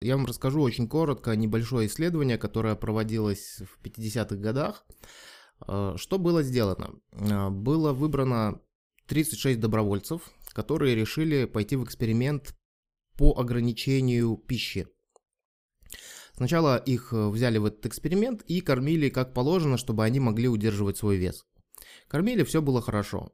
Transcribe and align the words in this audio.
Я 0.00 0.16
вам 0.16 0.26
расскажу 0.26 0.62
очень 0.62 0.88
коротко 0.88 1.34
небольшое 1.34 1.88
исследование, 1.88 2.38
которое 2.38 2.76
проводилось 2.76 3.60
в 3.60 3.84
50-х 3.84 4.36
годах. 4.36 4.86
Э, 5.66 5.94
что 5.96 6.18
было 6.18 6.44
сделано? 6.44 7.00
Э, 7.10 7.48
было 7.50 7.92
выбрано 7.92 8.60
36 9.06 9.58
добровольцев, 9.58 10.22
которые 10.52 10.94
решили 10.94 11.46
пойти 11.46 11.74
в 11.74 11.82
эксперимент 11.82 12.54
по 13.16 13.36
ограничению 13.36 14.36
пищи. 14.36 14.86
Сначала 16.32 16.76
их 16.76 17.12
э, 17.12 17.28
взяли 17.28 17.58
в 17.58 17.64
этот 17.64 17.86
эксперимент 17.86 18.42
и 18.42 18.60
кормили 18.60 19.08
как 19.08 19.34
положено, 19.34 19.78
чтобы 19.78 20.04
они 20.04 20.20
могли 20.20 20.46
удерживать 20.46 20.96
свой 20.96 21.16
вес. 21.16 21.44
Кормили, 22.06 22.44
все 22.44 22.62
было 22.62 22.80
хорошо. 22.80 23.32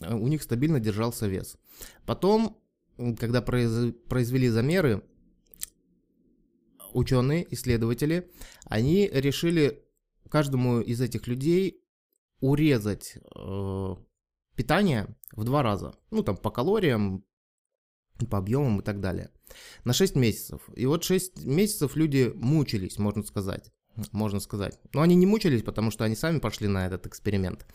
У 0.00 0.28
них 0.28 0.42
стабильно 0.42 0.80
держался 0.80 1.26
вес. 1.26 1.58
Потом, 2.06 2.58
когда 3.18 3.42
произвели 3.42 4.48
замеры, 4.48 5.02
ученые, 6.94 7.46
исследователи, 7.52 8.30
они 8.64 9.08
решили 9.12 9.84
каждому 10.28 10.80
из 10.80 11.00
этих 11.00 11.26
людей 11.26 11.84
урезать 12.40 13.16
э, 13.16 13.96
питание 14.56 15.16
в 15.32 15.44
два 15.44 15.62
раза. 15.62 15.94
Ну, 16.10 16.22
там, 16.22 16.36
по 16.36 16.50
калориям, 16.50 17.24
по 18.30 18.38
объемам 18.38 18.80
и 18.80 18.82
так 18.82 19.00
далее. 19.00 19.30
На 19.84 19.92
6 19.92 20.16
месяцев. 20.16 20.62
И 20.74 20.86
вот 20.86 21.04
6 21.04 21.44
месяцев 21.44 21.96
люди 21.96 22.32
мучились, 22.34 22.98
можно 22.98 23.22
сказать. 23.22 23.72
Можно 24.12 24.40
сказать. 24.40 24.78
Но 24.92 25.02
они 25.02 25.14
не 25.14 25.26
мучились, 25.26 25.62
потому 25.62 25.90
что 25.90 26.04
они 26.04 26.16
сами 26.16 26.38
пошли 26.38 26.68
на 26.68 26.86
этот 26.86 27.06
эксперимент. 27.06 27.66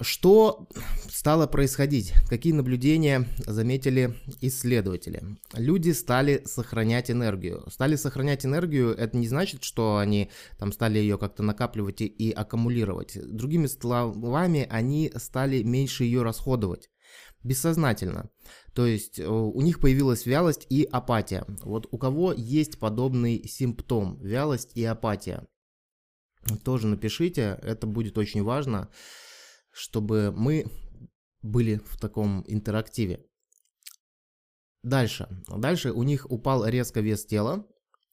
Что 0.00 0.68
стало 1.08 1.46
происходить? 1.46 2.14
Какие 2.28 2.52
наблюдения 2.52 3.26
заметили 3.46 4.16
исследователи? 4.40 5.22
Люди 5.54 5.90
стали 5.90 6.42
сохранять 6.46 7.10
энергию. 7.10 7.64
Стали 7.70 7.96
сохранять 7.96 8.46
энергию, 8.46 8.94
это 8.96 9.16
не 9.16 9.26
значит, 9.28 9.64
что 9.64 9.98
они 9.98 10.30
там 10.58 10.72
стали 10.72 10.98
ее 10.98 11.18
как-то 11.18 11.42
накапливать 11.42 12.00
и, 12.00 12.30
аккумулировать. 12.30 13.18
Другими 13.30 13.66
словами, 13.66 14.66
они 14.70 15.12
стали 15.16 15.62
меньше 15.62 16.04
ее 16.04 16.22
расходовать 16.22 16.90
бессознательно. 17.42 18.30
То 18.74 18.86
есть 18.86 19.18
э, 19.18 19.26
у 19.26 19.60
них 19.62 19.80
появилась 19.80 20.26
вялость 20.26 20.66
и 20.68 20.84
апатия. 20.84 21.44
Вот 21.62 21.88
у 21.90 21.98
кого 21.98 22.32
есть 22.32 22.78
подобный 22.78 23.42
симптом, 23.48 24.18
вялость 24.20 24.72
и 24.74 24.84
апатия, 24.84 25.46
тоже 26.64 26.86
напишите, 26.86 27.58
это 27.62 27.86
будет 27.86 28.18
очень 28.18 28.42
важно 28.42 28.90
чтобы 29.80 30.32
мы 30.36 30.66
были 31.42 31.76
в 31.76 31.98
таком 31.98 32.44
интерактиве. 32.46 33.24
Дальше. 34.82 35.28
Дальше 35.48 35.92
у 35.92 36.02
них 36.02 36.30
упал 36.30 36.66
резко 36.66 37.00
вес 37.00 37.24
тела 37.24 37.66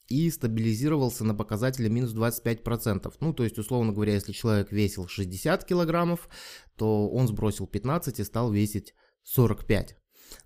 и 0.08 0.30
стабилизировался 0.30 1.26
на 1.26 1.36
показателе 1.36 1.90
минус 1.90 2.14
25%. 2.14 3.14
Ну, 3.20 3.34
то 3.34 3.44
есть, 3.44 3.58
условно 3.58 3.92
говоря, 3.92 4.14
если 4.14 4.32
человек 4.32 4.72
весил 4.72 5.08
60 5.08 5.66
килограммов, 5.66 6.30
то 6.78 7.10
он 7.10 7.28
сбросил 7.28 7.68
15 7.68 8.20
и 8.20 8.24
стал 8.24 8.52
весить 8.52 8.94
45. 9.24 9.98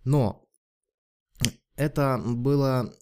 Но 0.03 0.47
это 1.75 2.19
было 2.23 2.95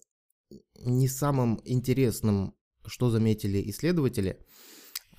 не 0.74 1.08
самым 1.08 1.60
интересным, 1.64 2.54
что 2.86 3.08
заметили 3.08 3.62
исследователи. 3.70 4.44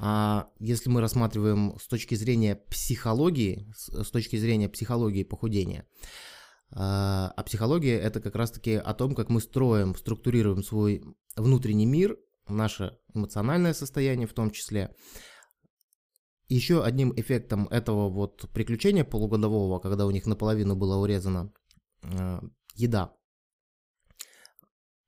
А 0.04 0.50
если 0.58 0.90
мы 0.90 1.00
рассматриваем 1.00 1.78
с 1.80 1.86
точки 1.88 2.16
зрения 2.16 2.56
психологии, 2.56 3.72
с 3.76 4.10
точки 4.10 4.36
зрения 4.36 4.68
психологии 4.68 5.24
похудения, 5.24 5.88
а, 6.72 7.32
а 7.38 7.44
психология 7.44 8.00
это 8.00 8.20
как 8.20 8.36
раз-таки 8.36 8.74
о 8.74 8.96
том, 8.96 9.14
как 9.14 9.30
мы 9.30 9.40
строим, 9.40 9.94
структурируем 9.96 10.64
свой 10.64 11.04
внутренний 11.36 11.86
мир, 11.86 12.18
наше 12.48 12.98
эмоциональное 13.14 13.76
состояние 13.76 14.26
в 14.26 14.34
том 14.34 14.50
числе. 14.50 14.96
Еще 16.48 16.84
одним 16.84 17.14
эффектом 17.16 17.68
этого 17.68 18.10
вот 18.10 18.50
приключения 18.54 19.04
полугодового, 19.04 19.78
когда 19.78 20.08
у 20.08 20.12
них 20.12 20.26
наполовину 20.26 20.76
была 20.76 20.98
урезана 20.98 21.54
э, 22.02 22.42
еда, 22.74 23.14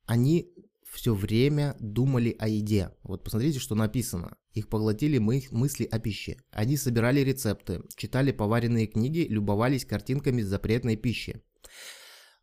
они 0.06 0.54
все 0.88 1.14
время 1.14 1.74
думали 1.80 2.36
о 2.38 2.46
еде. 2.46 2.94
Вот 3.02 3.24
посмотрите, 3.24 3.58
что 3.58 3.74
написано. 3.74 4.36
Их 4.54 4.68
поглотили 4.68 5.18
мы 5.18 5.42
мысли 5.50 5.84
о 5.84 5.98
пище. 5.98 6.38
Они 6.50 6.76
собирали 6.76 7.20
рецепты, 7.20 7.82
читали 7.96 8.30
поваренные 8.30 8.86
книги, 8.86 9.26
любовались 9.28 9.84
картинками 9.84 10.42
запретной 10.42 10.96
пищи. 10.96 11.42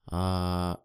А, 0.06 0.80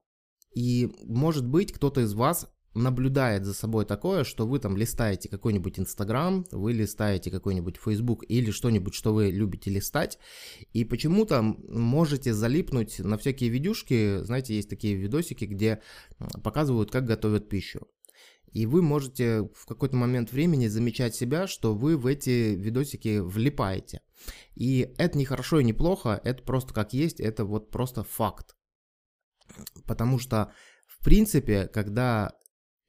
и 0.54 0.90
может 1.02 1.46
быть 1.46 1.72
кто-то 1.72 2.00
из 2.00 2.14
вас 2.14 2.48
наблюдает 2.74 3.44
за 3.44 3.54
собой 3.54 3.86
такое, 3.86 4.22
что 4.22 4.46
вы 4.46 4.58
там 4.58 4.76
листаете 4.76 5.28
какой-нибудь 5.28 5.78
Инстаграм, 5.78 6.46
вы 6.52 6.72
листаете 6.74 7.30
какой-нибудь 7.30 7.78
Фейсбук 7.78 8.24
или 8.28 8.50
что-нибудь, 8.50 8.94
что 8.94 9.14
вы 9.14 9.30
любите 9.30 9.70
листать, 9.70 10.18
и 10.72 10.84
почему-то 10.84 11.42
можете 11.42 12.34
залипнуть 12.34 12.98
на 12.98 13.16
всякие 13.16 13.50
видюшки, 13.50 14.22
знаете, 14.22 14.54
есть 14.54 14.68
такие 14.68 14.94
видосики, 14.94 15.46
где 15.46 15.80
показывают, 16.44 16.90
как 16.90 17.06
готовят 17.06 17.48
пищу. 17.48 17.88
И 18.56 18.64
вы 18.64 18.80
можете 18.80 19.42
в 19.54 19.66
какой-то 19.66 19.96
момент 19.96 20.32
времени 20.32 20.66
замечать 20.68 21.14
себя, 21.14 21.46
что 21.46 21.74
вы 21.74 21.98
в 21.98 22.06
эти 22.06 22.54
видосики 22.54 23.18
влипаете. 23.18 24.00
И 24.54 24.94
это 24.96 25.18
не 25.18 25.26
хорошо 25.26 25.60
и 25.60 25.64
не 25.64 25.74
плохо, 25.74 26.18
это 26.24 26.42
просто 26.42 26.72
как 26.72 26.94
есть, 26.94 27.20
это 27.20 27.44
вот 27.44 27.70
просто 27.70 28.02
факт. 28.02 28.56
Потому 29.84 30.18
что, 30.18 30.54
в 30.86 31.04
принципе, 31.04 31.68
когда 31.68 32.32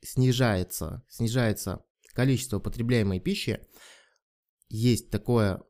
снижается, 0.01 1.03
снижается 1.09 1.83
количество 2.13 2.59
потребляемой 2.59 3.19
пищи, 3.19 3.59
есть 4.69 5.09
такое 5.09 5.61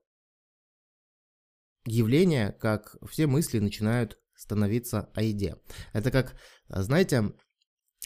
явление, 1.87 2.51
как 2.51 2.97
все 3.09 3.25
мысли 3.25 3.57
начинают 3.57 4.19
становиться 4.35 5.09
о 5.15 5.23
еде. 5.23 5.55
Это 5.91 6.11
как, 6.11 6.39
знаете, 6.67 7.33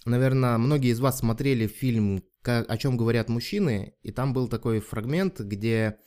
наверное, 0.05 0.57
многие 0.57 0.91
из 0.91 0.99
вас 0.99 1.19
смотрели 1.19 1.67
фильм 1.67 2.23
«О 2.43 2.77
чем 2.77 2.97
говорят 2.97 3.29
мужчины», 3.29 3.95
и 4.01 4.11
там 4.11 4.33
был 4.33 4.47
такой 4.47 4.79
фрагмент, 4.79 5.39
где 5.39 5.97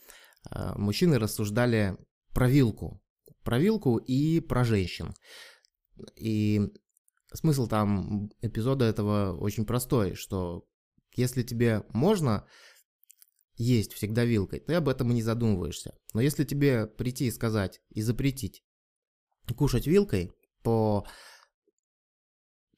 а, 0.49 0.77
мужчины 0.77 1.17
рассуждали 1.17 1.97
про 2.33 2.49
вилку, 2.49 3.01
про 3.43 3.59
вилку 3.59 3.97
и 3.97 4.39
про 4.41 4.63
женщин. 4.63 5.13
И 6.15 6.61
смысл 7.33 7.67
там 7.67 8.29
эпизода 8.41 8.85
этого 8.85 9.37
очень 9.37 9.65
простой, 9.65 10.15
что 10.15 10.67
если 11.15 11.43
тебе 11.43 11.83
можно 11.89 12.45
есть 13.55 13.93
всегда 13.93 14.25
вилкой, 14.25 14.59
ты 14.59 14.73
об 14.73 14.89
этом 14.89 15.11
и 15.11 15.13
не 15.13 15.21
задумываешься. 15.21 15.95
Но 16.13 16.19
если 16.19 16.43
тебе 16.43 16.87
прийти 16.87 17.27
и 17.27 17.31
сказать 17.31 17.81
и 17.89 18.01
запретить 18.01 18.63
кушать 19.55 19.87
вилкой, 19.87 20.33
то 20.63 21.05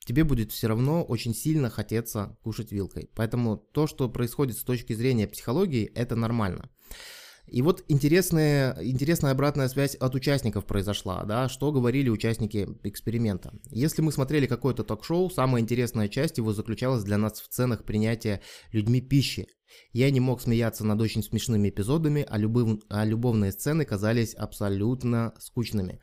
тебе 0.07 0.23
будет 0.23 0.51
все 0.51 0.67
равно 0.67 1.03
очень 1.03 1.35
сильно 1.35 1.69
хотеться 1.69 2.37
кушать 2.41 2.71
вилкой. 2.71 3.09
Поэтому 3.13 3.57
то, 3.57 3.87
что 3.87 4.09
происходит 4.09 4.57
с 4.57 4.63
точки 4.63 4.93
зрения 4.93 5.27
психологии, 5.27 5.91
это 5.93 6.15
нормально. 6.15 6.69
И 7.47 7.61
вот 7.61 7.83
интересная, 7.87 8.77
интересная 8.81 9.31
обратная 9.31 9.69
связь 9.69 9.95
от 9.95 10.15
участников 10.15 10.65
произошла, 10.65 11.23
да, 11.23 11.47
что 11.47 11.71
говорили 11.71 12.09
участники 12.09 12.67
эксперимента. 12.83 13.53
Если 13.69 14.01
мы 14.01 14.11
смотрели 14.11 14.47
какое-то 14.47 14.83
ток-шоу, 14.83 15.29
самая 15.29 15.61
интересная 15.61 16.09
часть 16.09 16.37
его 16.37 16.51
заключалась 16.51 17.03
для 17.03 17.17
нас 17.17 17.39
в 17.39 17.47
ценах 17.47 17.85
принятия 17.85 18.41
людьми 18.73 18.99
пищи. 18.99 19.47
Я 19.93 20.11
не 20.11 20.19
мог 20.19 20.41
смеяться 20.41 20.85
над 20.85 21.01
очень 21.01 21.23
смешными 21.23 21.69
эпизодами, 21.69 22.25
а, 22.27 22.37
любов, 22.37 22.79
а 22.89 23.05
любовные 23.05 23.51
сцены 23.53 23.85
казались 23.85 24.33
абсолютно 24.33 25.33
скучными. 25.39 26.01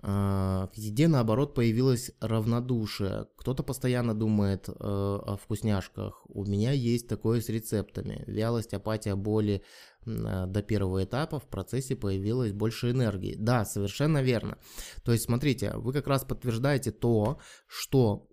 А, 0.00 0.68
к 0.68 0.76
еде, 0.76 1.08
наоборот, 1.08 1.54
появилось 1.54 2.12
равнодушие. 2.20 3.26
Кто-то 3.36 3.62
постоянно 3.62 4.14
думает 4.14 4.68
э, 4.68 4.72
о 4.78 5.36
вкусняшках. 5.36 6.22
У 6.28 6.44
меня 6.44 6.72
есть 6.72 7.08
такое 7.08 7.40
с 7.40 7.48
рецептами. 7.48 8.22
Вялость, 8.26 8.74
апатия, 8.74 9.16
боли 9.16 9.62
э, 10.06 10.46
до 10.46 10.62
первого 10.62 11.04
этапа. 11.04 11.40
В 11.40 11.48
процессе 11.48 11.96
появилось 11.96 12.52
больше 12.52 12.92
энергии. 12.92 13.34
Да, 13.36 13.64
совершенно 13.64 14.22
верно. 14.22 14.58
То 15.02 15.12
есть, 15.12 15.24
смотрите, 15.24 15.72
вы 15.74 15.92
как 15.92 16.06
раз 16.06 16.24
подтверждаете 16.24 16.92
то, 16.92 17.38
что 17.66 18.28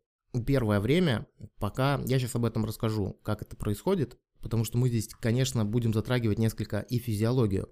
первое 0.45 0.79
время, 0.79 1.27
пока 1.59 1.99
я 2.05 2.19
сейчас 2.19 2.35
об 2.35 2.45
этом 2.45 2.65
расскажу, 2.65 3.19
как 3.23 3.41
это 3.41 3.55
происходит, 3.55 4.19
потому 4.41 4.65
что 4.65 4.77
мы 4.77 4.89
здесь, 4.89 5.07
конечно, 5.07 5.65
будем 5.65 5.93
затрагивать 5.93 6.37
несколько 6.37 6.81
и 6.81 6.99
физиологию 6.99 7.69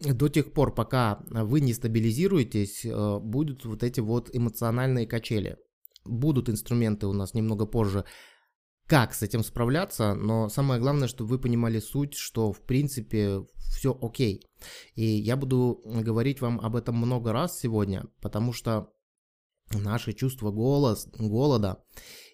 до 0.00 0.28
тех 0.28 0.52
пор, 0.52 0.74
пока 0.74 1.24
вы 1.28 1.60
не 1.60 1.72
стабилизируетесь, 1.74 2.84
э, 2.84 3.18
будут 3.18 3.64
вот 3.64 3.82
эти 3.82 4.00
вот 4.00 4.30
эмоциональные 4.32 5.06
качели. 5.06 5.58
Будут 6.04 6.48
инструменты 6.48 7.06
у 7.06 7.12
нас 7.12 7.34
немного 7.34 7.66
позже, 7.66 8.04
как 8.86 9.12
с 9.12 9.22
этим 9.22 9.44
справляться, 9.44 10.14
но 10.14 10.48
самое 10.48 10.80
главное, 10.80 11.08
чтобы 11.08 11.30
вы 11.30 11.38
понимали 11.38 11.78
суть, 11.78 12.14
что 12.14 12.52
в 12.52 12.62
принципе 12.62 13.44
все 13.70 13.96
окей. 14.00 14.46
И 14.94 15.04
я 15.04 15.36
буду 15.36 15.82
говорить 15.84 16.40
вам 16.40 16.58
об 16.60 16.74
этом 16.74 16.96
много 16.96 17.32
раз 17.32 17.58
сегодня, 17.58 18.04
потому 18.22 18.52
что 18.52 18.90
наше 19.74 20.14
чувство 20.14 20.50
голос, 20.50 21.06
голода 21.18 21.84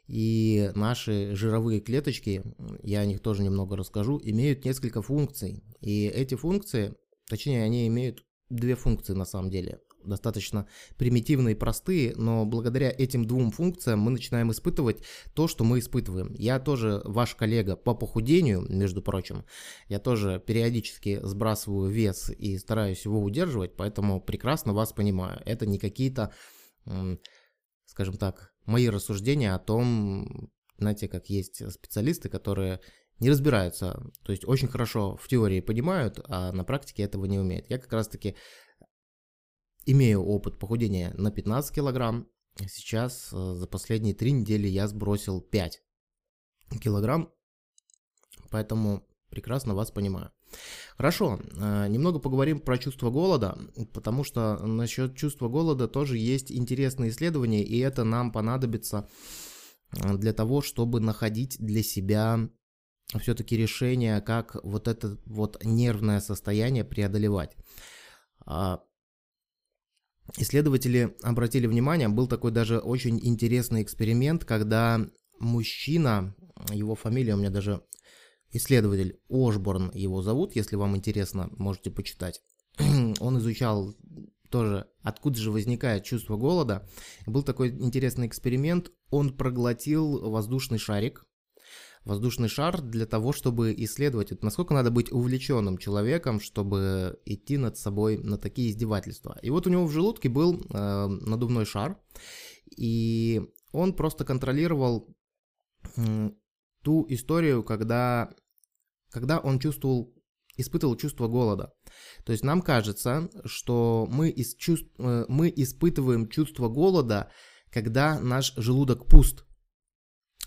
и 0.06 0.70
наши 0.74 1.34
жировые 1.34 1.80
клеточки, 1.80 2.42
я 2.82 3.00
о 3.00 3.06
них 3.06 3.20
тоже 3.20 3.42
немного 3.42 3.76
расскажу, 3.76 4.20
имеют 4.22 4.64
несколько 4.64 5.02
функций. 5.02 5.64
И 5.80 6.06
эти 6.06 6.34
функции, 6.34 6.94
точнее, 7.28 7.62
они 7.62 7.86
имеют 7.88 8.24
две 8.48 8.74
функции 8.74 9.14
на 9.14 9.24
самом 9.24 9.50
деле 9.50 9.80
достаточно 10.04 10.68
примитивные 10.96 11.54
и 11.54 11.58
простые, 11.58 12.14
но 12.16 12.44
благодаря 12.44 12.90
этим 12.90 13.24
двум 13.24 13.50
функциям 13.50 14.00
мы 14.00 14.10
начинаем 14.10 14.50
испытывать 14.52 15.02
то, 15.34 15.48
что 15.48 15.64
мы 15.64 15.78
испытываем. 15.78 16.34
Я 16.34 16.60
тоже 16.60 17.00
ваш 17.04 17.34
коллега 17.34 17.76
по 17.76 17.94
похудению, 17.94 18.66
между 18.68 19.02
прочим. 19.02 19.44
Я 19.88 19.98
тоже 19.98 20.42
периодически 20.46 21.20
сбрасываю 21.22 21.90
вес 21.90 22.30
и 22.30 22.58
стараюсь 22.58 23.04
его 23.04 23.22
удерживать, 23.22 23.76
поэтому 23.76 24.20
прекрасно 24.20 24.72
вас 24.72 24.92
понимаю. 24.92 25.40
Это 25.46 25.66
не 25.66 25.78
какие-то, 25.78 26.32
скажем 27.86 28.16
так, 28.16 28.52
мои 28.66 28.88
рассуждения 28.88 29.54
о 29.54 29.58
том, 29.58 30.50
знаете, 30.78 31.08
как 31.08 31.30
есть 31.30 31.62
специалисты, 31.72 32.28
которые 32.28 32.80
не 33.20 33.30
разбираются, 33.30 34.02
то 34.24 34.32
есть 34.32 34.46
очень 34.46 34.68
хорошо 34.68 35.16
в 35.16 35.28
теории 35.28 35.60
понимают, 35.60 36.20
а 36.28 36.52
на 36.52 36.64
практике 36.64 37.04
этого 37.04 37.26
не 37.26 37.38
умеют. 37.38 37.70
Я 37.70 37.78
как 37.78 37.92
раз-таки 37.92 38.34
Имею 39.86 40.22
опыт 40.22 40.58
похудения 40.58 41.12
на 41.16 41.30
15 41.30 41.74
килограмм. 41.74 42.26
Сейчас 42.66 43.28
э, 43.32 43.54
за 43.54 43.66
последние 43.66 44.14
три 44.14 44.32
недели 44.32 44.66
я 44.66 44.88
сбросил 44.88 45.42
5 45.42 45.82
килограмм, 46.80 47.30
поэтому 48.50 49.06
прекрасно 49.28 49.74
вас 49.74 49.90
понимаю. 49.90 50.30
Хорошо, 50.96 51.38
э, 51.38 51.88
немного 51.88 52.18
поговорим 52.18 52.60
про 52.60 52.78
чувство 52.78 53.10
голода, 53.10 53.58
потому 53.92 54.24
что 54.24 54.56
насчет 54.64 55.16
чувства 55.16 55.48
голода 55.48 55.86
тоже 55.86 56.16
есть 56.16 56.50
интересные 56.50 57.10
исследования, 57.10 57.62
и 57.62 57.78
это 57.78 58.04
нам 58.04 58.32
понадобится 58.32 59.10
э, 59.92 60.16
для 60.16 60.32
того, 60.32 60.62
чтобы 60.62 61.00
находить 61.00 61.58
для 61.58 61.82
себя 61.82 62.48
все-таки 63.20 63.56
решение, 63.56 64.20
как 64.20 64.56
вот 64.64 64.88
это 64.88 65.18
вот 65.26 65.62
нервное 65.64 66.20
состояние 66.20 66.84
преодолевать. 66.84 67.56
А, 68.46 68.82
Исследователи 70.38 71.14
обратили 71.22 71.66
внимание, 71.66 72.08
был 72.08 72.26
такой 72.26 72.50
даже 72.50 72.78
очень 72.78 73.20
интересный 73.22 73.82
эксперимент, 73.82 74.44
когда 74.44 75.06
мужчина, 75.38 76.34
его 76.72 76.94
фамилия 76.94 77.34
у 77.34 77.36
меня 77.36 77.50
даже 77.50 77.82
исследователь 78.50 79.20
Ошборн 79.28 79.90
его 79.92 80.22
зовут, 80.22 80.56
если 80.56 80.76
вам 80.76 80.96
интересно, 80.96 81.50
можете 81.58 81.90
почитать. 81.90 82.40
Он 83.20 83.38
изучал 83.38 83.94
тоже, 84.48 84.88
откуда 85.02 85.38
же 85.38 85.50
возникает 85.50 86.04
чувство 86.04 86.36
голода. 86.36 86.88
Был 87.26 87.42
такой 87.42 87.70
интересный 87.70 88.26
эксперимент. 88.26 88.92
Он 89.10 89.36
проглотил 89.36 90.30
воздушный 90.30 90.78
шарик, 90.78 91.26
воздушный 92.04 92.48
шар 92.48 92.82
для 92.82 93.06
того, 93.06 93.32
чтобы 93.32 93.74
исследовать, 93.76 94.30
вот 94.30 94.42
насколько 94.42 94.74
надо 94.74 94.90
быть 94.90 95.10
увлеченным 95.10 95.78
человеком, 95.78 96.40
чтобы 96.40 97.18
идти 97.24 97.56
над 97.56 97.78
собой 97.78 98.18
на 98.18 98.36
такие 98.38 98.70
издевательства. 98.70 99.38
И 99.42 99.50
вот 99.50 99.66
у 99.66 99.70
него 99.70 99.86
в 99.86 99.92
желудке 99.92 100.28
был 100.28 100.60
э, 100.60 101.06
надувной 101.06 101.64
шар, 101.64 101.98
и 102.76 103.42
он 103.72 103.94
просто 103.94 104.24
контролировал 104.24 105.08
э, 105.96 106.30
ту 106.82 107.06
историю, 107.08 107.64
когда, 107.64 108.30
когда 109.10 109.38
он 109.38 109.58
чувствовал, 109.58 110.14
испытывал 110.56 110.96
чувство 110.96 111.26
голода. 111.26 111.72
То 112.24 112.32
есть 112.32 112.44
нам 112.44 112.60
кажется, 112.60 113.30
что 113.44 114.06
мы, 114.10 114.28
из 114.28 114.54
чувств, 114.56 114.88
э, 114.98 115.24
мы 115.28 115.52
испытываем 115.56 116.28
чувство 116.28 116.68
голода, 116.68 117.30
когда 117.70 118.20
наш 118.20 118.54
желудок 118.56 119.06
пуст. 119.08 119.46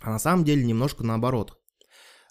А 0.01 0.11
на 0.11 0.19
самом 0.19 0.44
деле 0.44 0.63
немножко 0.63 1.03
наоборот. 1.03 1.57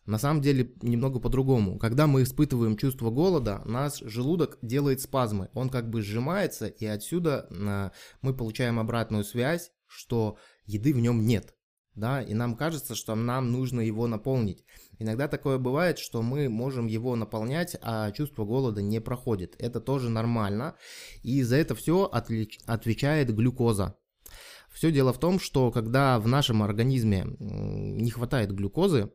На 0.06 0.18
самом 0.18 0.40
деле 0.40 0.72
немного 0.82 1.18
по-другому. 1.18 1.78
Когда 1.78 2.06
мы 2.06 2.22
испытываем 2.22 2.76
чувство 2.76 3.10
голода, 3.10 3.62
наш 3.64 3.98
желудок 3.98 4.58
делает 4.62 5.00
спазмы. 5.00 5.50
Он 5.52 5.68
как 5.68 5.90
бы 5.90 6.00
сжимается, 6.00 6.68
и 6.68 6.86
отсюда 6.86 7.48
а, 7.50 7.90
мы 8.22 8.32
получаем 8.32 8.78
обратную 8.78 9.24
связь, 9.24 9.72
что 9.88 10.38
еды 10.64 10.94
в 10.94 11.00
нем 11.00 11.26
нет. 11.26 11.54
Да, 11.96 12.22
и 12.22 12.34
нам 12.34 12.56
кажется, 12.56 12.94
что 12.94 13.14
нам 13.14 13.50
нужно 13.50 13.80
его 13.80 14.06
наполнить. 14.06 14.64
Иногда 14.98 15.28
такое 15.28 15.56
бывает, 15.56 15.98
что 15.98 16.20
мы 16.20 16.50
можем 16.50 16.86
его 16.86 17.16
наполнять, 17.16 17.74
а 17.80 18.12
чувство 18.12 18.44
голода 18.44 18.82
не 18.82 19.00
проходит. 19.00 19.56
Это 19.58 19.80
тоже 19.80 20.10
нормально. 20.10 20.76
И 21.22 21.42
за 21.42 21.56
это 21.56 21.74
все 21.74 22.04
отвечает 22.04 23.34
глюкоза. 23.34 23.96
Все 24.76 24.92
дело 24.92 25.14
в 25.14 25.18
том, 25.18 25.40
что 25.40 25.70
когда 25.70 26.20
в 26.20 26.28
нашем 26.28 26.62
организме 26.62 27.24
не 27.38 28.10
хватает 28.10 28.52
глюкозы, 28.52 29.10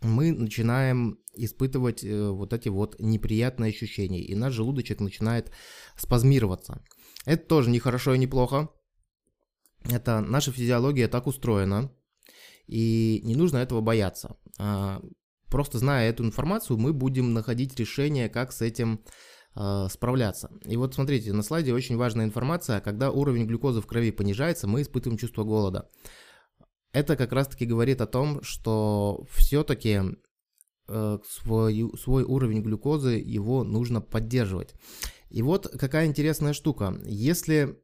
мы 0.00 0.32
начинаем 0.32 1.20
испытывать 1.34 2.02
э, 2.02 2.28
вот 2.30 2.52
эти 2.52 2.68
вот 2.68 2.96
неприятные 2.98 3.70
ощущения, 3.70 4.20
и 4.20 4.34
наш 4.34 4.54
желудочек 4.54 4.98
начинает 4.98 5.52
спазмироваться. 5.96 6.84
Это 7.26 7.46
тоже 7.46 7.70
не 7.70 7.78
хорошо 7.78 8.14
и 8.14 8.18
не 8.18 8.26
плохо. 8.26 8.68
Это 9.88 10.20
наша 10.20 10.50
физиология 10.50 11.06
так 11.06 11.28
устроена, 11.28 11.92
и 12.66 13.20
не 13.22 13.36
нужно 13.36 13.58
этого 13.58 13.80
бояться. 13.82 14.36
А, 14.58 15.00
просто 15.46 15.78
зная 15.78 16.10
эту 16.10 16.24
информацию, 16.24 16.76
мы 16.76 16.92
будем 16.92 17.34
находить 17.34 17.78
решение, 17.78 18.28
как 18.28 18.50
с 18.50 18.62
этим 18.62 19.04
справляться. 19.54 20.50
И 20.64 20.76
вот 20.76 20.94
смотрите, 20.94 21.32
на 21.32 21.42
слайде 21.42 21.74
очень 21.74 21.96
важная 21.96 22.24
информация. 22.24 22.80
Когда 22.80 23.10
уровень 23.10 23.46
глюкозы 23.46 23.80
в 23.80 23.86
крови 23.86 24.12
понижается, 24.12 24.68
мы 24.68 24.82
испытываем 24.82 25.18
чувство 25.18 25.42
голода. 25.42 25.90
Это 26.92 27.16
как 27.16 27.32
раз-таки 27.32 27.66
говорит 27.66 28.00
о 28.00 28.06
том, 28.06 28.42
что 28.42 29.26
все-таки 29.30 30.00
э, 30.88 31.18
свой, 31.28 31.92
свой 31.98 32.22
уровень 32.24 32.62
глюкозы 32.62 33.12
его 33.12 33.62
нужно 33.62 34.00
поддерживать. 34.00 34.74
И 35.28 35.42
вот 35.42 35.68
какая 35.78 36.06
интересная 36.06 36.54
штука. 36.54 36.98
Если 37.04 37.78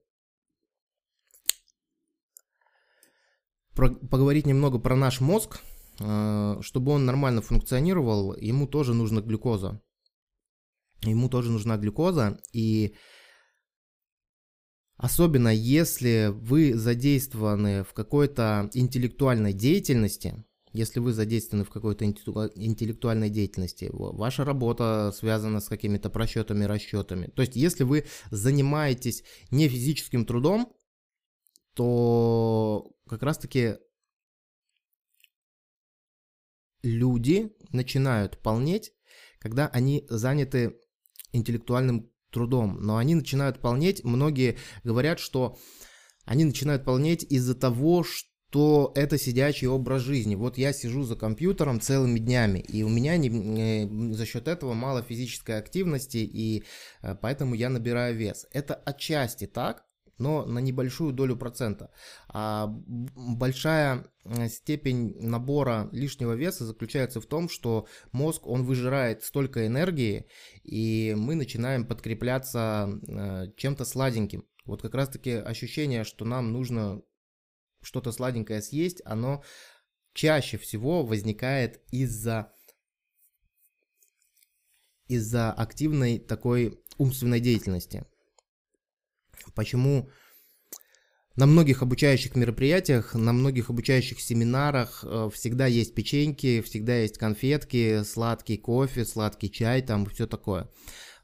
про, 3.75 3.91
поговорить 3.91 4.47
немного 4.47 4.79
про 4.79 4.97
наш 4.97 5.21
мозг, 5.21 5.61
э, 6.01 6.59
чтобы 6.63 6.93
он 6.93 7.05
нормально 7.05 7.43
функционировал, 7.43 8.35
ему 8.35 8.67
тоже 8.67 8.95
нужна 8.95 9.21
глюкоза 9.21 9.83
ему 11.11 11.29
тоже 11.29 11.51
нужна 11.51 11.77
глюкоза, 11.77 12.41
и 12.53 12.95
особенно 14.97 15.49
если 15.49 16.31
вы 16.33 16.75
задействованы 16.75 17.85
в 17.85 17.93
какой-то 17.93 18.71
интеллектуальной 18.75 19.53
деятельности, 19.53 20.45
если 20.73 20.99
вы 20.99 21.13
задействованы 21.13 21.65
в 21.65 21.71
какой-то 21.71 22.05
интеллектуальной 22.05 23.31
деятельности, 23.31 23.91
ваша 23.93 24.45
работа 24.45 25.13
связана 25.17 25.61
с 25.61 25.69
какими-то 25.69 26.11
просчетами, 26.11 26.65
расчетами. 26.65 27.27
То 27.29 27.43
есть, 27.43 27.55
если 27.55 27.85
вы 27.85 28.07
занимаетесь 28.31 29.23
не 29.53 29.69
физическим 29.69 30.27
трудом, 30.27 30.75
то 31.75 32.93
как 33.09 33.23
раз-таки 33.23 33.77
люди 36.83 37.53
начинают 37.71 38.39
полнеть, 38.39 38.93
когда 39.39 39.69
они 39.69 40.07
заняты 40.09 40.81
интеллектуальным 41.35 42.11
трудом, 42.31 42.79
но 42.81 42.97
они 42.97 43.15
начинают 43.15 43.61
полнеть, 43.61 44.03
многие 44.05 44.57
говорят, 44.83 45.21
что 45.21 45.57
они 46.25 46.45
начинают 46.45 46.85
полнеть 46.85 47.25
из-за 47.25 47.55
того, 47.55 48.03
что 48.03 48.93
это 48.95 49.19
сидячий 49.19 49.67
образ 49.69 50.03
жизни. 50.03 50.35
Вот 50.35 50.59
я 50.59 50.73
сижу 50.73 51.03
за 51.03 51.17
компьютером 51.17 51.81
целыми 51.81 52.19
днями, 52.19 52.61
и 52.61 52.83
у 52.83 52.89
меня 52.89 53.17
не, 53.17 54.15
за 54.15 54.27
счет 54.27 54.49
этого 54.49 54.75
мало 54.75 55.03
физической 55.03 55.59
активности, 55.59 56.19
и 56.19 56.65
э, 57.03 57.15
поэтому 57.21 57.55
я 57.55 57.69
набираю 57.69 58.17
вес. 58.17 58.47
Это 58.53 58.75
отчасти 58.75 59.47
так, 59.47 59.84
но 60.19 60.45
на 60.45 60.59
небольшую 60.59 61.13
долю 61.13 61.37
процента. 61.37 61.91
А 62.29 62.67
большая 62.67 64.07
э, 64.25 64.49
степень 64.49 65.17
набора 65.21 65.89
лишнего 65.93 66.33
веса 66.33 66.65
заключается 66.65 67.21
в 67.21 67.27
том, 67.27 67.49
что 67.49 67.87
мозг, 68.13 68.47
он 68.47 68.65
выжирает 68.65 69.25
столько 69.25 69.67
энергии, 69.67 70.27
и 70.63 71.15
мы 71.17 71.35
начинаем 71.35 71.87
подкрепляться 71.87 72.89
э, 73.07 73.53
чем-то 73.57 73.85
сладеньким. 73.85 74.45
Вот 74.65 74.83
как 74.83 74.95
раз-таки 74.95 75.33
ощущение, 75.33 76.05
что 76.05 76.25
нам 76.25 76.53
нужно 76.53 77.03
что-то 77.83 78.13
сладенькое 78.13 78.63
съесть, 78.63 79.03
оно 79.05 79.43
чаще 80.15 80.57
всего 80.59 81.05
возникает 81.05 81.83
из-за 81.93 82.53
из-за 85.07 85.53
активной 85.53 86.19
такой 86.19 86.81
умственной 86.97 87.41
деятельности. 87.41 88.07
Почему 89.55 90.11
на 91.37 91.47
многих 91.47 91.83
обучающих 91.83 92.37
мероприятиях, 92.37 93.15
на 93.15 93.33
многих 93.33 93.71
обучающих 93.71 94.21
семинарах 94.21 95.05
э, 95.05 95.31
всегда 95.33 95.67
есть 95.67 95.95
печеньки, 95.95 96.63
всегда 96.63 96.97
есть 96.99 97.19
конфетки, 97.19 98.03
сладкий 98.05 98.57
кофе, 98.57 99.05
сладкий 99.05 99.51
чай, 99.51 99.83
там 99.83 100.07
все 100.07 100.27
такое. 100.27 100.71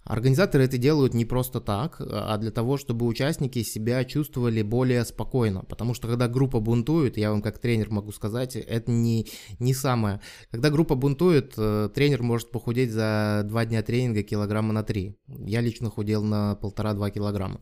Организаторы 0.05 0.65
это 0.65 0.79
делают 0.79 1.13
не 1.15 1.25
просто 1.25 1.61
так, 1.61 2.01
а 2.01 2.37
для 2.39 2.51
того, 2.51 2.79
чтобы 2.79 3.07
участники 3.07 3.63
себя 3.63 4.05
чувствовали 4.05 4.63
более 4.63 5.05
спокойно. 5.05 5.63
Потому 5.65 5.95
что 5.95 6.09
когда 6.09 6.27
группа 6.27 6.59
бунтует, 6.59 7.19
я 7.19 7.31
вам 7.31 7.43
как 7.43 7.59
тренер 7.59 7.91
могу 7.91 8.11
сказать, 8.11 8.57
это 8.57 8.91
не, 8.91 9.29
не 9.59 9.75
самое. 9.75 10.21
Когда 10.51 10.71
группа 10.71 10.95
бунтует, 10.95 11.55
э, 11.57 11.91
тренер 11.95 12.23
может 12.23 12.51
похудеть 12.51 12.91
за 12.93 13.43
два 13.45 13.67
дня 13.67 13.83
тренинга 13.83 14.23
килограмма 14.23 14.73
на 14.73 14.83
три. 14.83 15.19
Я 15.29 15.61
лично 15.61 15.91
худел 15.91 16.25
на 16.25 16.55
полтора-два 16.57 17.11
килограмма. 17.11 17.61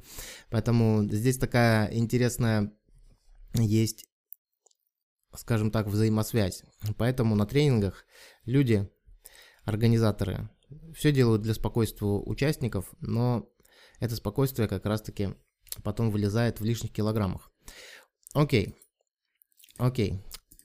Поэтому 0.51 1.05
здесь 1.11 1.39
такая 1.39 1.93
интересная 1.93 2.73
есть, 3.55 4.07
скажем 5.35 5.71
так, 5.71 5.89
взаимосвязь. 5.89 6.63
Поэтому 6.97 7.35
на 7.35 7.47
тренингах 7.47 8.05
люди, 8.45 8.89
организаторы, 9.65 10.49
все 10.95 11.13
делают 11.13 11.43
для 11.43 11.55
спокойствия 11.55 12.07
участников, 12.07 12.93
но 13.01 13.49
это 14.01 14.17
спокойствие 14.17 14.69
как 14.69 14.85
раз-таки 14.87 15.35
потом 15.83 16.11
вылезает 16.11 16.61
в 16.61 16.65
лишних 16.65 16.93
килограммах. 16.93 17.51
Окей. 18.35 18.75
Окей. 19.77 20.23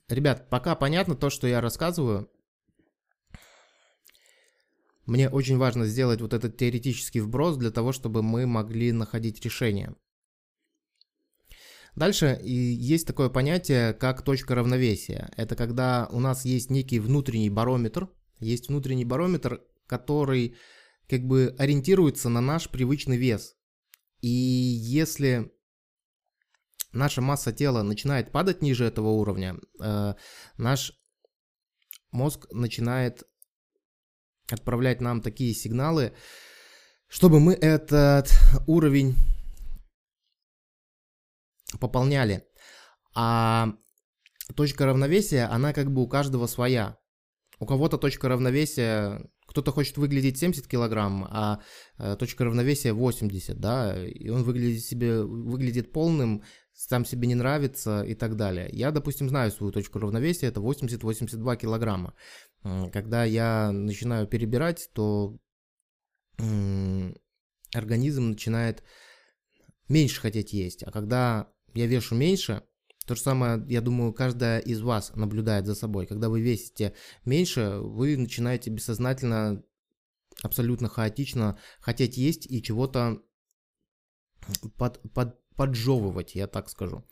Ребят, 0.08 0.50
пока 0.50 0.74
понятно 0.74 1.14
то, 1.14 1.30
что 1.30 1.46
я 1.46 1.60
рассказываю. 1.60 2.30
Мне 5.06 5.28
очень 5.28 5.58
важно 5.58 5.86
сделать 5.86 6.20
вот 6.20 6.32
этот 6.32 6.56
теоретический 6.56 7.20
вброс 7.20 7.56
для 7.56 7.70
того, 7.70 7.92
чтобы 7.92 8.22
мы 8.22 8.46
могли 8.46 8.92
находить 8.92 9.44
решение. 9.44 9.94
Дальше 11.94 12.40
есть 12.42 13.06
такое 13.06 13.28
понятие, 13.28 13.92
как 13.92 14.22
точка 14.22 14.54
равновесия. 14.54 15.30
Это 15.36 15.54
когда 15.54 16.08
у 16.10 16.18
нас 16.18 16.44
есть 16.44 16.70
некий 16.70 16.98
внутренний 16.98 17.50
барометр, 17.50 18.08
есть 18.40 18.68
внутренний 18.68 19.04
барометр, 19.04 19.62
который 19.86 20.56
как 21.08 21.22
бы 21.22 21.54
ориентируется 21.58 22.28
на 22.28 22.40
наш 22.40 22.68
привычный 22.68 23.16
вес. 23.16 23.56
И 24.20 24.28
если 24.28 25.52
наша 26.92 27.20
масса 27.20 27.52
тела 27.52 27.82
начинает 27.82 28.32
падать 28.32 28.62
ниже 28.62 28.84
этого 28.84 29.08
уровня, 29.08 29.56
э, 29.82 30.14
наш 30.56 30.92
мозг 32.10 32.46
начинает 32.52 33.24
отправлять 34.50 35.00
нам 35.00 35.20
такие 35.20 35.54
сигналы, 35.54 36.14
чтобы 37.08 37.40
мы 37.40 37.54
этот 37.54 38.30
уровень 38.66 39.14
пополняли. 41.78 42.46
А 43.14 43.74
точка 44.56 44.86
равновесия, 44.86 45.44
она 45.44 45.72
как 45.72 45.92
бы 45.92 46.02
у 46.02 46.08
каждого 46.08 46.46
своя. 46.46 46.98
У 47.58 47.66
кого-то 47.66 47.98
точка 47.98 48.28
равновесия 48.28 49.30
кто-то 49.54 49.70
хочет 49.70 49.98
выглядеть 49.98 50.36
70 50.36 50.66
килограмм, 50.66 51.28
а 51.30 51.60
э, 51.98 52.16
точка 52.16 52.44
равновесия 52.44 52.92
80, 52.92 53.60
да, 53.60 54.04
и 54.04 54.28
он 54.28 54.42
выглядит 54.42 54.84
себе, 54.84 55.22
выглядит 55.22 55.92
полным, 55.92 56.42
сам 56.72 57.04
себе 57.04 57.28
не 57.28 57.36
нравится 57.36 58.02
и 58.02 58.16
так 58.16 58.34
далее. 58.34 58.68
Я, 58.72 58.90
допустим, 58.90 59.28
знаю 59.28 59.52
свою 59.52 59.70
точку 59.70 60.00
равновесия, 60.00 60.48
это 60.48 60.58
80-82 60.58 61.56
килограмма. 61.56 62.14
Когда 62.92 63.22
я 63.22 63.70
начинаю 63.70 64.26
перебирать, 64.26 64.90
то 64.92 65.38
организм 67.72 68.30
начинает 68.30 68.82
меньше 69.88 70.20
хотеть 70.20 70.52
есть, 70.52 70.82
а 70.82 70.90
когда 70.90 71.48
я 71.74 71.86
вешу 71.86 72.16
меньше, 72.16 72.64
то 73.06 73.14
же 73.14 73.20
самое, 73.20 73.64
я 73.68 73.80
думаю, 73.80 74.12
каждая 74.12 74.60
из 74.60 74.80
вас 74.80 75.12
наблюдает 75.14 75.66
за 75.66 75.74
собой. 75.74 76.06
Когда 76.06 76.28
вы 76.28 76.40
весите 76.40 76.94
меньше, 77.24 77.78
вы 77.80 78.16
начинаете 78.16 78.70
бессознательно, 78.70 79.62
абсолютно 80.42 80.88
хаотично 80.88 81.58
хотеть 81.80 82.16
есть 82.16 82.46
и 82.50 82.62
чего-то 82.62 83.22
под, 84.76 85.00
под, 85.12 85.38
поджевывать, 85.56 86.34
я 86.34 86.46
так 86.46 86.68
скажу. 86.68 87.04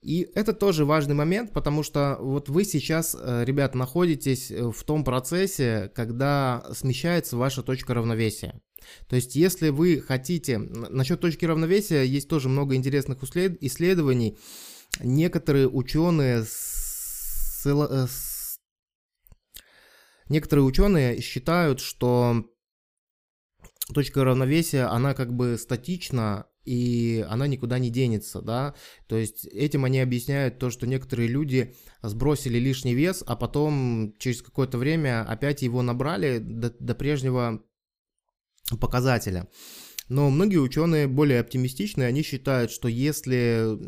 И 0.00 0.28
это 0.34 0.52
тоже 0.52 0.84
важный 0.84 1.14
момент, 1.14 1.52
потому 1.52 1.84
что 1.84 2.16
вот 2.20 2.48
вы 2.48 2.64
сейчас, 2.64 3.16
э, 3.18 3.44
ребят, 3.44 3.76
находитесь 3.76 4.50
в 4.50 4.82
том 4.82 5.04
процессе, 5.04 5.92
когда 5.94 6.66
смещается 6.74 7.36
ваша 7.36 7.62
точка 7.62 7.94
равновесия. 7.94 8.60
То 9.08 9.14
есть, 9.14 9.36
если 9.36 9.68
вы 9.68 10.00
хотите... 10.00 10.58
Насчет 10.58 11.20
точки 11.20 11.44
равновесия 11.44 12.02
есть 12.02 12.28
тоже 12.28 12.48
много 12.48 12.74
интересных 12.74 13.18
исследований 13.22 14.36
некоторые 15.00 15.68
ученые 15.68 16.40
э, 16.40 16.44
с, 16.44 17.66
некоторые 20.28 20.64
ученые 20.64 21.20
считают, 21.20 21.80
что 21.80 22.44
точка 23.92 24.24
равновесия, 24.24 24.84
она 24.84 25.14
как 25.14 25.32
бы 25.32 25.58
статична, 25.58 26.46
и 26.64 27.24
она 27.28 27.48
никуда 27.48 27.78
не 27.78 27.90
денется, 27.90 28.40
да, 28.40 28.74
то 29.08 29.16
есть 29.16 29.46
этим 29.46 29.84
они 29.84 30.00
объясняют 30.00 30.58
то, 30.58 30.70
что 30.70 30.86
некоторые 30.86 31.28
люди 31.28 31.74
сбросили 32.02 32.58
лишний 32.58 32.94
вес, 32.94 33.24
а 33.26 33.34
потом 33.34 34.14
через 34.18 34.42
какое-то 34.42 34.78
время 34.78 35.24
опять 35.28 35.62
его 35.62 35.82
набрали 35.82 36.38
до, 36.38 36.70
до 36.70 36.94
прежнего 36.94 37.64
показателя. 38.80 39.48
Но 40.12 40.28
многие 40.28 40.58
ученые 40.58 41.08
более 41.08 41.40
оптимистичны, 41.40 42.02
они 42.02 42.22
считают, 42.22 42.70
что 42.70 42.86
если 42.86 43.78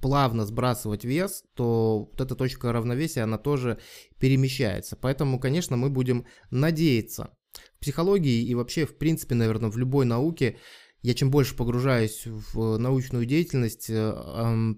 плавно 0.00 0.44
сбрасывать 0.44 1.04
вес, 1.04 1.44
то 1.54 2.08
вот 2.10 2.20
эта 2.20 2.34
точка 2.34 2.72
равновесия, 2.72 3.20
она 3.20 3.38
тоже 3.38 3.78
перемещается. 4.18 4.96
Поэтому, 4.96 5.38
конечно, 5.38 5.76
мы 5.76 5.88
будем 5.88 6.26
надеяться. 6.50 7.38
В 7.76 7.78
психологии 7.78 8.42
и 8.42 8.52
вообще, 8.56 8.86
в 8.86 8.98
принципе, 8.98 9.36
наверное, 9.36 9.70
в 9.70 9.78
любой 9.78 10.04
науке, 10.04 10.58
я 11.00 11.14
чем 11.14 11.30
больше 11.30 11.56
погружаюсь 11.56 12.24
в 12.26 12.76
научную 12.78 13.24
деятельность, 13.24 13.88
э, 13.88 14.74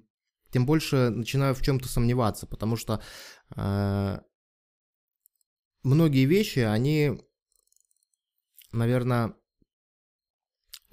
тем 0.51 0.67
больше 0.67 1.09
начинаю 1.09 1.55
в 1.55 1.63
чем-то 1.63 1.89
сомневаться, 1.89 2.47
потому 2.47 2.77
что 2.77 3.01
э, 3.57 4.19
многие 5.83 6.27
вещи, 6.27 6.59
они, 6.59 7.23
наверное, 8.71 9.35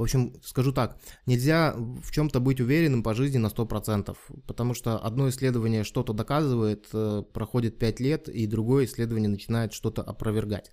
в 0.02 0.04
общем, 0.04 0.34
скажу 0.44 0.72
так, 0.74 0.98
нельзя 1.28 1.76
в 1.76 2.12
чем-то 2.12 2.40
быть 2.40 2.60
уверенным 2.60 3.04
по 3.04 3.14
жизни 3.14 3.38
на 3.38 3.48
100%, 3.48 4.18
потому 4.48 4.74
что 4.74 4.98
одно 4.98 5.30
исследование 5.30 5.84
что-то 5.84 6.12
доказывает, 6.14 6.88
э, 6.92 7.22
проходит 7.32 7.78
5 7.78 8.00
лет, 8.00 8.28
и 8.28 8.48
другое 8.48 8.86
исследование 8.86 9.30
начинает 9.30 9.74
что-то 9.74 10.02
опровергать. 10.02 10.72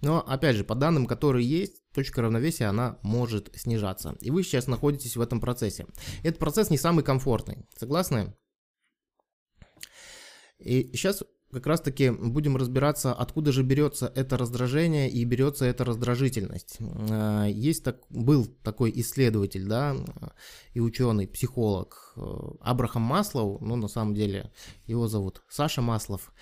Но, 0.00 0.20
опять 0.26 0.56
же, 0.56 0.64
по 0.64 0.74
данным, 0.74 1.04
которые 1.04 1.46
есть, 1.46 1.82
точка 1.92 2.22
равновесия, 2.22 2.64
она 2.64 2.98
может 3.02 3.50
снижаться. 3.54 4.16
И 4.22 4.30
вы 4.30 4.42
сейчас 4.44 4.66
находитесь 4.66 5.14
в 5.14 5.20
этом 5.20 5.40
процессе. 5.40 5.86
Этот 6.22 6.38
процесс 6.38 6.70
не 6.70 6.78
самый 6.78 7.04
комфортный. 7.04 7.66
Согласны? 7.76 8.34
И 10.58 10.90
сейчас 10.94 11.22
как 11.52 11.66
раз-таки 11.66 12.10
будем 12.10 12.56
разбираться, 12.56 13.12
откуда 13.12 13.52
же 13.52 13.62
берется 13.62 14.12
это 14.14 14.36
раздражение 14.36 15.10
и 15.10 15.24
берется 15.24 15.64
эта 15.64 15.84
раздражительность. 15.84 16.78
А, 16.80 17.46
есть 17.46 17.84
так, 17.84 17.98
был 18.10 18.46
такой 18.62 18.92
исследователь, 18.94 19.66
да, 19.66 19.96
и 20.74 20.80
ученый, 20.80 21.26
психолог 21.26 22.12
э, 22.16 22.20
Абрахам 22.60 23.02
Маслов, 23.02 23.60
ну, 23.60 23.76
на 23.76 23.88
самом 23.88 24.14
деле, 24.14 24.52
его 24.86 25.08
зовут 25.08 25.42
Саша 25.48 25.82
Маслов, 25.82 26.32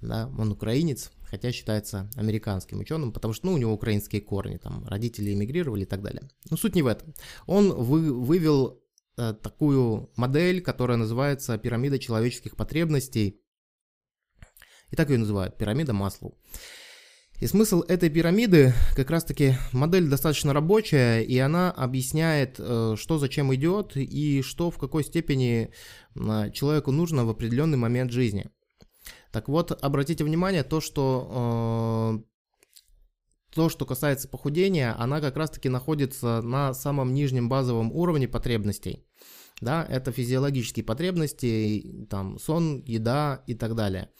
да, 0.00 0.30
он 0.38 0.52
украинец, 0.52 1.10
хотя 1.24 1.50
считается 1.50 2.10
американским 2.16 2.80
ученым, 2.80 3.12
потому 3.12 3.34
что, 3.34 3.46
ну, 3.46 3.54
у 3.54 3.58
него 3.58 3.72
украинские 3.72 4.20
корни, 4.20 4.58
там, 4.58 4.86
родители 4.86 5.32
эмигрировали 5.32 5.82
и 5.82 5.86
так 5.86 6.02
далее. 6.02 6.28
Но 6.50 6.56
суть 6.56 6.74
не 6.74 6.82
в 6.82 6.86
этом. 6.86 7.14
Он 7.46 7.72
вы, 7.72 8.12
вывел 8.12 8.80
э, 9.16 9.34
такую 9.34 10.10
модель, 10.16 10.60
которая 10.60 10.98
называется 10.98 11.58
пирамида 11.58 11.98
человеческих 11.98 12.56
потребностей, 12.56 13.41
и 14.92 14.96
так 14.96 15.10
ее 15.10 15.18
называют, 15.18 15.56
пирамида 15.58 15.92
Маслоу. 15.92 16.38
И 17.40 17.46
смысл 17.48 17.80
этой 17.88 18.08
пирамиды, 18.08 18.72
как 18.94 19.10
раз 19.10 19.24
таки 19.24 19.54
модель 19.72 20.06
достаточно 20.06 20.52
рабочая, 20.52 21.22
и 21.22 21.36
она 21.38 21.72
объясняет, 21.72 22.60
э, 22.60 22.94
что 22.96 23.18
зачем 23.18 23.52
идет 23.52 23.96
и 23.96 24.42
что 24.42 24.70
в 24.70 24.78
какой 24.78 25.02
степени 25.02 25.72
человеку 26.14 26.92
нужно 26.92 27.24
в 27.24 27.30
определенный 27.30 27.78
момент 27.78 28.12
жизни. 28.12 28.48
Так 29.32 29.48
вот, 29.48 29.76
обратите 29.82 30.22
внимание, 30.22 30.62
то, 30.62 30.80
что 30.80 32.22
э, 32.22 33.54
то, 33.54 33.68
что 33.68 33.86
касается 33.86 34.28
похудения, 34.28 34.94
она 34.96 35.20
как 35.20 35.36
раз-таки 35.36 35.68
находится 35.68 36.42
на 36.42 36.74
самом 36.74 37.12
нижнем 37.12 37.48
базовом 37.48 37.90
уровне 37.92 38.28
потребностей. 38.28 39.04
Да, 39.60 39.86
это 39.88 40.12
физиологические 40.12 40.84
потребности, 40.84 42.06
там 42.10 42.38
сон, 42.38 42.82
еда 42.84 43.42
и 43.46 43.54
так 43.54 43.74
далее. 43.74 44.10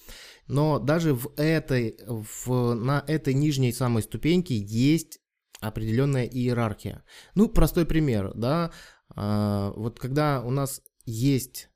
Но 0.49 0.79
даже 0.79 1.15
в 1.15 1.33
этой, 1.37 1.99
в, 2.07 2.75
на 2.75 3.05
этой 3.07 3.35
нижней 3.35 3.73
самой 3.73 4.03
ступеньке 4.03 4.57
есть 4.57 5.21
определенная 5.61 6.25
иерархия. 6.25 7.05
Ну, 7.35 7.49
простой 7.49 7.87
пример, 7.87 8.33
да, 8.35 8.73
а, 9.15 9.73
вот 9.77 9.99
когда 9.99 10.43
у 10.43 10.51
нас 10.51 10.83
есть, 11.05 11.69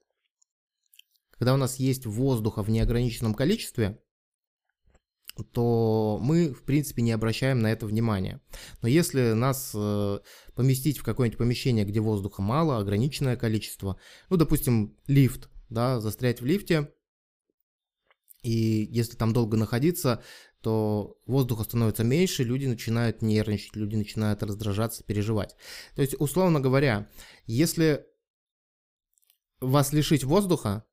когда 1.30 1.54
у 1.54 1.56
нас 1.56 1.76
есть 1.76 2.06
воздуха 2.06 2.62
в 2.62 2.70
неограниченном 2.70 3.34
количестве, 3.34 4.00
то 5.52 6.18
мы, 6.22 6.54
в 6.54 6.62
принципе, 6.62 7.02
не 7.02 7.12
обращаем 7.12 7.60
на 7.60 7.70
это 7.70 7.86
внимания. 7.86 8.40
Но 8.80 8.88
если 8.88 9.32
нас 9.32 9.72
э, 9.74 10.18
поместить 10.54 10.98
в 10.98 11.04
какое-нибудь 11.04 11.38
помещение, 11.38 11.84
где 11.84 12.00
воздуха 12.00 12.40
мало, 12.40 12.78
ограниченное 12.78 13.36
количество, 13.36 14.00
ну, 14.30 14.38
допустим, 14.38 14.96
лифт, 15.06 15.50
да, 15.68 16.00
застрять 16.00 16.40
в 16.40 16.46
лифте, 16.46 16.90
и 18.46 18.86
если 18.92 19.16
там 19.16 19.32
долго 19.32 19.56
находиться, 19.56 20.22
то 20.60 21.18
воздуха 21.26 21.64
становится 21.64 22.04
меньше, 22.04 22.44
люди 22.44 22.66
начинают 22.66 23.20
нервничать, 23.20 23.74
люди 23.74 23.96
начинают 23.96 24.42
раздражаться, 24.44 25.02
переживать. 25.02 25.56
То 25.96 26.02
есть, 26.02 26.14
условно 26.20 26.60
говоря, 26.60 27.10
если 27.46 28.06
вас 29.60 29.92
лишить 29.92 30.22
воздуха, 30.22 30.84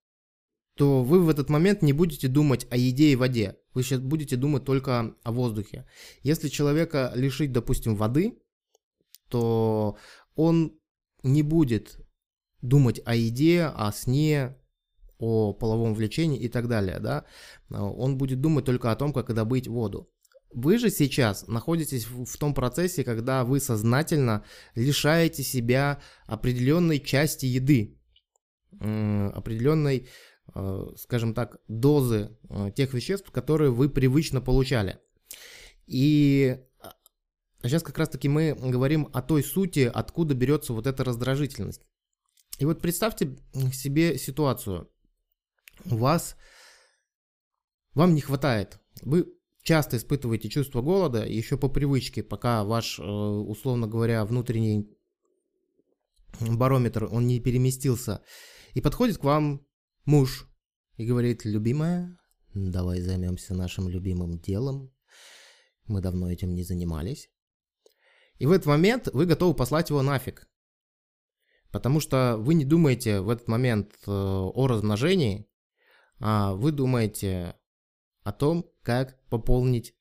то 0.75 1.03
вы 1.03 1.21
в 1.21 1.29
этот 1.29 1.49
момент 1.49 1.83
не 1.83 1.93
будете 1.93 2.27
думать 2.27 2.65
о 2.71 2.77
еде 2.77 3.11
и 3.11 3.15
воде. 3.15 3.59
Вы 3.75 3.83
сейчас 3.83 3.99
будете 3.99 4.35
думать 4.35 4.65
только 4.65 5.15
о 5.21 5.31
воздухе. 5.31 5.85
Если 6.23 6.49
человека 6.49 7.11
лишить, 7.13 7.51
допустим, 7.51 7.95
воды, 7.95 8.39
то 9.29 9.97
он 10.35 10.79
не 11.21 11.43
будет 11.43 11.99
думать 12.61 12.99
о 13.05 13.13
еде, 13.13 13.65
о 13.65 13.91
сне, 13.91 14.57
о 15.23 15.53
половом 15.53 15.93
влечении 15.93 16.39
и 16.39 16.49
так 16.49 16.67
далее, 16.67 16.99
да, 16.99 17.25
он 17.69 18.17
будет 18.17 18.41
думать 18.41 18.65
только 18.65 18.91
о 18.91 18.95
том, 18.95 19.13
как 19.13 19.33
добыть 19.33 19.67
воду. 19.67 20.09
Вы 20.53 20.77
же 20.77 20.89
сейчас 20.89 21.47
находитесь 21.47 22.05
в 22.05 22.37
том 22.37 22.53
процессе, 22.53 23.03
когда 23.03 23.43
вы 23.43 23.59
сознательно 23.59 24.43
лишаете 24.75 25.43
себя 25.43 25.99
определенной 26.27 26.99
части 26.99 27.45
еды, 27.47 27.97
определенной 28.79 30.07
Э, 30.55 30.85
скажем 30.97 31.33
так, 31.33 31.57
дозы 31.67 32.37
э, 32.49 32.71
тех 32.75 32.93
веществ, 32.93 33.31
которые 33.31 33.71
вы 33.71 33.89
привычно 33.89 34.41
получали. 34.41 34.99
И 35.87 36.59
сейчас 37.63 37.81
как 37.81 37.97
раз-таки 37.97 38.27
мы 38.27 38.53
говорим 38.53 39.09
о 39.13 39.21
той 39.21 39.43
сути, 39.43 39.89
откуда 39.91 40.35
берется 40.35 40.73
вот 40.73 40.85
эта 40.85 41.03
раздражительность. 41.03 41.81
И 42.59 42.65
вот 42.65 42.81
представьте 42.81 43.35
себе 43.71 44.17
ситуацию. 44.17 44.89
У 45.85 45.97
вас, 45.97 46.35
вам 47.93 48.15
не 48.15 48.21
хватает, 48.21 48.79
вы 49.01 49.25
часто 49.63 49.97
испытываете 49.97 50.49
чувство 50.49 50.81
голода, 50.81 51.25
еще 51.25 51.57
по 51.57 51.69
привычке, 51.69 52.21
пока 52.23 52.63
ваш, 52.63 52.99
э, 52.99 53.03
условно 53.03 53.87
говоря, 53.87 54.25
внутренний 54.25 54.89
барометр, 56.39 57.05
он 57.05 57.27
не 57.27 57.39
переместился, 57.39 58.23
и 58.73 58.81
подходит 58.81 59.17
к 59.17 59.23
вам 59.23 59.65
муж 60.05 60.47
и 60.97 61.05
говорит, 61.05 61.45
любимая, 61.45 62.17
давай 62.53 63.01
займемся 63.01 63.53
нашим 63.53 63.89
любимым 63.89 64.39
делом. 64.39 64.91
Мы 65.85 66.01
давно 66.01 66.31
этим 66.31 66.53
не 66.53 66.63
занимались. 66.63 67.29
И 68.37 68.45
в 68.45 68.51
этот 68.51 68.67
момент 68.67 69.09
вы 69.13 69.25
готовы 69.25 69.53
послать 69.53 69.89
его 69.89 70.01
нафиг. 70.01 70.47
Потому 71.71 71.99
что 71.99 72.37
вы 72.37 72.53
не 72.53 72.65
думаете 72.65 73.21
в 73.21 73.29
этот 73.29 73.47
момент 73.47 73.93
э, 74.05 74.11
о 74.11 74.67
размножении, 74.67 75.47
вы 76.23 76.71
думаете 76.71 77.55
о 78.23 78.31
том, 78.31 78.69
как 78.81 79.19
пополнить 79.29 79.93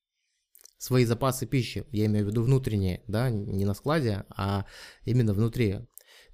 свои 0.79 1.05
запасы 1.05 1.47
пищи. 1.47 1.85
Я 1.91 2.07
имею 2.07 2.27
в 2.27 2.29
виду 2.29 2.43
внутренние, 2.43 3.03
да, 3.07 3.31
не 3.31 3.65
на 3.65 3.75
складе, 3.75 4.25
а 4.31 4.67
именно 5.05 5.33
внутри. 5.33 5.81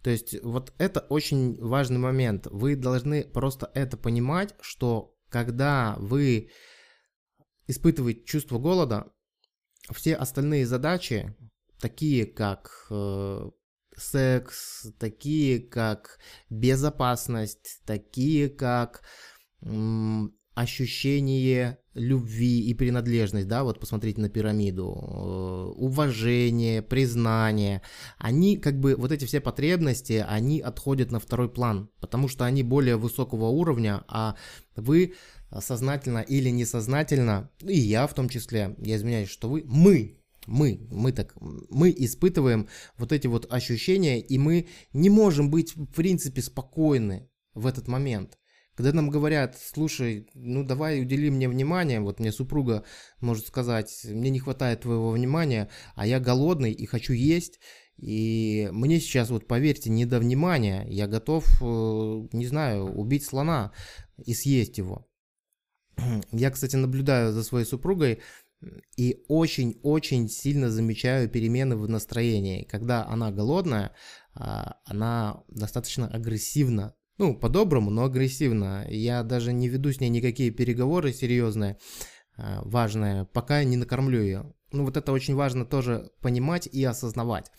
То 0.03 0.11
есть 0.11 0.43
вот 0.43 0.73
это 0.79 1.01
очень 1.01 1.61
важный 1.61 1.99
момент. 1.99 2.47
Вы 2.51 2.77
должны 2.77 3.25
просто 3.25 3.71
это 3.75 3.97
понимать, 3.97 4.55
что 4.61 5.15
когда 5.29 5.97
вы 5.99 6.51
испытываете 7.67 8.25
чувство 8.25 8.59
голода, 8.59 9.13
все 9.93 10.15
остальные 10.15 10.67
задачи, 10.67 11.37
такие 11.81 12.27
как 12.27 12.87
э, 12.91 13.51
секс, 13.97 14.87
такие 14.99 15.61
как 15.61 16.19
безопасность, 16.49 17.83
такие 17.85 18.49
как 18.49 19.03
ощущение 20.59 21.79
любви 21.95 22.61
и 22.69 22.75
принадлежность, 22.75 23.47
да, 23.47 23.63
вот 23.63 23.79
посмотрите 23.79 24.21
на 24.21 24.29
пирамиду, 24.29 24.93
э, 24.93 25.73
уважение, 25.77 26.83
признание, 26.83 27.83
они 28.19 28.57
как 28.57 28.81
бы, 28.81 28.97
вот 28.97 29.13
эти 29.13 29.25
все 29.25 29.41
потребности, 29.41 30.25
они 30.29 30.61
отходят 30.61 31.13
на 31.13 31.21
второй 31.21 31.49
план, 31.49 31.91
потому 32.01 32.27
что 32.29 32.45
они 32.45 32.63
более 32.63 32.97
высокого 32.97 33.47
уровня, 33.47 34.03
а 34.09 34.35
вы 34.75 35.15
сознательно 35.61 36.19
или 36.19 36.51
несознательно, 36.51 37.51
и 37.63 37.79
я 37.79 38.07
в 38.07 38.15
том 38.15 38.29
числе, 38.29 38.75
я 38.79 38.97
извиняюсь, 38.97 39.29
что 39.29 39.49
вы, 39.49 39.63
мы, 39.65 40.19
мы, 40.47 40.89
мы 40.91 41.13
так, 41.13 41.35
мы 41.41 41.95
испытываем 41.97 42.69
вот 42.97 43.13
эти 43.13 43.27
вот 43.29 43.53
ощущения, 43.53 44.21
и 44.21 44.39
мы 44.39 44.67
не 44.93 45.11
можем 45.11 45.51
быть 45.51 45.77
в 45.77 45.87
принципе 45.87 46.43
спокойны 46.43 47.29
в 47.55 47.67
этот 47.67 47.87
момент. 47.87 48.39
Когда 48.79 48.93
нам 48.93 49.11
говорят, 49.11 49.59
слушай, 49.61 50.29
ну 50.35 50.63
давай 50.63 51.03
удели 51.03 51.31
мне 51.31 51.49
внимание, 51.49 51.99
вот 51.99 52.21
мне 52.21 52.31
супруга 52.31 52.85
может 53.21 53.49
сказать, 53.49 54.03
мне 54.05 54.31
не 54.31 54.39
хватает 54.39 54.83
твоего 54.83 55.11
внимания, 55.11 55.69
а 55.97 56.07
я 56.07 56.21
голодный 56.21 56.71
и 56.71 56.87
хочу 56.87 57.13
есть, 57.13 57.59
и 57.97 58.69
мне 58.71 59.01
сейчас, 59.01 59.31
вот 59.31 59.49
поверьте, 59.49 59.91
не 59.91 60.07
до 60.07 60.21
внимания, 60.21 60.87
я 60.89 61.09
готов, 61.09 61.45
э, 61.61 62.29
не 62.31 62.47
знаю, 62.47 62.85
убить 62.85 63.25
слона 63.25 63.73
и 64.25 64.33
съесть 64.33 64.79
его. 64.79 65.09
Я, 66.31 66.53
кстати, 66.53 66.77
наблюдаю 66.77 67.33
за 67.33 67.43
своей 67.43 67.67
супругой, 67.67 68.21
и 68.97 69.25
очень-очень 69.27 70.29
сильно 70.29 70.71
замечаю 70.71 71.29
перемены 71.29 71.75
в 71.77 71.89
настроении. 71.89 72.63
Когда 72.63 73.05
она 73.07 73.33
голодная, 73.33 73.93
а, 74.35 74.77
она 74.85 75.43
достаточно 75.49 76.07
агрессивно 76.07 76.95
ну, 77.19 77.35
по-доброму, 77.35 77.91
но 77.91 78.05
агрессивно. 78.05 78.87
Я 78.89 79.23
даже 79.23 79.53
не 79.53 79.69
веду 79.69 79.93
с 79.93 80.01
ней 80.01 80.09
никакие 80.09 80.51
переговоры 80.51 81.13
серьезные, 81.13 81.79
а, 82.37 82.63
важные, 82.65 83.27
пока 83.27 83.65
не 83.65 83.77
накормлю 83.77 84.23
ее. 84.23 84.55
Ну, 84.71 84.85
вот 84.85 84.97
это 84.97 85.13
очень 85.13 85.35
важно 85.35 85.65
тоже 85.67 86.11
понимать 86.21 86.67
и 86.67 86.85
осознавать. 86.85 87.51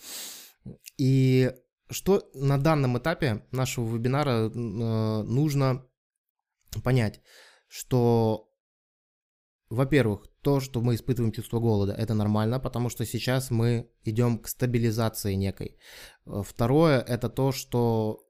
И 0.98 1.52
что 1.90 2.30
на 2.34 2.58
данном 2.58 2.98
этапе 2.98 3.46
нашего 3.52 3.96
вебинара 3.96 4.50
э, 4.50 5.24
нужно 5.24 5.86
понять, 6.84 7.20
что, 7.68 8.52
во-первых, 9.70 10.28
то, 10.44 10.60
что 10.60 10.82
мы 10.82 10.96
испытываем 10.96 11.32
чувство 11.32 11.60
голода, 11.60 11.94
это 11.94 12.14
нормально, 12.14 12.60
потому 12.60 12.90
что 12.90 13.06
сейчас 13.06 13.50
мы 13.50 13.90
идем 14.04 14.38
к 14.38 14.48
стабилизации 14.48 15.34
некой. 15.34 15.80
Второе, 16.26 17.02
это 17.02 17.28
то, 17.28 17.52
что 17.52 18.24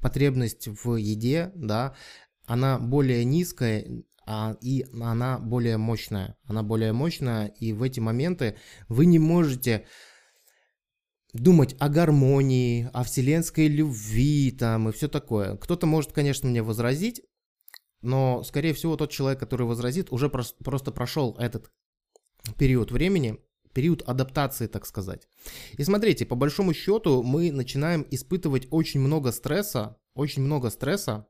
потребность 0.00 0.68
в 0.68 0.96
еде, 0.96 1.52
да, 1.54 1.94
она 2.46 2.78
более 2.78 3.24
низкая, 3.24 4.04
а, 4.26 4.56
и 4.60 4.86
она 5.00 5.38
более 5.38 5.76
мощная. 5.78 6.36
Она 6.44 6.62
более 6.62 6.92
мощная, 6.92 7.46
и 7.46 7.72
в 7.72 7.82
эти 7.82 8.00
моменты 8.00 8.56
вы 8.88 9.06
не 9.06 9.18
можете 9.18 9.86
думать 11.32 11.76
о 11.78 11.88
гармонии, 11.88 12.90
о 12.92 13.04
вселенской 13.04 13.68
любви 13.68 14.50
там 14.50 14.88
и 14.88 14.92
все 14.92 15.08
такое. 15.08 15.56
Кто-то 15.56 15.86
может, 15.86 16.12
конечно, 16.12 16.48
мне 16.48 16.62
возразить, 16.62 17.22
но, 18.00 18.42
скорее 18.44 18.74
всего, 18.74 18.96
тот 18.96 19.10
человек, 19.10 19.40
который 19.40 19.66
возразит, 19.66 20.12
уже 20.12 20.28
просто 20.28 20.92
прошел 20.92 21.34
этот 21.38 21.70
период 22.56 22.92
времени, 22.92 23.38
период 23.72 24.02
адаптации, 24.02 24.66
так 24.66 24.86
сказать. 24.86 25.28
И 25.76 25.84
смотрите, 25.84 26.26
по 26.26 26.34
большому 26.34 26.74
счету 26.74 27.22
мы 27.22 27.52
начинаем 27.52 28.06
испытывать 28.10 28.68
очень 28.70 29.00
много 29.00 29.32
стресса, 29.32 29.96
очень 30.14 30.42
много 30.42 30.70
стресса 30.70 31.26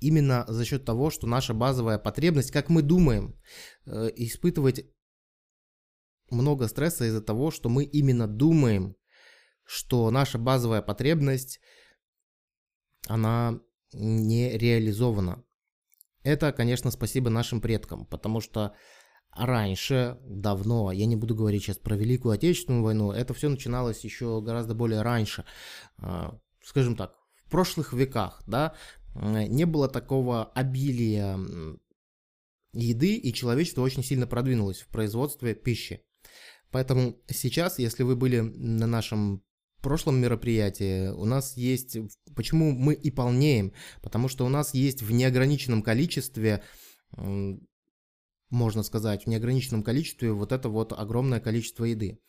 именно 0.00 0.44
за 0.48 0.64
счет 0.64 0.84
того, 0.84 1.10
что 1.10 1.26
наша 1.26 1.54
базовая 1.54 1.98
потребность, 1.98 2.50
как 2.50 2.68
мы 2.68 2.82
думаем, 2.82 3.40
э, 3.86 4.10
испытывать 4.16 4.84
много 6.30 6.68
стресса 6.68 7.04
из-за 7.06 7.22
того, 7.22 7.50
что 7.50 7.68
мы 7.68 7.84
именно 7.84 8.26
думаем, 8.26 8.96
что 9.64 10.10
наша 10.10 10.38
базовая 10.38 10.82
потребность, 10.82 11.60
она 13.06 13.60
не 13.92 14.56
реализована. 14.56 15.44
Это, 16.22 16.52
конечно, 16.52 16.90
спасибо 16.90 17.30
нашим 17.30 17.60
предкам, 17.60 18.06
потому 18.06 18.40
что 18.40 18.74
раньше, 19.36 20.18
давно, 20.26 20.92
я 20.92 21.06
не 21.06 21.16
буду 21.16 21.34
говорить 21.34 21.64
сейчас 21.64 21.78
про 21.78 21.96
Великую 21.96 22.32
Отечественную 22.32 22.82
войну, 22.82 23.12
это 23.12 23.34
все 23.34 23.48
начиналось 23.48 24.04
еще 24.04 24.40
гораздо 24.40 24.74
более 24.74 25.02
раньше, 25.02 25.44
а, 25.98 26.38
скажем 26.62 26.96
так, 26.96 27.14
в 27.44 27.50
прошлых 27.50 27.92
веках, 27.92 28.42
да, 28.46 28.74
не 29.14 29.64
было 29.64 29.88
такого 29.88 30.44
обилия 30.44 31.38
еды, 32.72 33.16
и 33.16 33.32
человечество 33.32 33.82
очень 33.82 34.02
сильно 34.02 34.26
продвинулось 34.26 34.80
в 34.80 34.88
производстве 34.88 35.54
пищи. 35.54 36.02
Поэтому 36.70 37.16
сейчас, 37.28 37.78
если 37.78 38.02
вы 38.02 38.16
были 38.16 38.40
на 38.40 38.88
нашем 38.88 39.44
прошлом 39.80 40.16
мероприятии, 40.16 41.08
у 41.08 41.24
нас 41.24 41.56
есть... 41.56 41.96
Почему 42.34 42.72
мы 42.72 42.94
и 42.94 43.12
полнеем? 43.12 43.72
Потому 44.02 44.28
что 44.28 44.44
у 44.44 44.48
нас 44.48 44.74
есть 44.74 45.02
в 45.02 45.12
неограниченном 45.12 45.82
количестве 45.82 46.64
можно 48.54 48.82
сказать, 48.82 49.24
в 49.24 49.28
неограниченном 49.28 49.82
количестве 49.82 50.32
вот 50.32 50.52
это 50.52 50.68
вот 50.68 50.92
огромное 50.92 51.40
количество 51.40 51.84
еды. 51.84 52.20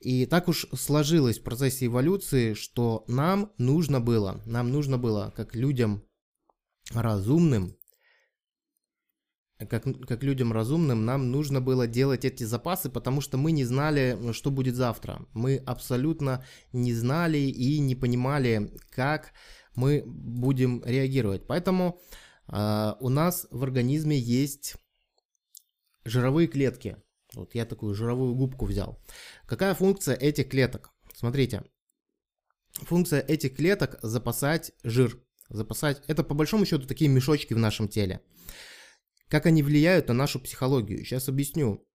И 0.00 0.26
так 0.26 0.48
уж 0.48 0.66
сложилось 0.74 1.38
в 1.38 1.42
процессе 1.42 1.86
эволюции, 1.86 2.54
что 2.54 3.04
нам 3.08 3.52
нужно 3.58 4.00
было, 4.00 4.40
нам 4.46 4.70
нужно 4.70 4.96
было, 4.96 5.32
как 5.36 5.54
людям 5.54 6.02
разумным, 6.92 7.76
как, 9.68 9.84
как 10.06 10.22
людям 10.22 10.52
разумным, 10.52 11.04
нам 11.04 11.32
нужно 11.32 11.60
было 11.60 11.88
делать 11.88 12.24
эти 12.24 12.44
запасы, 12.44 12.90
потому 12.90 13.20
что 13.20 13.38
мы 13.38 13.50
не 13.50 13.64
знали, 13.64 14.32
что 14.32 14.52
будет 14.52 14.76
завтра. 14.76 15.26
Мы 15.34 15.56
абсолютно 15.56 16.44
не 16.72 16.94
знали 16.94 17.38
и 17.38 17.80
не 17.80 17.96
понимали, 17.96 18.72
как 18.90 19.32
мы 19.74 20.04
будем 20.06 20.82
реагировать. 20.84 21.48
Поэтому 21.48 21.98
э, 22.46 22.92
у 23.00 23.08
нас 23.08 23.48
в 23.50 23.64
организме 23.64 24.16
есть 24.16 24.76
жировые 26.08 26.48
клетки. 26.48 26.96
Вот 27.34 27.54
я 27.54 27.64
такую 27.66 27.94
жировую 27.94 28.34
губку 28.34 28.66
взял. 28.66 28.98
Какая 29.46 29.74
функция 29.74 30.14
этих 30.14 30.48
клеток? 30.48 30.90
Смотрите. 31.14 31.64
Функция 32.72 33.20
этих 33.20 33.56
клеток 33.56 33.98
запасать 34.02 34.72
жир. 34.82 35.20
Запасать. 35.48 36.02
Это 36.06 36.24
по 36.24 36.34
большому 36.34 36.64
счету 36.64 36.86
такие 36.86 37.10
мешочки 37.10 37.54
в 37.54 37.58
нашем 37.58 37.88
теле. 37.88 38.20
Как 39.28 39.46
они 39.46 39.62
влияют 39.62 40.08
на 40.08 40.14
нашу 40.14 40.40
психологию? 40.40 41.04
Сейчас 41.04 41.28
объясню. 41.28 41.86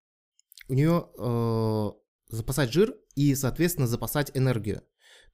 У 0.67 0.73
нее 0.73 1.09
э, 1.17 2.35
запасать 2.35 2.71
жир 2.71 2.95
и, 3.15 3.33
соответственно, 3.35 3.87
запасать 3.87 4.31
энергию. 4.35 4.83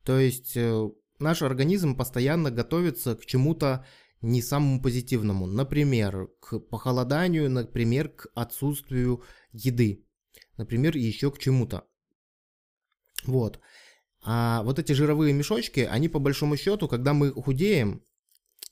То 0.04 0.18
есть 0.18 0.56
э, 0.56 0.90
наш 1.20 1.42
организм 1.42 1.96
постоянно 1.96 2.52
готовится 2.52 3.16
к 3.16 3.26
чему-то 3.26 3.86
не 4.22 4.42
самому 4.42 4.82
позитивному. 4.82 5.46
Например, 5.46 6.30
к 6.40 6.60
похолоданию, 6.60 7.50
например, 7.50 8.10
к 8.10 8.28
отсутствию 8.36 9.24
еды. 9.52 10.06
Например, 10.58 10.96
еще 10.96 11.32
к 11.32 11.40
чему-то. 11.40 11.84
Вот. 13.26 13.60
А 14.22 14.64
вот 14.64 14.80
эти 14.80 14.92
жировые 14.92 15.34
мешочки, 15.34 15.88
они 15.90 16.10
по 16.10 16.20
большому 16.20 16.58
счету, 16.58 16.88
когда 16.88 17.14
мы 17.14 17.32
худеем, 17.32 18.04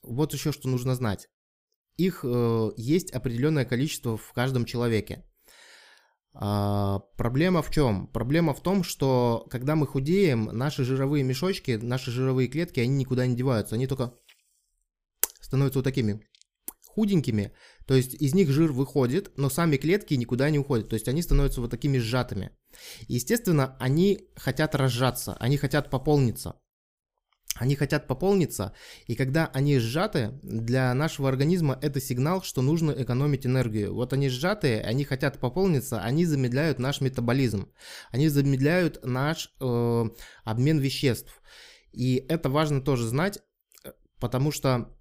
вот 0.03 0.33
еще 0.33 0.51
что 0.51 0.67
нужно 0.67 0.95
знать. 0.95 1.29
Их 1.95 2.23
э, 2.23 2.71
есть 2.75 3.11
определенное 3.11 3.65
количество 3.65 4.17
в 4.17 4.33
каждом 4.33 4.65
человеке. 4.65 5.23
А, 6.33 6.99
проблема 7.17 7.61
в 7.63 7.71
чем? 7.71 8.07
Проблема 8.07 8.53
в 8.53 8.61
том, 8.61 8.83
что 8.83 9.47
когда 9.49 9.75
мы 9.75 9.87
худеем, 9.87 10.45
наши 10.45 10.83
жировые 10.83 11.23
мешочки, 11.23 11.79
наши 11.81 12.11
жировые 12.11 12.47
клетки, 12.47 12.79
они 12.79 12.95
никуда 12.95 13.25
не 13.25 13.35
деваются. 13.35 13.75
Они 13.75 13.87
только 13.87 14.13
становятся 15.47 15.79
вот 15.79 15.85
такими 15.85 16.21
худенькими, 16.97 17.53
то 17.85 17.93
есть 17.93 18.15
из 18.15 18.33
них 18.33 18.49
жир 18.49 18.71
выходит, 18.71 19.31
но 19.37 19.49
сами 19.49 19.77
клетки 19.77 20.15
никуда 20.15 20.49
не 20.49 20.59
уходят, 20.59 20.89
то 20.89 20.95
есть 20.95 21.07
они 21.07 21.21
становятся 21.21 21.61
вот 21.61 21.71
такими 21.71 21.99
сжатыми. 21.99 22.51
естественно, 23.07 23.77
они 23.79 24.29
хотят 24.35 24.75
разжаться, 24.75 25.37
они 25.39 25.57
хотят 25.57 25.89
пополниться. 25.89 26.55
Они 27.55 27.75
хотят 27.75 28.07
пополниться, 28.07 28.73
и 29.07 29.15
когда 29.15 29.47
они 29.47 29.79
сжаты, 29.79 30.39
для 30.43 30.93
нашего 30.93 31.29
организма 31.29 31.79
это 31.81 31.99
сигнал, 31.99 32.43
что 32.43 32.61
нужно 32.61 32.91
экономить 32.91 33.47
энергию. 33.47 33.95
Вот 33.95 34.13
они 34.13 34.29
сжатые, 34.29 34.81
они 34.81 35.05
хотят 35.05 35.39
пополниться, 35.39 36.01
они 36.01 36.25
замедляют 36.25 36.77
наш 36.77 37.01
метаболизм, 37.01 37.71
они 38.11 38.27
замедляют 38.27 39.03
наш 39.03 39.55
э, 39.59 40.03
обмен 40.43 40.77
веществ. 40.77 41.41
И 41.91 42.25
это 42.29 42.49
важно 42.49 42.81
тоже 42.81 43.07
знать, 43.07 43.39
э, 43.83 43.91
потому 44.19 44.51
что 44.51 44.96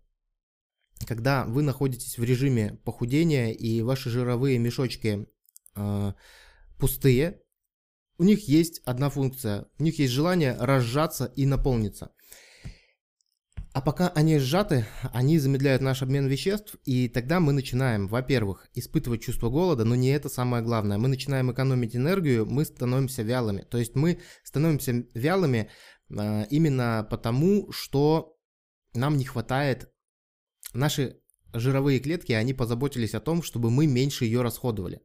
когда 1.04 1.44
вы 1.44 1.62
находитесь 1.62 2.18
в 2.18 2.24
режиме 2.24 2.80
похудения 2.84 3.52
и 3.52 3.82
ваши 3.82 4.10
жировые 4.10 4.58
мешочки 4.58 5.28
э, 5.74 6.12
пустые, 6.78 7.42
у 8.18 8.24
них 8.24 8.48
есть 8.48 8.80
одна 8.84 9.10
функция. 9.10 9.66
У 9.78 9.82
них 9.82 9.98
есть 9.98 10.12
желание 10.12 10.56
разжаться 10.58 11.26
и 11.36 11.44
наполниться. 11.44 12.12
А 13.74 13.82
пока 13.82 14.08
они 14.08 14.38
сжаты, 14.38 14.86
они 15.12 15.38
замедляют 15.38 15.82
наш 15.82 16.00
обмен 16.00 16.26
веществ, 16.28 16.76
и 16.86 17.10
тогда 17.10 17.40
мы 17.40 17.52
начинаем, 17.52 18.08
во-первых, 18.08 18.70
испытывать 18.72 19.20
чувство 19.20 19.50
голода, 19.50 19.84
но 19.84 19.94
не 19.94 20.08
это 20.08 20.30
самое 20.30 20.64
главное. 20.64 20.96
Мы 20.96 21.08
начинаем 21.08 21.52
экономить 21.52 21.94
энергию, 21.94 22.46
мы 22.46 22.64
становимся 22.64 23.22
вялыми. 23.22 23.66
То 23.68 23.76
есть 23.76 23.94
мы 23.94 24.22
становимся 24.44 25.04
вялыми 25.12 25.68
э, 26.08 26.46
именно 26.48 27.06
потому, 27.10 27.70
что 27.70 28.38
нам 28.94 29.18
не 29.18 29.26
хватает 29.26 29.90
Наши 30.76 31.20
жировые 31.52 32.00
клетки, 32.00 32.32
они 32.32 32.54
позаботились 32.54 33.14
о 33.14 33.20
том, 33.20 33.42
чтобы 33.42 33.70
мы 33.70 33.86
меньше 33.86 34.24
ее 34.24 34.42
расходовали. 34.42 35.00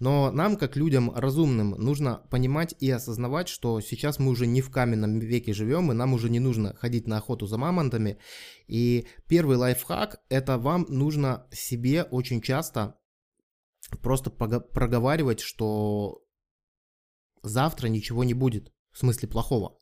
Но 0.00 0.32
нам, 0.32 0.56
как 0.56 0.76
людям 0.76 1.12
разумным, 1.14 1.70
нужно 1.70 2.26
понимать 2.30 2.74
и 2.80 2.90
осознавать, 2.90 3.48
что 3.48 3.80
сейчас 3.80 4.18
мы 4.18 4.30
уже 4.30 4.46
не 4.46 4.60
в 4.60 4.70
каменном 4.70 5.20
веке 5.20 5.52
живем, 5.52 5.92
и 5.92 5.94
нам 5.94 6.14
уже 6.14 6.30
не 6.30 6.40
нужно 6.40 6.74
ходить 6.74 7.06
на 7.06 7.18
охоту 7.18 7.46
за 7.46 7.58
мамонтами. 7.58 8.18
И 8.66 9.06
первый 9.28 9.56
лайфхак– 9.56 10.20
это 10.28 10.58
вам 10.58 10.86
нужно 10.88 11.46
себе 11.52 12.02
очень 12.02 12.40
часто 12.40 12.98
просто 14.02 14.30
проговаривать, 14.30 15.40
что 15.40 16.24
завтра 17.42 17.88
ничего 17.88 18.24
не 18.24 18.34
будет, 18.34 18.72
в 18.90 18.98
смысле 18.98 19.28
плохого. 19.28 19.78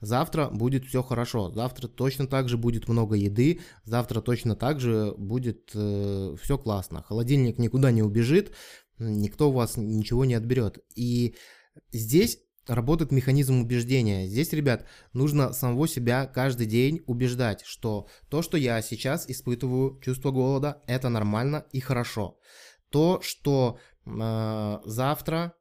Завтра 0.00 0.48
будет 0.50 0.84
все 0.84 1.02
хорошо, 1.02 1.50
завтра 1.50 1.88
точно 1.88 2.26
так 2.26 2.48
же 2.48 2.56
будет 2.56 2.88
много 2.88 3.14
еды, 3.16 3.60
завтра 3.84 4.20
точно 4.20 4.56
так 4.56 4.80
же 4.80 5.14
будет 5.16 5.70
э, 5.74 6.36
все 6.42 6.58
классно. 6.58 7.02
Холодильник 7.02 7.58
никуда 7.58 7.90
не 7.90 8.02
убежит, 8.02 8.52
никто 8.98 9.50
у 9.50 9.52
вас 9.52 9.76
ничего 9.76 10.24
не 10.24 10.34
отберет. 10.34 10.78
И 10.94 11.34
здесь 11.92 12.38
работает 12.66 13.12
механизм 13.12 13.60
убеждения. 13.60 14.26
Здесь, 14.26 14.52
ребят, 14.52 14.86
нужно 15.12 15.52
самого 15.52 15.86
себя 15.86 16.26
каждый 16.26 16.66
день 16.66 17.02
убеждать, 17.06 17.62
что 17.64 18.08
то, 18.28 18.42
что 18.42 18.56
я 18.56 18.80
сейчас 18.82 19.28
испытываю 19.28 20.00
чувство 20.00 20.30
голода, 20.30 20.82
это 20.86 21.08
нормально 21.08 21.66
и 21.72 21.80
хорошо. 21.80 22.38
То, 22.90 23.20
что 23.22 23.78
э, 24.06 24.78
завтра 24.84 25.54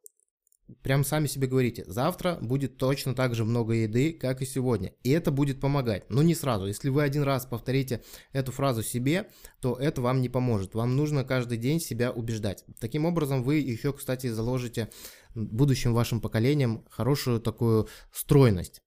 прям 0.81 1.03
сами 1.03 1.27
себе 1.27 1.47
говорите, 1.47 1.83
завтра 1.87 2.37
будет 2.41 2.77
точно 2.77 3.13
так 3.13 3.35
же 3.35 3.45
много 3.45 3.73
еды, 3.73 4.13
как 4.13 4.41
и 4.41 4.45
сегодня. 4.45 4.93
И 5.03 5.09
это 5.09 5.31
будет 5.31 5.59
помогать, 5.59 6.09
но 6.09 6.23
не 6.23 6.35
сразу. 6.35 6.65
Если 6.65 6.89
вы 6.89 7.03
один 7.03 7.23
раз 7.23 7.45
повторите 7.45 8.03
эту 8.31 8.51
фразу 8.51 8.83
себе, 8.83 9.29
то 9.61 9.75
это 9.75 10.01
вам 10.01 10.21
не 10.21 10.29
поможет. 10.29 10.73
Вам 10.73 10.95
нужно 10.95 11.23
каждый 11.23 11.57
день 11.57 11.79
себя 11.79 12.11
убеждать. 12.11 12.63
Таким 12.79 13.05
образом, 13.05 13.43
вы 13.43 13.55
еще, 13.55 13.93
кстати, 13.93 14.27
заложите 14.27 14.89
будущим 15.35 15.93
вашим 15.93 16.21
поколениям 16.21 16.85
хорошую 16.89 17.39
такую 17.39 17.87
стройность. 18.11 18.81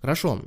Хорошо, 0.00 0.42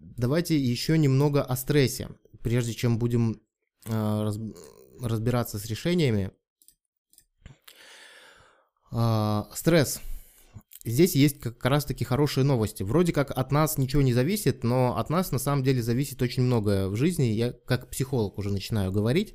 давайте 0.00 0.58
еще 0.58 0.96
немного 0.96 1.42
о 1.42 1.56
стрессе, 1.56 2.08
прежде 2.42 2.72
чем 2.72 2.98
будем 2.98 3.42
э, 3.86 4.32
разбираться 5.00 5.58
с 5.58 5.66
решениями. 5.66 6.30
Э, 8.92 9.42
стресс 9.54 10.00
Здесь 10.84 11.14
есть 11.14 11.38
как 11.38 11.64
раз 11.64 11.84
таки 11.84 12.04
хорошие 12.04 12.44
новости. 12.44 12.82
Вроде 12.82 13.12
как 13.12 13.30
от 13.30 13.52
нас 13.52 13.78
ничего 13.78 14.02
не 14.02 14.12
зависит, 14.12 14.64
но 14.64 14.96
от 14.96 15.10
нас 15.10 15.30
на 15.30 15.38
самом 15.38 15.62
деле 15.62 15.80
зависит 15.82 16.20
очень 16.22 16.42
многое 16.42 16.88
в 16.88 16.96
жизни. 16.96 17.24
Я 17.24 17.52
как 17.52 17.88
психолог 17.88 18.36
уже 18.38 18.50
начинаю 18.50 18.90
говорить. 18.90 19.34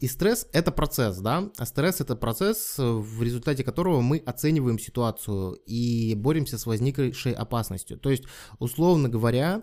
И 0.00 0.06
стресс– 0.06 0.46
это 0.52 0.70
процесс, 0.70 1.18
да? 1.18 1.50
А 1.56 1.66
стресс– 1.66 2.00
это 2.00 2.14
процесс, 2.14 2.76
в 2.78 3.22
результате 3.22 3.64
которого 3.64 4.00
мы 4.00 4.18
оцениваем 4.18 4.78
ситуацию 4.78 5.54
и 5.66 6.14
боремся 6.14 6.58
с 6.58 6.66
возникшей 6.66 7.32
опасностью. 7.32 7.98
То 7.98 8.10
есть, 8.10 8.24
условно 8.60 9.08
говоря, 9.08 9.62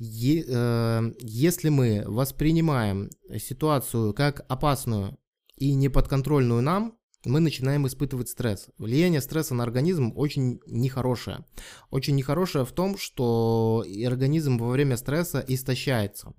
э, 0.00 1.12
если 1.20 1.68
мы 1.68 2.04
воспринимаем 2.06 3.10
ситуацию 3.38 4.14
как 4.14 4.46
опасную 4.48 5.18
и 5.56 5.74
неподконтрольную 5.74 6.62
нам, 6.62 6.96
мы 7.24 7.40
начинаем 7.40 7.86
испытывать 7.86 8.28
стресс. 8.28 8.68
Влияние 8.78 9.20
стресса 9.20 9.54
на 9.54 9.62
организм 9.62 10.12
очень 10.16 10.60
нехорошее. 10.66 11.44
Очень 11.90 12.16
нехорошее 12.16 12.64
в 12.64 12.72
том, 12.72 12.98
что 12.98 13.84
организм 14.06 14.58
во 14.58 14.70
время 14.70 14.96
стресса 14.96 15.44
истощается. 15.46 16.34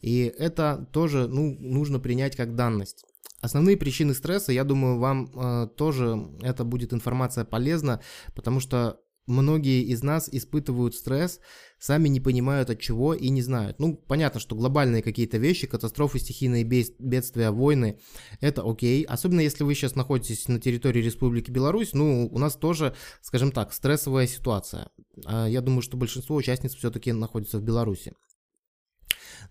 И 0.00 0.32
это 0.38 0.88
тоже 0.92 1.26
ну, 1.28 1.56
нужно 1.58 1.98
принять 1.98 2.36
как 2.36 2.54
данность. 2.54 3.04
Основные 3.40 3.76
причины 3.76 4.14
стресса, 4.14 4.52
я 4.52 4.64
думаю, 4.64 4.98
вам 4.98 5.30
э, 5.34 5.68
тоже 5.76 6.30
это 6.42 6.64
будет 6.64 6.92
информация 6.92 7.44
полезна, 7.44 8.00
потому 8.34 8.60
что 8.60 8.98
многие 9.26 9.82
из 9.82 10.02
нас 10.02 10.28
испытывают 10.30 10.94
стресс, 10.94 11.40
сами 11.78 12.08
не 12.08 12.20
понимают 12.20 12.70
от 12.70 12.80
чего 12.80 13.14
и 13.14 13.28
не 13.28 13.42
знают. 13.42 13.78
Ну, 13.78 13.96
понятно, 13.96 14.40
что 14.40 14.56
глобальные 14.56 15.02
какие-то 15.02 15.38
вещи, 15.38 15.66
катастрофы, 15.66 16.18
стихийные 16.18 16.64
бедствия, 16.64 17.50
войны, 17.50 17.98
это 18.40 18.62
окей. 18.68 19.04
Особенно 19.04 19.40
если 19.40 19.64
вы 19.64 19.74
сейчас 19.74 19.94
находитесь 19.94 20.48
на 20.48 20.60
территории 20.60 21.02
Республики 21.02 21.50
Беларусь, 21.50 21.92
ну, 21.92 22.28
у 22.30 22.38
нас 22.38 22.56
тоже, 22.56 22.94
скажем 23.20 23.52
так, 23.52 23.72
стрессовая 23.72 24.26
ситуация. 24.26 24.90
А 25.24 25.46
я 25.46 25.60
думаю, 25.60 25.82
что 25.82 25.96
большинство 25.96 26.36
участниц 26.36 26.74
все-таки 26.74 27.12
находятся 27.12 27.58
в 27.58 27.62
Беларуси. 27.62 28.12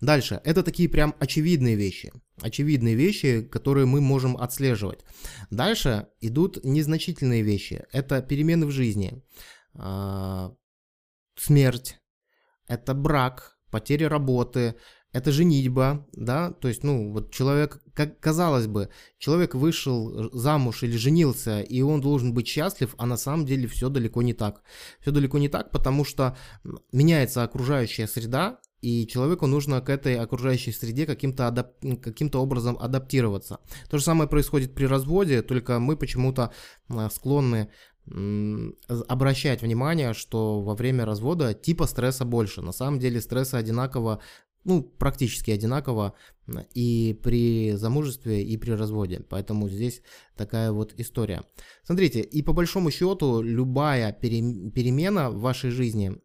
Дальше, 0.00 0.40
это 0.44 0.62
такие 0.62 0.88
прям 0.88 1.14
очевидные 1.18 1.76
вещи. 1.76 2.12
очевидные 2.40 2.94
вещи, 2.94 3.42
которые 3.42 3.86
мы 3.86 4.00
можем 4.00 4.36
отслеживать. 4.36 5.00
Дальше 5.50 6.08
идут 6.20 6.64
незначительные 6.64 7.42
вещи. 7.42 7.84
Это 7.92 8.20
перемены 8.20 8.66
в 8.66 8.70
жизни, 8.70 9.22
а, 9.78 10.52
смерть, 11.36 11.98
это 12.66 12.94
брак, 12.94 13.58
потеря 13.70 14.08
работы, 14.08 14.76
это 15.12 15.32
женитьба, 15.32 16.06
да, 16.12 16.52
то 16.52 16.68
есть, 16.68 16.84
ну, 16.84 17.10
вот 17.10 17.32
человек, 17.32 17.80
как 17.94 18.20
казалось 18.20 18.66
бы, 18.66 18.90
человек 19.18 19.54
вышел 19.54 20.30
замуж 20.32 20.82
или 20.82 20.96
женился, 20.96 21.62
и 21.62 21.80
он 21.80 22.02
должен 22.02 22.34
быть 22.34 22.46
счастлив, 22.46 22.94
а 22.98 23.06
на 23.06 23.16
самом 23.16 23.46
деле 23.46 23.66
все 23.66 23.88
далеко 23.88 24.20
не 24.22 24.34
так. 24.34 24.62
Все 25.00 25.12
далеко 25.12 25.38
не 25.38 25.48
так, 25.48 25.70
потому 25.70 26.04
что 26.04 26.36
меняется 26.92 27.42
окружающая 27.42 28.06
среда, 28.06 28.58
и 28.82 29.06
человеку 29.06 29.46
нужно 29.46 29.80
к 29.80 29.88
этой 29.88 30.16
окружающей 30.16 30.70
среде 30.70 31.06
каким-то 31.06 31.48
адап... 31.48 31.72
каким 32.02 32.30
образом 32.34 32.76
адаптироваться. 32.78 33.60
То 33.88 33.96
же 33.96 34.04
самое 34.04 34.28
происходит 34.28 34.74
при 34.74 34.84
разводе, 34.84 35.42
только 35.42 35.78
мы 35.78 35.96
почему-то 35.96 36.52
а, 36.88 37.08
склонны 37.08 37.70
обращать 38.08 39.62
внимание, 39.62 40.14
что 40.14 40.60
во 40.60 40.74
время 40.74 41.04
развода 41.04 41.54
типа 41.54 41.86
стресса 41.86 42.24
больше. 42.24 42.62
На 42.62 42.72
самом 42.72 42.98
деле 43.00 43.20
стресса 43.20 43.58
одинаково, 43.58 44.20
ну, 44.64 44.82
практически 44.82 45.50
одинаково 45.50 46.14
и 46.74 47.18
при 47.22 47.72
замужестве, 47.72 48.44
и 48.44 48.56
при 48.56 48.72
разводе. 48.72 49.24
Поэтому 49.28 49.68
здесь 49.68 50.02
такая 50.36 50.72
вот 50.72 50.94
история. 50.98 51.42
Смотрите, 51.82 52.20
и 52.20 52.42
по 52.42 52.52
большому 52.52 52.90
счету 52.90 53.42
любая 53.42 54.12
перемена 54.12 55.30
в 55.30 55.40
вашей 55.40 55.70
жизни, 55.70 56.20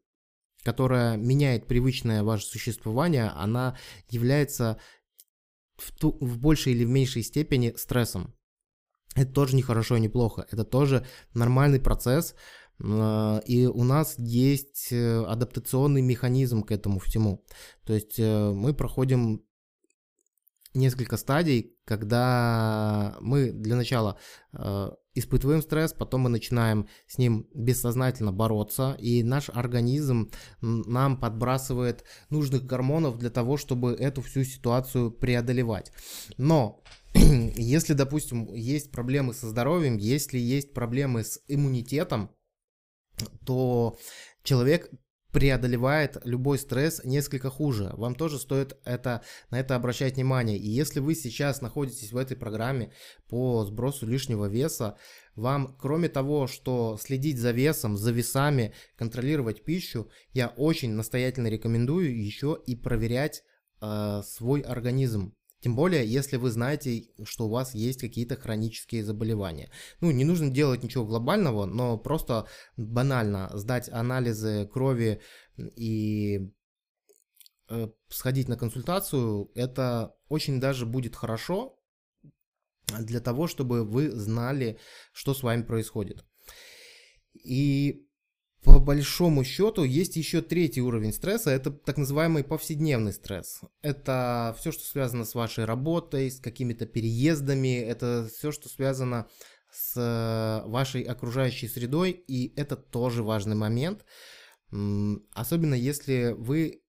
которая 0.63 1.17
меняет 1.17 1.67
привычное 1.67 2.23
ваше 2.23 2.45
существование, 2.45 3.29
она 3.35 3.75
является 4.09 4.79
в, 5.77 5.97
ту, 5.97 6.17
в 6.21 6.37
большей 6.37 6.73
или 6.73 6.85
в 6.85 6.89
меньшей 6.89 7.23
степени 7.23 7.73
стрессом. 7.75 8.35
Это 9.15 9.31
тоже 9.31 9.55
не 9.55 9.61
хорошо 9.61 9.97
и 9.97 9.99
не 9.99 10.09
плохо. 10.09 10.45
Это 10.51 10.63
тоже 10.63 11.05
нормальный 11.33 11.79
процесс. 11.79 12.35
А, 12.83 13.41
и 13.45 13.65
у 13.65 13.83
нас 13.83 14.15
есть 14.17 14.87
э, 14.91 15.23
адаптационный 15.23 16.01
механизм 16.01 16.63
к 16.63 16.71
этому 16.71 16.99
всему. 16.99 17.43
То 17.85 17.93
есть 17.93 18.19
э, 18.19 18.51
мы 18.51 18.73
проходим 18.73 19.43
несколько 20.73 21.17
стадий, 21.17 21.75
когда 21.85 23.17
мы 23.19 23.51
для 23.51 23.75
начала 23.75 24.17
э, 24.53 24.91
испытываем 25.13 25.61
стресс, 25.61 25.93
потом 25.93 26.21
мы 26.21 26.29
начинаем 26.29 26.87
с 27.07 27.17
ним 27.17 27.47
бессознательно 27.53 28.31
бороться, 28.31 28.95
и 28.97 29.23
наш 29.23 29.49
организм 29.49 30.31
нам 30.61 31.19
подбрасывает 31.19 32.05
нужных 32.29 32.65
гормонов 32.65 33.17
для 33.17 33.29
того, 33.29 33.57
чтобы 33.57 33.91
эту 33.93 34.21
всю 34.21 34.43
ситуацию 34.45 35.11
преодолевать. 35.11 35.91
Но 36.37 36.81
если, 37.55 37.93
допустим, 37.93 38.53
есть 38.53 38.91
проблемы 38.91 39.33
со 39.33 39.49
здоровьем, 39.49 39.97
если 39.97 40.37
есть 40.37 40.73
проблемы 40.73 41.23
с 41.23 41.39
иммунитетом, 41.47 42.31
то 43.45 43.97
человек 44.43 44.89
преодолевает 45.31 46.17
любой 46.25 46.59
стресс 46.59 47.01
несколько 47.03 47.49
хуже. 47.49 47.91
Вам 47.93 48.15
тоже 48.15 48.37
стоит 48.37 48.77
это, 48.83 49.21
на 49.49 49.59
это 49.59 49.75
обращать 49.75 50.15
внимание. 50.15 50.57
И 50.57 50.67
если 50.67 50.99
вы 50.99 51.15
сейчас 51.15 51.61
находитесь 51.61 52.11
в 52.11 52.17
этой 52.17 52.35
программе 52.35 52.91
по 53.29 53.63
сбросу 53.65 54.05
лишнего 54.05 54.45
веса, 54.45 54.97
вам, 55.35 55.75
кроме 55.79 56.09
того, 56.09 56.47
что 56.47 56.97
следить 56.99 57.39
за 57.39 57.51
весом, 57.51 57.95
за 57.95 58.11
весами, 58.11 58.73
контролировать 58.97 59.63
пищу, 59.63 60.09
я 60.33 60.49
очень 60.49 60.91
настоятельно 60.91 61.47
рекомендую 61.47 62.17
еще 62.17 62.57
и 62.65 62.75
проверять 62.75 63.43
э, 63.81 64.21
свой 64.25 64.61
организм. 64.61 65.33
Тем 65.61 65.75
более, 65.75 66.05
если 66.05 66.37
вы 66.37 66.49
знаете, 66.49 67.05
что 67.23 67.45
у 67.45 67.49
вас 67.49 67.75
есть 67.75 68.01
какие-то 68.01 68.35
хронические 68.35 69.05
заболевания. 69.05 69.69
Ну, 69.99 70.11
не 70.11 70.25
нужно 70.25 70.49
делать 70.49 70.83
ничего 70.83 71.05
глобального, 71.05 71.65
но 71.65 71.97
просто 71.97 72.47
банально 72.77 73.49
сдать 73.53 73.87
анализы 73.89 74.67
крови 74.67 75.21
и 75.57 76.51
э, 77.69 77.89
сходить 78.09 78.47
на 78.47 78.57
консультацию, 78.57 79.51
это 79.53 80.15
очень 80.29 80.59
даже 80.59 80.87
будет 80.87 81.15
хорошо 81.15 81.77
для 82.99 83.19
того, 83.19 83.47
чтобы 83.47 83.85
вы 83.85 84.09
знали, 84.09 84.79
что 85.13 85.35
с 85.35 85.43
вами 85.43 85.61
происходит. 85.61 86.25
И 87.33 88.07
по 88.63 88.79
большому 88.79 89.43
счету 89.43 89.83
есть 89.83 90.15
еще 90.15 90.41
третий 90.41 90.81
уровень 90.81 91.13
стресса, 91.13 91.49
это 91.49 91.71
так 91.71 91.97
называемый 91.97 92.43
повседневный 92.43 93.11
стресс. 93.11 93.61
Это 93.81 94.55
все, 94.59 94.71
что 94.71 94.83
связано 94.83 95.25
с 95.25 95.33
вашей 95.33 95.65
работой, 95.65 96.29
с 96.29 96.39
какими-то 96.39 96.85
переездами, 96.85 97.79
это 97.79 98.29
все, 98.31 98.51
что 98.51 98.69
связано 98.69 99.27
с 99.71 99.95
э, 99.95 100.69
вашей 100.69 101.01
окружающей 101.01 101.67
средой, 101.67 102.11
и 102.11 102.53
это 102.55 102.75
тоже 102.75 103.23
важный 103.23 103.55
момент, 103.55 104.05
особенно 105.33 105.73
если 105.73 106.35
вы 106.37 106.83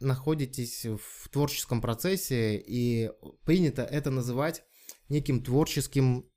находитесь 0.00 0.84
в 0.84 1.28
творческом 1.30 1.80
процессе, 1.80 2.56
и 2.56 3.10
принято 3.44 3.82
это 3.82 4.10
называть 4.10 4.62
неким 5.08 5.42
творческим 5.42 6.30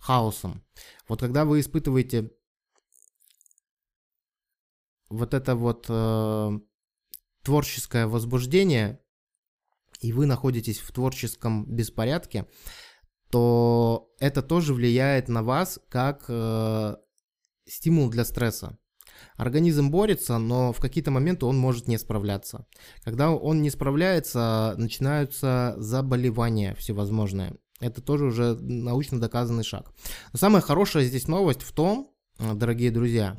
хаосом. 0.00 0.64
Вот 1.08 1.20
когда 1.20 1.44
вы 1.44 1.60
испытываете 1.60 2.30
вот 5.08 5.34
это 5.34 5.54
вот 5.54 5.86
э, 5.88 6.58
творческое 7.42 8.06
возбуждение, 8.06 9.00
и 10.00 10.12
вы 10.12 10.26
находитесь 10.26 10.78
в 10.78 10.92
творческом 10.92 11.66
беспорядке, 11.66 12.46
то 13.30 14.10
это 14.18 14.42
тоже 14.42 14.74
влияет 14.74 15.28
на 15.28 15.42
вас 15.42 15.80
как 15.88 16.24
э, 16.28 16.96
стимул 17.66 18.08
для 18.10 18.24
стресса. 18.24 18.78
Организм 19.36 19.90
борется, 19.90 20.38
но 20.38 20.72
в 20.72 20.80
какие-то 20.80 21.10
моменты 21.10 21.46
он 21.46 21.58
может 21.58 21.88
не 21.88 21.98
справляться. 21.98 22.66
Когда 23.02 23.30
он 23.30 23.62
не 23.62 23.70
справляется, 23.70 24.74
начинаются 24.76 25.74
заболевания 25.78 26.74
всевозможные. 26.76 27.56
Это 27.80 28.00
тоже 28.00 28.26
уже 28.26 28.54
научно 28.54 29.20
доказанный 29.20 29.64
шаг. 29.64 29.92
Но 30.32 30.38
самая 30.38 30.62
хорошая 30.62 31.04
здесь 31.04 31.28
новость 31.28 31.62
в 31.62 31.72
том, 31.72 32.10
э, 32.38 32.54
дорогие 32.54 32.90
друзья, 32.90 33.36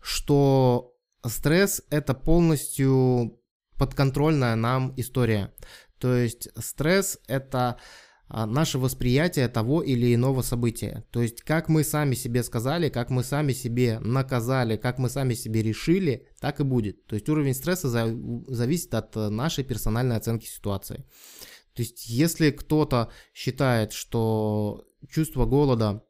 что 0.00 0.93
стресс 1.26 1.82
это 1.90 2.14
полностью 2.14 3.40
подконтрольная 3.78 4.54
нам 4.54 4.94
история. 4.96 5.52
То 5.98 6.14
есть 6.14 6.48
стресс 6.58 7.18
это 7.28 7.78
а, 8.28 8.46
наше 8.46 8.78
восприятие 8.78 9.48
того 9.48 9.82
или 9.82 10.14
иного 10.14 10.42
события. 10.42 11.04
То 11.10 11.22
есть 11.22 11.42
как 11.42 11.68
мы 11.68 11.84
сами 11.84 12.14
себе 12.14 12.42
сказали, 12.42 12.88
как 12.88 13.10
мы 13.10 13.22
сами 13.22 13.52
себе 13.52 13.98
наказали, 14.00 14.76
как 14.76 14.98
мы 14.98 15.08
сами 15.08 15.34
себе 15.34 15.62
решили, 15.62 16.28
так 16.40 16.60
и 16.60 16.64
будет. 16.64 17.06
То 17.06 17.14
есть 17.14 17.28
уровень 17.28 17.54
стресса 17.54 17.88
зависит 17.88 18.94
от 18.94 19.14
нашей 19.14 19.64
персональной 19.64 20.16
оценки 20.16 20.46
ситуации. 20.46 21.04
То 21.74 21.82
есть 21.82 22.06
если 22.06 22.50
кто-то 22.50 23.10
считает, 23.34 23.92
что 23.92 24.84
чувство 25.08 25.44
голода 25.44 26.04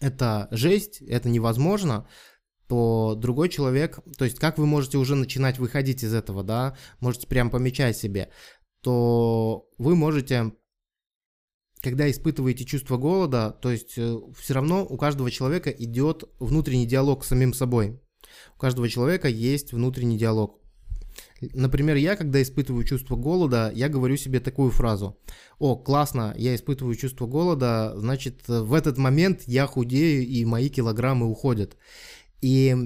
это 0.00 0.48
жесть, 0.50 1.00
это 1.00 1.28
невозможно, 1.28 2.08
то 2.68 3.14
другой 3.16 3.48
человек, 3.48 4.00
то 4.16 4.24
есть 4.24 4.38
как 4.38 4.58
вы 4.58 4.66
можете 4.66 4.98
уже 4.98 5.14
начинать 5.14 5.58
выходить 5.58 6.04
из 6.04 6.14
этого, 6.14 6.42
да, 6.42 6.76
можете 7.00 7.26
прям 7.26 7.50
помечать 7.50 7.96
себе, 7.96 8.30
то 8.80 9.68
вы 9.78 9.94
можете, 9.94 10.52
когда 11.80 12.10
испытываете 12.10 12.64
чувство 12.64 12.96
голода, 12.96 13.56
то 13.60 13.70
есть 13.70 13.94
э, 13.96 14.16
все 14.38 14.54
равно 14.54 14.84
у 14.84 14.96
каждого 14.96 15.30
человека 15.30 15.70
идет 15.70 16.24
внутренний 16.38 16.86
диалог 16.86 17.24
с 17.24 17.28
самим 17.28 17.54
собой. 17.54 18.00
У 18.56 18.58
каждого 18.58 18.88
человека 18.88 19.28
есть 19.28 19.72
внутренний 19.72 20.18
диалог. 20.18 20.62
Например, 21.40 21.96
я, 21.96 22.16
когда 22.16 22.40
испытываю 22.40 22.84
чувство 22.84 23.16
голода, 23.16 23.70
я 23.74 23.88
говорю 23.88 24.16
себе 24.16 24.40
такую 24.40 24.70
фразу. 24.70 25.18
О, 25.58 25.76
классно, 25.76 26.34
я 26.38 26.54
испытываю 26.54 26.94
чувство 26.94 27.26
голода, 27.26 27.92
значит, 27.96 28.48
в 28.48 28.72
этот 28.74 28.96
момент 28.98 29.42
я 29.46 29.66
худею 29.66 30.26
и 30.26 30.44
мои 30.44 30.68
килограммы 30.68 31.26
уходят. 31.26 31.76
И 32.42 32.76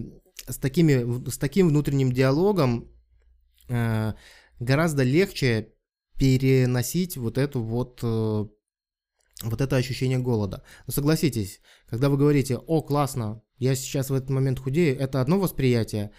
с, 0.47 0.59
такими, 0.59 1.29
с 1.29 1.39
таким 1.39 1.69
внутренним 1.69 2.13
диалогом 2.13 2.89
э, 3.69 4.13
гораздо 4.61 5.03
легче 5.03 5.73
переносить 6.19 7.17
вот 7.17 7.37
эту 7.39 7.63
вот 7.63 8.01
э, 8.03 8.47
вот 9.43 9.61
это 9.61 9.77
ощущение 9.77 10.19
голода. 10.19 10.63
Но 10.87 10.93
согласитесь, 10.93 11.61
когда 11.87 12.09
вы 12.09 12.17
говорите, 12.17 12.57
о, 12.57 12.83
классно, 12.83 13.43
я 13.59 13.75
сейчас 13.75 14.11
в 14.11 14.15
этот 14.15 14.31
момент 14.31 14.59
худею, 14.59 14.99
это 14.99 15.21
одно 15.21 15.39
восприятие, 15.39 16.13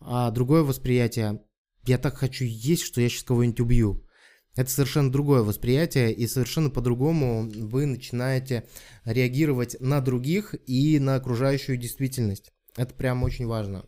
а 0.00 0.30
другое 0.30 0.62
восприятие, 0.62 1.42
я 1.86 1.98
так 1.98 2.16
хочу 2.16 2.44
есть, 2.44 2.82
что 2.82 3.00
я 3.00 3.08
сейчас 3.08 3.24
кого-нибудь 3.24 3.60
убью. 3.60 4.06
Это 4.54 4.70
совершенно 4.70 5.10
другое 5.10 5.42
восприятие, 5.42 6.12
и 6.12 6.26
совершенно 6.26 6.68
по-другому 6.68 7.48
вы 7.50 7.86
начинаете 7.86 8.68
реагировать 9.04 9.76
на 9.80 10.00
других 10.00 10.54
и 10.66 10.98
на 10.98 11.14
окружающую 11.14 11.78
действительность. 11.78 12.52
Это 12.76 12.94
прям 12.94 13.22
очень 13.22 13.46
важно. 13.46 13.84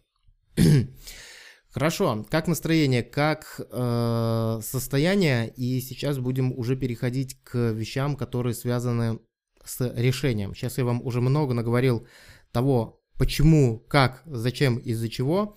Хорошо, 1.71 2.25
как 2.31 2.47
настроение, 2.47 3.03
как 3.03 3.59
э, 3.59 4.61
состояние, 4.63 5.53
и 5.57 5.81
сейчас 5.81 6.19
будем 6.19 6.53
уже 6.57 6.77
переходить 6.77 7.43
к 7.43 7.73
вещам, 7.73 8.15
которые 8.17 8.55
связаны 8.55 9.19
с 9.65 9.81
решением. 9.97 10.55
Сейчас 10.55 10.79
я 10.79 10.85
вам 10.85 11.05
уже 11.05 11.21
много 11.21 11.53
наговорил 11.53 12.07
того, 12.53 13.03
почему, 13.19 13.81
как, 13.81 14.23
зачем, 14.27 14.77
из-за 14.79 15.09
чего. 15.09 15.57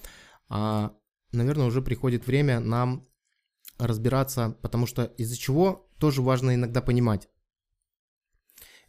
А, 0.49 0.93
наверное, 1.31 1.67
уже 1.67 1.81
приходит 1.83 2.25
время 2.25 2.59
нам 2.59 3.07
разбираться, 3.77 4.57
потому 4.61 4.87
что 4.87 5.03
из-за 5.03 5.37
чего 5.37 5.87
тоже 5.99 6.21
важно 6.21 6.55
иногда 6.55 6.81
понимать. 6.81 7.29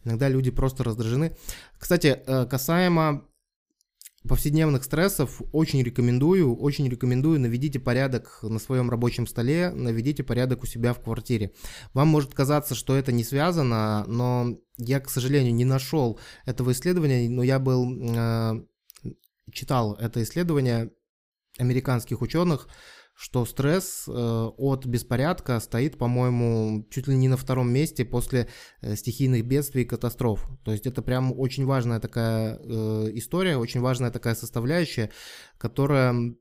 Иногда 0.04 0.28
люди 0.28 0.50
просто 0.50 0.84
раздражены. 0.84 1.36
Кстати, 1.78 2.22
э, 2.24 2.46
касаемо 2.46 3.28
повседневных 4.28 4.84
стрессов 4.84 5.42
очень 5.52 5.82
рекомендую, 5.82 6.54
очень 6.54 6.88
рекомендую, 6.88 7.40
наведите 7.40 7.80
порядок 7.80 8.38
на 8.42 8.58
своем 8.58 8.90
рабочем 8.90 9.26
столе, 9.26 9.70
наведите 9.70 10.22
порядок 10.22 10.62
у 10.62 10.66
себя 10.66 10.92
в 10.92 11.02
квартире. 11.02 11.52
Вам 11.94 12.08
может 12.08 12.34
казаться, 12.34 12.74
что 12.74 12.96
это 12.96 13.10
не 13.10 13.24
связано, 13.24 14.04
но 14.06 14.58
я, 14.76 15.00
к 15.00 15.10
сожалению, 15.10 15.54
не 15.54 15.64
нашел 15.64 16.20
этого 16.46 16.72
исследования, 16.72 17.28
но 17.28 17.42
я 17.42 17.58
был, 17.58 17.86
э, 18.16 18.62
читал 19.52 19.94
это 19.94 20.22
исследование 20.22 20.92
американских 21.58 22.22
ученых, 22.22 22.68
что 23.20 23.44
стресс 23.44 24.04
э, 24.06 24.12
от 24.12 24.86
беспорядка 24.86 25.58
стоит, 25.58 25.98
по-моему, 25.98 26.86
чуть 26.88 27.08
ли 27.08 27.16
не 27.16 27.26
на 27.26 27.36
втором 27.36 27.68
месте 27.68 28.04
после 28.04 28.48
э, 28.80 28.94
стихийных 28.94 29.44
бедствий 29.44 29.82
и 29.82 29.84
катастроф. 29.84 30.48
То 30.64 30.70
есть 30.70 30.86
это 30.86 31.02
прям 31.02 31.36
очень 31.36 31.66
важная 31.66 31.98
такая 31.98 32.60
э, 32.62 33.10
история, 33.14 33.56
очень 33.56 33.80
важная 33.80 34.12
такая 34.12 34.36
составляющая, 34.36 35.10
которая 35.58 36.36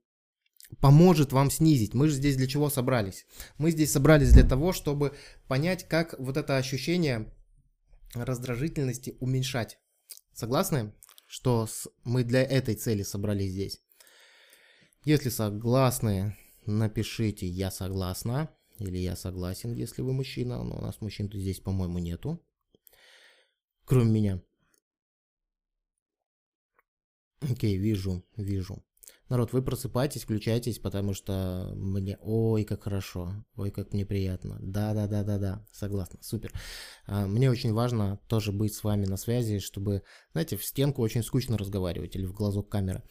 поможет 0.80 1.34
вам 1.34 1.50
снизить. 1.50 1.96
Мы 1.96 2.10
же 2.10 2.14
здесь 2.14 2.38
для 2.38 2.46
чего 2.46 2.70
собрались? 2.70 3.26
Мы 3.58 3.72
здесь 3.72 3.92
собрались 3.92 4.32
для 4.32 4.48
того, 4.48 4.72
чтобы 4.72 5.14
понять, 5.48 5.88
как 5.88 6.14
вот 6.20 6.38
это 6.38 6.58
ощущение 6.58 7.34
раздражительности 8.14 9.18
уменьшать. 9.20 9.80
Согласны, 10.32 10.94
что 11.26 11.68
мы 12.04 12.24
для 12.24 12.44
этой 12.44 12.76
цели 12.76 13.02
собрались 13.02 13.54
здесь? 13.54 13.82
Если 15.06 15.30
согласны, 15.30 16.36
напишите 16.68 17.48
«я 17.48 17.72
согласна» 17.72 18.50
или 18.80 18.98
«я 18.98 19.16
согласен», 19.16 19.74
если 19.74 20.02
вы 20.02 20.14
мужчина, 20.14 20.64
но 20.64 20.78
у 20.78 20.82
нас 20.82 21.02
мужчин 21.02 21.30
здесь, 21.34 21.60
по-моему, 21.60 22.00
нету, 22.00 22.44
кроме 23.86 24.12
меня. 24.12 24.44
Окей, 27.42 27.78
вижу, 27.78 28.24
вижу. 28.36 28.84
Народ, 29.30 29.52
вы 29.52 29.62
просыпайтесь, 29.62 30.24
включайтесь, 30.24 30.80
потому 30.80 31.14
что 31.14 31.74
мне... 31.76 32.18
Ой, 32.22 32.64
как 32.64 32.84
хорошо, 32.84 33.34
ой, 33.58 33.72
как 33.72 33.92
мне 33.92 34.06
приятно. 34.06 34.58
Да-да-да-да-да, 34.62 35.66
согласна, 35.74 36.20
супер. 36.22 36.54
А, 37.06 37.28
мне 37.28 37.52
очень 37.52 37.74
важно 37.74 38.22
тоже 38.28 38.54
быть 38.54 38.74
с 38.74 38.86
вами 38.86 39.06
на 39.06 39.18
связи, 39.18 39.60
чтобы, 39.60 40.04
знаете, 40.32 40.56
в 40.56 40.64
стенку 40.64 41.02
очень 41.02 41.24
скучно 41.24 41.58
разговаривать 41.58 42.16
или 42.16 42.26
в 42.26 42.34
глазок 42.34 42.70
камеры. 42.70 43.04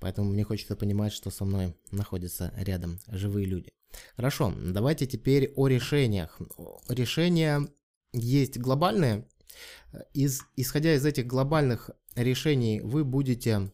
Поэтому 0.00 0.30
мне 0.30 0.44
хочется 0.44 0.76
понимать, 0.76 1.12
что 1.12 1.30
со 1.30 1.44
мной 1.44 1.76
находятся 1.90 2.52
рядом 2.56 2.98
живые 3.08 3.46
люди. 3.46 3.72
Хорошо, 4.16 4.52
давайте 4.56 5.06
теперь 5.06 5.52
о 5.56 5.68
решениях. 5.68 6.38
Решения 6.88 7.66
есть 8.12 8.58
глобальные. 8.58 9.28
Из, 10.12 10.42
исходя 10.56 10.94
из 10.94 11.06
этих 11.06 11.26
глобальных 11.26 11.90
решений 12.14 12.80
вы 12.80 13.04
будете 13.04 13.72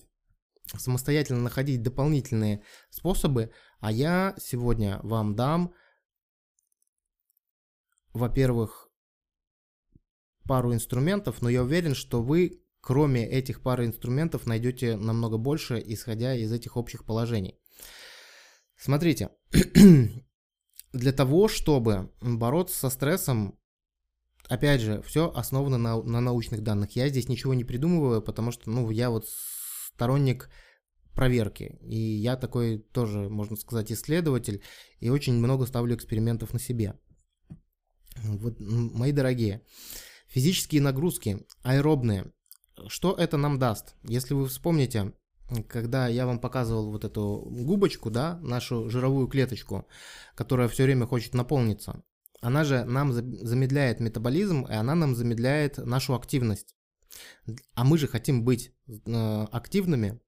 самостоятельно 0.77 1.41
находить 1.41 1.83
дополнительные 1.83 2.63
способы, 2.91 3.51
а 3.81 3.91
я 3.91 4.35
сегодня 4.39 5.01
вам 5.03 5.35
дам, 5.35 5.75
во-первых, 8.13 8.89
пару 10.45 10.73
инструментов, 10.73 11.43
но 11.43 11.49
я 11.49 11.63
уверен, 11.63 11.95
что 11.95 12.23
вы 12.23 12.62
кроме 12.83 13.25
этих 13.25 13.63
пары 13.63 13.87
инструментов 13.87 14.45
найдете 14.45 14.97
намного 14.97 15.39
больше, 15.39 15.83
исходя 15.85 16.35
из 16.35 16.53
этих 16.53 16.77
общих 16.77 17.05
положений. 17.05 17.59
Смотрите, 18.77 19.31
для 20.93 21.13
того, 21.13 21.47
чтобы 21.47 22.13
бороться 22.21 22.77
со 22.77 22.91
стрессом, 22.91 23.57
опять 24.49 24.81
же, 24.81 25.01
все 25.03 25.31
основано 25.31 25.79
на, 25.79 26.03
на 26.03 26.21
научных 26.21 26.63
данных. 26.63 26.97
Я 26.97 27.09
здесь 27.09 27.29
ничего 27.29 27.55
не 27.55 27.63
придумываю, 27.63 28.21
потому 28.21 28.51
что, 28.51 28.69
ну, 28.69 28.91
я 28.91 29.11
вот 29.11 29.29
сторонник 29.29 30.51
проверки. 31.15 31.79
И 31.83 31.97
я 31.97 32.37
такой 32.37 32.79
тоже, 32.79 33.29
можно 33.29 33.55
сказать, 33.55 33.93
исследователь, 33.93 34.61
и 34.99 35.09
очень 35.09 35.35
много 35.35 35.67
ставлю 35.67 35.95
экспериментов 35.95 36.53
на 36.53 36.59
себе. 36.59 36.99
Вот, 38.17 38.57
мои 38.59 39.13
дорогие, 39.13 39.63
физические 40.27 40.83
нагрузки 40.83 41.47
аэробные 41.63 42.33
что 42.89 43.15
это 43.15 43.37
нам 43.37 43.59
даст? 43.59 43.95
Если 44.03 44.35
вы 44.35 44.47
вспомните, 44.47 45.13
когда 45.69 46.09
я 46.09 46.27
вам 46.27 46.39
показывал 46.39 46.91
вот 46.91 47.05
эту 47.05 47.47
губочку, 47.51 48.11
да, 48.11 48.39
нашу 48.43 48.89
жировую 48.89 49.29
клеточку, 49.29 49.87
которая 50.35 50.69
все 50.69 50.85
время 50.85 51.07
хочет 51.07 51.35
наполниться, 51.35 52.03
она 52.41 52.65
же 52.65 52.85
нам 52.85 53.13
замедляет 53.13 54.01
метаболизм, 54.01 54.63
и 54.63 54.73
она 54.73 54.95
нам 54.95 55.15
замедляет 55.15 55.79
нашу 55.79 56.15
активность. 56.15 56.75
А 57.75 57.85
мы 57.85 57.99
же 57.99 58.09
хотим 58.09 58.45
быть 58.45 58.73
э, 58.89 59.47
активными. 59.53 60.21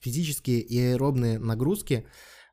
Физические 0.00 0.60
и 0.60 0.78
аэробные 0.78 1.38
нагрузки 1.38 2.06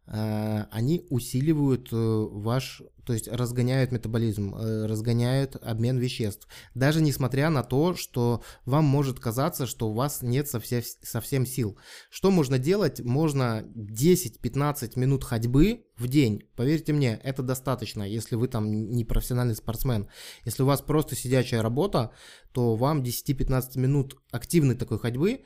они 0.08 1.04
усиливают 1.10 1.90
э, 1.92 1.96
ваш, 1.96 2.84
то 3.06 3.14
есть 3.14 3.28
разгоняют 3.28 3.92
метаболизм, 3.92 4.54
э, 4.54 4.86
разгоняют 4.86 5.56
обмен 5.56 5.98
веществ. 5.98 6.48
Даже 6.76 7.02
несмотря 7.02 7.50
на 7.50 7.64
то, 7.64 7.96
что 7.96 8.44
вам 8.66 8.86
может 8.86 9.20
казаться, 9.20 9.66
что 9.66 9.90
у 9.90 9.94
вас 9.94 10.22
нет 10.22 10.48
совсем, 10.48 10.84
совсем 11.02 11.48
сил. 11.48 11.80
Что 12.12 12.30
можно 12.30 12.60
делать? 12.60 13.02
Можно 13.02 13.66
10-15 13.76 15.00
минут 15.00 15.24
ходьбы 15.24 15.86
в 15.98 16.08
день. 16.08 16.44
Поверьте 16.56 16.94
мне, 16.94 17.20
это 17.24 17.42
достаточно, 17.42 18.04
если 18.04 18.36
вы 18.36 18.48
там 18.48 18.72
не 18.72 19.06
профессиональный 19.06 19.56
спортсмен. 19.56 20.08
Если 20.44 20.62
у 20.62 20.68
вас 20.68 20.84
просто 20.84 21.16
сидячая 21.16 21.64
работа, 21.64 22.12
то 22.52 22.76
вам 22.76 23.02
10-15 23.02 23.80
минут 23.80 24.18
активной 24.32 24.76
такой 24.76 25.00
ходьбы 25.00 25.46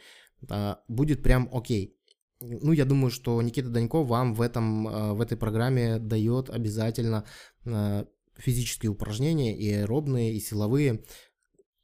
будет 0.88 1.22
прям 1.22 1.50
окей 1.52 1.99
ну, 2.42 2.72
я 2.72 2.86
думаю, 2.86 3.12
что 3.12 3.42
Никита 3.42 3.70
Данько 3.70 4.04
вам 4.04 4.34
в, 4.34 4.42
этом, 4.42 4.88
э, 4.88 5.14
в 5.14 5.22
этой 5.22 5.38
программе 5.38 6.00
дает 6.00 6.50
обязательно 6.50 7.26
э, 7.66 8.06
физические 8.38 8.92
упражнения, 8.92 9.58
и 9.58 9.72
аэробные, 9.72 10.34
и 10.34 10.40
силовые. 10.40 11.04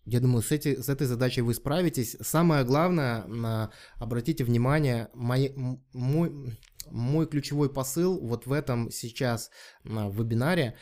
Я 0.06 0.20
думаю, 0.20 0.44
с, 0.44 0.52
эти, 0.52 0.80
с 0.82 0.88
этой 0.88 1.08
задачей 1.08 1.41
вы 1.41 1.54
справитесь. 1.54 2.15
Самое 2.22 2.63
главное, 2.63 3.72
обратите 3.96 4.44
внимание, 4.44 5.10
мой, 5.15 5.52
мой, 5.94 6.58
мой 6.91 7.28
ключевой 7.28 7.74
посыл 7.74 8.20
вот 8.20 8.46
в 8.46 8.52
этом 8.54 8.91
сейчас 8.91 9.50
вебинаре, 9.84 10.78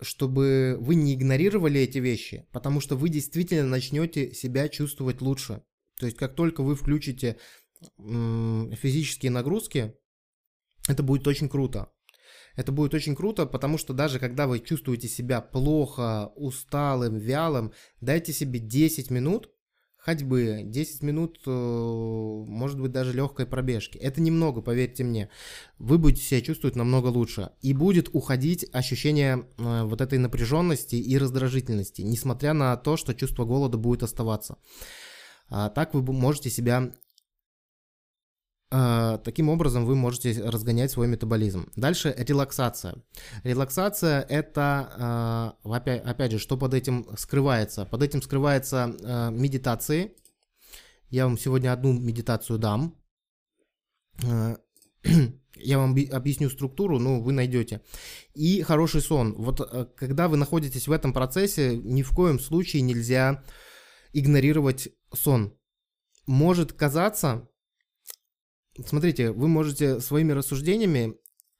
чтобы 0.00 0.76
вы 0.80 0.96
не 0.96 1.14
игнорировали 1.14 1.80
эти 1.80 1.98
вещи, 1.98 2.46
потому 2.52 2.80
что 2.80 2.96
вы 2.96 3.10
действительно 3.10 3.68
начнете 3.68 4.34
себя 4.34 4.68
чувствовать 4.68 5.20
лучше. 5.20 5.62
То 5.98 6.06
есть 6.06 6.18
как 6.18 6.34
только 6.34 6.62
вы 6.62 6.74
включите 6.74 7.38
физические 7.98 9.30
нагрузки, 9.30 9.94
это 10.88 11.02
будет 11.02 11.26
очень 11.26 11.48
круто. 11.48 11.90
Это 12.56 12.72
будет 12.72 12.92
очень 12.92 13.14
круто, 13.14 13.46
потому 13.46 13.78
что 13.78 13.92
даже 13.92 14.18
когда 14.18 14.46
вы 14.48 14.58
чувствуете 14.58 15.06
себя 15.06 15.40
плохо, 15.40 16.32
усталым, 16.34 17.16
вялым, 17.16 17.72
дайте 18.00 18.32
себе 18.32 18.58
10 18.58 19.10
минут 19.10 19.50
ходьбы, 20.08 20.62
10 20.64 21.02
минут, 21.02 21.38
э, 21.46 21.50
может 21.50 22.80
быть, 22.80 22.92
даже 22.92 23.12
легкой 23.12 23.46
пробежки. 23.46 23.98
Это 23.98 24.22
немного, 24.22 24.62
поверьте 24.62 25.04
мне. 25.04 25.28
Вы 25.78 25.98
будете 25.98 26.22
себя 26.22 26.40
чувствовать 26.40 26.76
намного 26.76 27.08
лучше. 27.08 27.50
И 27.60 27.74
будет 27.74 28.08
уходить 28.12 28.66
ощущение 28.72 29.46
э, 29.58 29.82
вот 29.84 30.00
этой 30.00 30.18
напряженности 30.18 30.96
и 30.96 31.18
раздражительности, 31.18 32.02
несмотря 32.02 32.54
на 32.54 32.76
то, 32.76 32.96
что 32.96 33.14
чувство 33.14 33.44
голода 33.44 33.76
будет 33.76 34.02
оставаться. 34.02 34.56
А 35.50 35.68
так 35.68 35.94
вы 35.94 36.02
можете 36.12 36.48
себя 36.48 36.92
таким 38.70 39.48
образом 39.48 39.86
вы 39.86 39.94
можете 39.94 40.42
разгонять 40.44 40.90
свой 40.90 41.08
метаболизм. 41.08 41.70
Дальше 41.76 42.14
релаксация. 42.18 43.02
Релаксация 43.42 44.20
это, 44.22 44.92
а, 44.98 45.56
опять, 45.64 46.32
же, 46.32 46.38
что 46.38 46.58
под 46.58 46.74
этим 46.74 47.06
скрывается? 47.16 47.86
Под 47.86 48.02
этим 48.02 48.20
скрывается 48.20 48.94
а, 49.02 49.30
медитации. 49.30 50.12
Я 51.08 51.24
вам 51.24 51.38
сегодня 51.38 51.72
одну 51.72 51.92
медитацию 51.94 52.58
дам. 52.58 52.94
Я 55.60 55.78
вам 55.78 55.96
объясню 56.12 56.50
структуру, 56.50 56.98
ну, 56.98 57.20
вы 57.22 57.32
найдете. 57.32 57.80
И 58.34 58.62
хороший 58.62 59.00
сон. 59.00 59.34
Вот 59.38 59.96
когда 59.96 60.28
вы 60.28 60.36
находитесь 60.36 60.86
в 60.86 60.92
этом 60.92 61.12
процессе, 61.12 61.76
ни 61.76 62.02
в 62.02 62.10
коем 62.10 62.38
случае 62.38 62.82
нельзя 62.82 63.42
игнорировать 64.12 64.90
сон. 65.14 65.54
Может 66.26 66.74
казаться, 66.74 67.48
смотрите, 68.86 69.32
вы 69.32 69.48
можете 69.48 70.00
своими 70.00 70.32
рассуждениями 70.32 71.14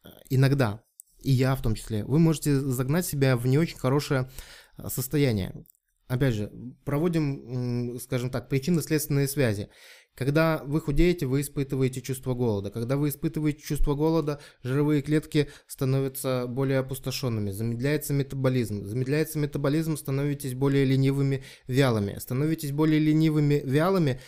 э, 0.05 0.09
иногда, 0.31 0.83
и 1.19 1.31
я 1.31 1.55
в 1.55 1.63
том 1.63 1.75
числе, 1.75 2.05
вы 2.05 2.19
можете 2.19 2.59
загнать 2.61 3.07
себя 3.07 3.37
в 3.37 3.47
не 3.47 3.59
очень 3.59 3.79
хорошее 3.79 4.31
э, 4.77 4.89
состояние. 4.89 5.65
Опять 6.07 6.35
же, 6.35 6.51
проводим, 6.87 7.99
скажем 8.01 8.31
так, 8.31 8.49
причинно-следственные 8.49 9.29
связи. 9.29 9.69
Когда 10.15 10.63
вы 10.65 10.81
худеете, 10.81 11.27
вы 11.27 11.43
испытываете 11.43 12.01
чувство 12.01 12.35
голода. 12.35 12.71
Когда 12.71 12.97
вы 12.97 13.11
испытываете 13.11 13.61
чувство 13.61 13.95
голода, 13.95 14.41
жировые 14.65 15.03
клетки 15.03 15.49
становятся 15.69 16.47
более 16.49 16.79
опустошенными, 16.79 17.51
замедляется 17.53 18.15
метаболизм. 18.15 18.85
Замедляется 18.85 19.39
метаболизм, 19.39 19.97
становитесь 19.97 20.55
более 20.55 20.85
ленивыми, 20.87 21.45
вялыми. 21.69 22.19
Становитесь 22.19 22.73
более 22.73 22.99
ленивыми, 22.99 23.63
вялыми, 23.65 24.19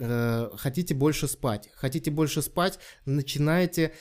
э, 0.00 0.50
хотите 0.56 0.94
больше 0.94 1.28
спать. 1.28 1.70
Хотите 1.74 2.10
больше 2.10 2.42
спать, 2.42 2.78
начинаете 3.04 3.92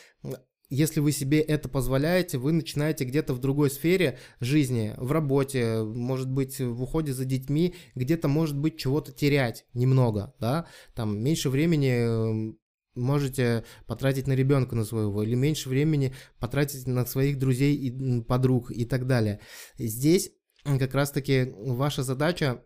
если 0.70 1.00
вы 1.00 1.12
себе 1.12 1.40
это 1.42 1.68
позволяете, 1.68 2.38
вы 2.38 2.52
начинаете 2.52 3.04
где-то 3.04 3.34
в 3.34 3.40
другой 3.40 3.72
сфере 3.72 4.20
жизни, 4.40 4.94
в 4.98 5.12
работе, 5.12 5.82
может 5.84 6.30
быть, 6.30 6.60
в 6.60 6.84
уходе 6.84 7.12
за 7.12 7.26
детьми, 7.26 7.74
где-то, 7.96 8.28
может 8.28 8.58
быть, 8.58 8.78
чего-то 8.78 9.12
терять 9.12 9.66
немного, 9.74 10.36
да, 10.40 10.68
там 10.94 11.20
меньше 11.20 11.50
времени 11.50 11.90
эм, 11.90 12.60
можете 12.96 13.64
потратить 13.88 14.28
на 14.28 14.34
ребенка 14.34 14.76
на 14.76 14.86
своего, 14.86 15.24
или 15.24 15.36
меньше 15.36 15.70
времени 15.70 16.14
потратить 16.40 16.86
на 16.86 17.06
своих 17.06 17.40
друзей 17.40 17.76
и 17.76 18.22
подруг 18.22 18.72
и 18.72 18.86
так 18.86 19.08
далее. 19.08 19.40
Здесь 19.78 20.32
как 20.64 20.94
раз-таки 20.94 21.52
ваша 21.58 22.04
задача 22.04 22.64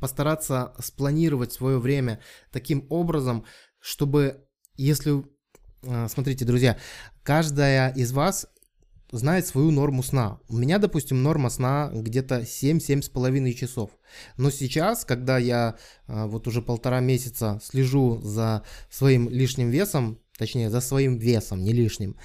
постараться 0.00 0.74
спланировать 0.78 1.52
свое 1.52 1.78
время 1.78 2.20
таким 2.50 2.86
образом, 2.88 3.44
чтобы 3.78 4.46
если 4.76 5.24
а, 5.86 6.08
смотрите, 6.08 6.44
друзья, 6.44 6.76
каждая 7.22 7.92
из 7.92 8.12
вас 8.12 8.48
знает 9.12 9.46
свою 9.46 9.70
норму 9.70 10.02
сна. 10.02 10.40
У 10.48 10.56
меня, 10.56 10.78
допустим, 10.78 11.22
норма 11.22 11.48
сна 11.48 11.90
где-то 11.92 12.40
7-7,5 12.40 13.52
часов. 13.52 13.90
Но 14.36 14.50
сейчас, 14.50 15.04
когда 15.04 15.38
я 15.38 15.76
а, 16.06 16.26
вот 16.26 16.46
уже 16.48 16.62
полтора 16.62 17.00
месяца 17.00 17.60
слежу 17.62 18.20
за 18.20 18.62
своим 18.90 19.28
лишним 19.28 19.70
весом, 19.70 20.18
точнее, 20.36 20.70
за 20.70 20.80
своим 20.80 21.18
весом, 21.18 21.62
не 21.62 21.72
лишним, 21.72 22.16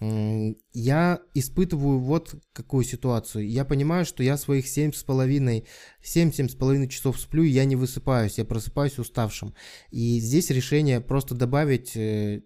я 0.00 1.20
испытываю 1.34 1.98
вот 1.98 2.34
какую 2.52 2.84
ситуацию. 2.84 3.48
Я 3.48 3.64
понимаю, 3.64 4.04
что 4.04 4.22
я 4.22 4.36
своих 4.36 4.66
7,5, 4.66 5.66
7-7,5 6.02 6.88
часов 6.88 7.18
сплю, 7.18 7.42
и 7.42 7.48
я 7.48 7.64
не 7.64 7.74
высыпаюсь, 7.74 8.38
я 8.38 8.44
просыпаюсь 8.44 8.98
уставшим. 8.98 9.54
И 9.90 10.20
здесь 10.20 10.50
решение 10.50 11.00
просто 11.00 11.34
добавить 11.34 11.96
э, 11.96 12.42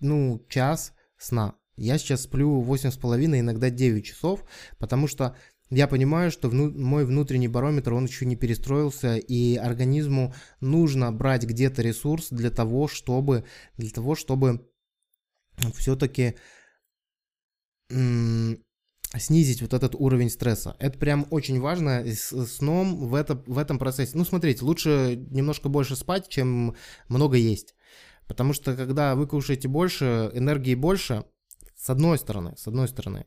ну, 0.00 0.44
час 0.48 0.92
сна. 1.16 1.54
Я 1.76 1.96
сейчас 1.96 2.22
сплю 2.22 2.60
8,5, 2.62 3.38
иногда 3.38 3.70
9 3.70 4.04
часов, 4.04 4.44
потому 4.78 5.06
что 5.06 5.36
я 5.70 5.86
понимаю, 5.86 6.32
что 6.32 6.48
вну, 6.48 6.72
мой 6.72 7.06
внутренний 7.06 7.46
барометр, 7.46 7.94
он 7.94 8.06
еще 8.06 8.26
не 8.26 8.34
перестроился, 8.34 9.16
и 9.16 9.54
организму 9.54 10.34
нужно 10.60 11.12
брать 11.12 11.44
где-то 11.44 11.82
ресурс 11.82 12.30
для 12.30 12.50
того, 12.50 12.88
чтобы, 12.88 13.44
для 13.76 13.90
того, 13.90 14.16
чтобы 14.16 14.68
все-таки 15.76 16.34
снизить 17.90 19.62
вот 19.62 19.74
этот 19.74 19.94
уровень 19.94 20.30
стресса. 20.30 20.76
Это 20.78 20.98
прям 20.98 21.26
очень 21.30 21.60
важно 21.60 22.04
с 22.06 22.46
сном 22.46 23.08
в, 23.08 23.14
это, 23.14 23.42
в 23.46 23.58
этом 23.58 23.78
процессе. 23.78 24.12
Ну, 24.14 24.24
смотрите, 24.24 24.64
лучше 24.64 25.16
немножко 25.30 25.68
больше 25.68 25.96
спать, 25.96 26.28
чем 26.28 26.76
много 27.08 27.36
есть. 27.36 27.74
Потому 28.28 28.52
что 28.52 28.76
когда 28.76 29.16
вы 29.16 29.26
кушаете 29.26 29.66
больше, 29.66 30.30
энергии 30.32 30.76
больше, 30.76 31.24
с 31.74 31.90
одной 31.90 32.18
стороны, 32.18 32.54
с 32.56 32.68
одной 32.68 32.86
стороны, 32.86 33.26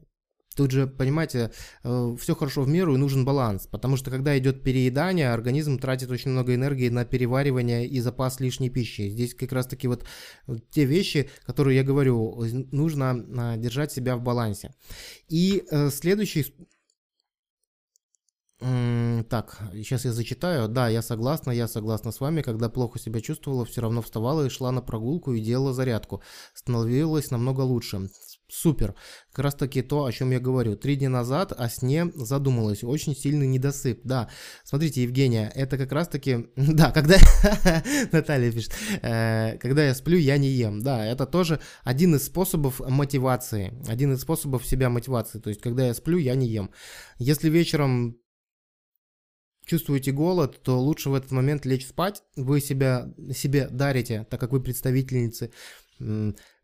Тут 0.56 0.72
же, 0.72 0.88
понимаете, 0.88 1.52
э, 1.84 2.16
все 2.20 2.36
хорошо 2.36 2.62
в 2.62 2.68
меру 2.68 2.96
и 2.96 2.98
нужен 2.98 3.26
баланс, 3.26 3.68
потому 3.68 3.98
что 3.98 4.12
когда 4.12 4.38
идет 4.38 4.64
переедание, 4.64 5.32
организм 5.32 5.80
тратит 5.80 6.12
очень 6.12 6.32
много 6.32 6.54
энергии 6.54 6.90
на 6.90 7.06
переваривание 7.06 7.88
и 7.88 8.00
запас 8.00 8.40
лишней 8.40 8.70
пищи. 8.70 9.10
Здесь 9.10 9.34
как 9.34 9.52
раз 9.52 9.68
таки 9.68 9.88
вот 9.88 10.06
те 10.72 10.86
вещи, 10.86 11.30
которые 11.46 11.78
я 11.78 11.84
говорю, 11.84 12.44
нужно 12.72 13.26
а, 13.38 13.58
держать 13.58 13.92
себя 13.92 14.16
в 14.16 14.22
балансе. 14.22 14.74
И 15.28 15.64
э, 15.72 15.90
следующий 15.90 16.54
так, 19.30 19.60
сейчас 19.74 20.06
я 20.06 20.14
зачитаю. 20.14 20.70
Да, 20.70 20.88
я 20.88 21.02
согласна, 21.02 21.52
я 21.52 21.68
согласна 21.68 22.12
с 22.12 22.22
вами. 22.22 22.42
Когда 22.42 22.70
плохо 22.70 22.98
себя 22.98 23.20
чувствовала, 23.20 23.66
все 23.66 23.82
равно 23.82 24.02
вставала 24.02 24.46
и 24.46 24.50
шла 24.50 24.72
на 24.72 24.82
прогулку 24.82 25.34
и 25.34 25.42
делала 25.42 25.74
зарядку. 25.74 26.22
Становилось 26.54 27.30
намного 27.30 27.62
лучше. 27.62 28.10
Супер. 28.54 28.94
Как 29.32 29.46
раз 29.46 29.56
таки 29.56 29.82
то, 29.82 30.06
о 30.06 30.12
чем 30.12 30.30
я 30.30 30.40
говорю. 30.40 30.76
Три 30.76 30.96
дня 30.96 31.10
назад 31.10 31.54
о 31.58 31.70
сне 31.70 32.12
задумалась. 32.14 32.84
Очень 32.84 33.16
сильный 33.16 33.48
недосып. 33.48 34.02
Да, 34.04 34.30
смотрите, 34.64 35.02
Евгения, 35.02 35.52
это 35.56 35.76
как 35.78 35.92
раз 35.92 36.08
таки... 36.08 36.50
Да, 36.56 36.92
когда... 36.92 37.18
Наталья 38.12 38.52
пишет. 38.52 38.72
Э, 39.02 39.58
когда 39.58 39.84
я 39.84 39.96
сплю, 39.96 40.20
я 40.20 40.38
не 40.38 40.50
ем. 40.50 40.82
Да, 40.84 41.04
это 41.04 41.26
тоже 41.26 41.60
один 41.84 42.16
из 42.16 42.26
способов 42.26 42.80
мотивации. 42.80 43.74
Один 43.88 44.14
из 44.14 44.22
способов 44.22 44.68
себя 44.68 44.90
мотивации. 44.90 45.40
То 45.40 45.50
есть, 45.50 45.62
когда 45.62 45.88
я 45.88 45.94
сплю, 45.96 46.20
я 46.20 46.36
не 46.36 46.48
ем. 46.48 46.70
Если 47.18 47.50
вечером 47.50 48.18
чувствуете 49.66 50.12
голод, 50.12 50.62
то 50.62 50.80
лучше 50.80 51.10
в 51.10 51.16
этот 51.16 51.32
момент 51.32 51.66
лечь 51.66 51.88
спать. 51.88 52.22
Вы 52.36 52.62
себя, 52.62 53.12
себе 53.36 53.68
дарите, 53.68 54.28
так 54.30 54.40
как 54.40 54.52
вы 54.52 54.62
представительницы 54.62 55.52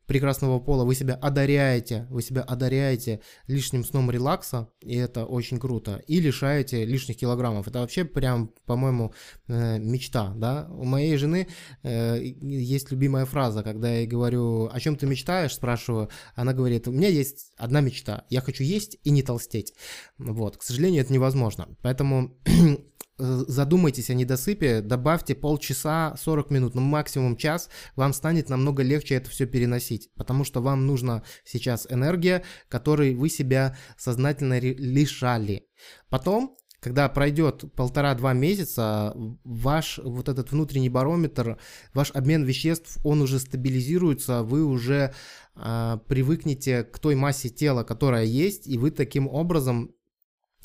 прекрасного 0.09 0.59
пола, 0.59 0.85
вы 0.85 0.95
себя 0.95 1.13
одаряете, 1.13 2.07
вы 2.09 2.23
себя 2.23 2.41
одаряете 2.41 3.21
лишним 3.45 3.85
сном 3.85 4.09
релакса, 4.09 4.67
и 4.81 4.95
это 4.95 5.23
очень 5.23 5.59
круто, 5.59 6.01
и 6.07 6.19
лишаете 6.19 6.83
лишних 6.83 7.17
килограммов. 7.17 7.67
Это 7.67 7.79
вообще 7.79 8.05
прям, 8.05 8.51
по-моему, 8.65 9.13
э, 9.47 9.77
мечта, 9.77 10.33
да. 10.35 10.67
У 10.71 10.83
моей 10.83 11.15
жены 11.17 11.47
э, 11.83 12.19
есть 12.41 12.89
любимая 12.89 13.25
фраза, 13.25 13.61
когда 13.61 13.93
я 13.93 14.07
говорю, 14.07 14.67
о 14.73 14.79
чем 14.79 14.95
ты 14.95 15.05
мечтаешь, 15.05 15.53
спрашиваю, 15.53 16.09
она 16.33 16.53
говорит, 16.53 16.87
у 16.87 16.91
меня 16.91 17.07
есть 17.07 17.51
одна 17.55 17.81
мечта, 17.81 18.25
я 18.29 18.41
хочу 18.41 18.63
есть 18.63 18.97
и 19.03 19.11
не 19.11 19.21
толстеть. 19.21 19.75
Вот, 20.17 20.57
к 20.57 20.63
сожалению, 20.63 21.03
это 21.03 21.13
невозможно. 21.13 21.67
Поэтому 21.83 22.35
задумайтесь 23.19 24.09
о 24.09 24.13
недосыпе, 24.13 24.81
добавьте 24.81 25.35
полчаса, 25.35 26.15
40 26.17 26.51
минут, 26.51 26.75
ну 26.75 26.81
максимум 26.81 27.35
час, 27.35 27.69
вам 27.95 28.13
станет 28.13 28.49
намного 28.49 28.81
легче 28.81 29.15
это 29.15 29.29
все 29.29 29.45
переносить, 29.45 30.09
потому 30.15 30.43
что 30.43 30.61
вам 30.61 30.87
нужна 30.87 31.23
сейчас 31.43 31.85
энергия, 31.89 32.43
которой 32.69 33.13
вы 33.13 33.29
себя 33.29 33.77
сознательно 33.97 34.59
лишали. 34.59 35.67
Потом, 36.09 36.55
когда 36.79 37.09
пройдет 37.09 37.65
полтора-два 37.75 38.33
месяца, 38.33 39.13
ваш 39.43 39.99
вот 40.01 40.29
этот 40.29 40.51
внутренний 40.51 40.89
барометр, 40.89 41.57
ваш 41.93 42.11
обмен 42.11 42.43
веществ, 42.45 42.99
он 43.03 43.21
уже 43.21 43.39
стабилизируется, 43.39 44.43
вы 44.43 44.63
уже 44.63 45.13
э, 45.55 45.97
привыкнете 46.07 46.83
к 46.83 46.99
той 46.99 47.15
массе 47.15 47.49
тела, 47.49 47.83
которая 47.83 48.23
есть, 48.23 48.65
и 48.65 48.77
вы 48.77 48.91
таким 48.91 49.27
образом 49.27 49.91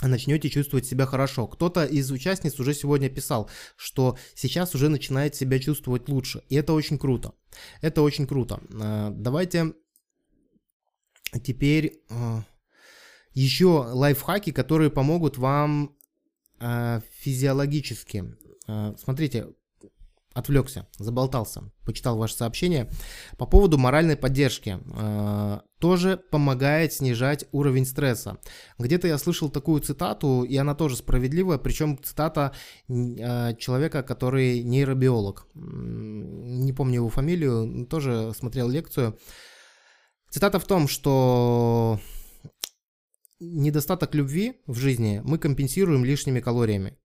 начнете 0.02 0.50
чувствовать 0.50 0.86
себя 0.86 1.06
хорошо. 1.06 1.46
Кто-то 1.46 1.84
из 1.84 2.10
участниц 2.10 2.58
уже 2.60 2.74
сегодня 2.74 3.08
писал, 3.08 3.50
что 3.76 4.18
сейчас 4.34 4.74
уже 4.74 4.88
начинает 4.88 5.34
себя 5.34 5.58
чувствовать 5.58 6.08
лучше. 6.08 6.42
И 6.48 6.56
это 6.56 6.72
очень 6.72 6.98
круто. 6.98 7.32
Это 7.80 8.02
очень 8.02 8.26
круто. 8.26 8.60
А, 8.80 9.10
давайте 9.10 9.72
теперь 11.42 12.02
а, 12.10 12.44
еще 13.32 13.66
лайфхаки, 13.66 14.52
которые 14.52 14.90
помогут 14.90 15.38
вам 15.38 15.96
а, 16.58 17.00
физиологически. 17.20 18.36
Смотрите, 18.98 19.48
отвлекся, 20.34 20.86
заболтался, 20.98 21.70
почитал 21.84 22.18
ваше 22.18 22.34
сообщение. 22.34 22.90
По 23.38 23.46
поводу 23.46 23.78
моральной 23.78 24.16
поддержки. 24.16 24.78
Э, 24.92 25.60
тоже 25.78 26.16
помогает 26.30 26.92
снижать 26.92 27.46
уровень 27.52 27.86
стресса. 27.86 28.38
Где-то 28.78 29.06
я 29.06 29.18
слышал 29.18 29.50
такую 29.50 29.80
цитату, 29.80 30.42
и 30.42 30.56
она 30.56 30.74
тоже 30.74 30.96
справедливая, 30.96 31.58
причем 31.58 31.98
цитата 32.02 32.52
э, 32.88 33.54
человека, 33.56 34.02
который 34.02 34.62
нейробиолог. 34.62 35.46
Не 35.54 36.72
помню 36.72 36.96
его 36.96 37.10
фамилию, 37.10 37.86
тоже 37.86 38.32
смотрел 38.36 38.68
лекцию. 38.68 39.18
Цитата 40.30 40.58
в 40.58 40.64
том, 40.64 40.88
что 40.88 42.00
недостаток 43.38 44.14
любви 44.14 44.62
в 44.66 44.76
жизни 44.76 45.20
мы 45.24 45.38
компенсируем 45.38 46.04
лишними 46.04 46.40
калориями. 46.40 46.98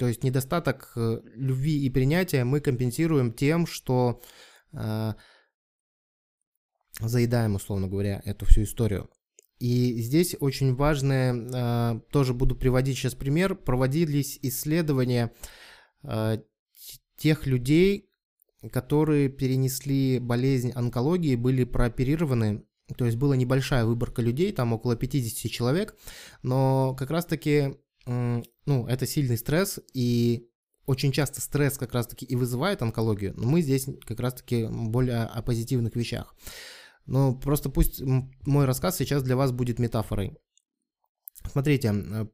То 0.00 0.08
есть 0.08 0.24
недостаток 0.24 0.92
э, 0.96 1.20
любви 1.34 1.84
и 1.84 1.90
принятия 1.90 2.44
мы 2.44 2.60
компенсируем 2.60 3.34
тем, 3.34 3.66
что 3.66 4.22
э, 4.72 5.12
заедаем, 6.98 7.56
условно 7.56 7.86
говоря, 7.86 8.22
эту 8.24 8.46
всю 8.46 8.62
историю. 8.62 9.10
И 9.58 10.00
здесь 10.00 10.34
очень 10.40 10.74
важное, 10.74 11.34
э, 11.34 12.00
тоже 12.10 12.32
буду 12.32 12.56
приводить 12.56 12.96
сейчас 12.96 13.14
пример, 13.14 13.54
проводились 13.54 14.38
исследования 14.40 15.32
э, 16.02 16.38
тех 17.18 17.46
людей, 17.46 18.08
которые 18.72 19.28
перенесли 19.28 20.18
болезнь 20.18 20.72
онкологии, 20.74 21.36
были 21.36 21.64
прооперированы, 21.64 22.64
то 22.96 23.04
есть 23.04 23.18
была 23.18 23.36
небольшая 23.36 23.84
выборка 23.84 24.22
людей, 24.22 24.50
там 24.52 24.72
около 24.72 24.96
50 24.96 25.50
человек, 25.50 25.94
но 26.42 26.96
как 26.98 27.10
раз-таки, 27.10 27.76
ну, 28.06 28.86
это 28.86 29.06
сильный 29.06 29.36
стресс, 29.36 29.78
и 29.92 30.50
очень 30.90 31.12
часто 31.12 31.40
стресс 31.40 31.78
как 31.78 31.94
раз-таки 31.94 32.26
и 32.26 32.34
вызывает 32.36 32.82
онкологию, 32.82 33.34
но 33.36 33.46
мы 33.46 33.62
здесь 33.62 33.86
как 34.04 34.18
раз-таки 34.20 34.66
более 34.68 35.22
о 35.22 35.40
позитивных 35.42 35.94
вещах. 35.94 36.34
Но 37.06 37.34
просто 37.34 37.70
пусть 37.70 38.02
мой 38.02 38.64
рассказ 38.64 38.96
сейчас 38.96 39.22
для 39.22 39.36
вас 39.36 39.52
будет 39.52 39.78
метафорой. 39.78 40.36
Смотрите, 41.50 41.92
э, 41.94 42.26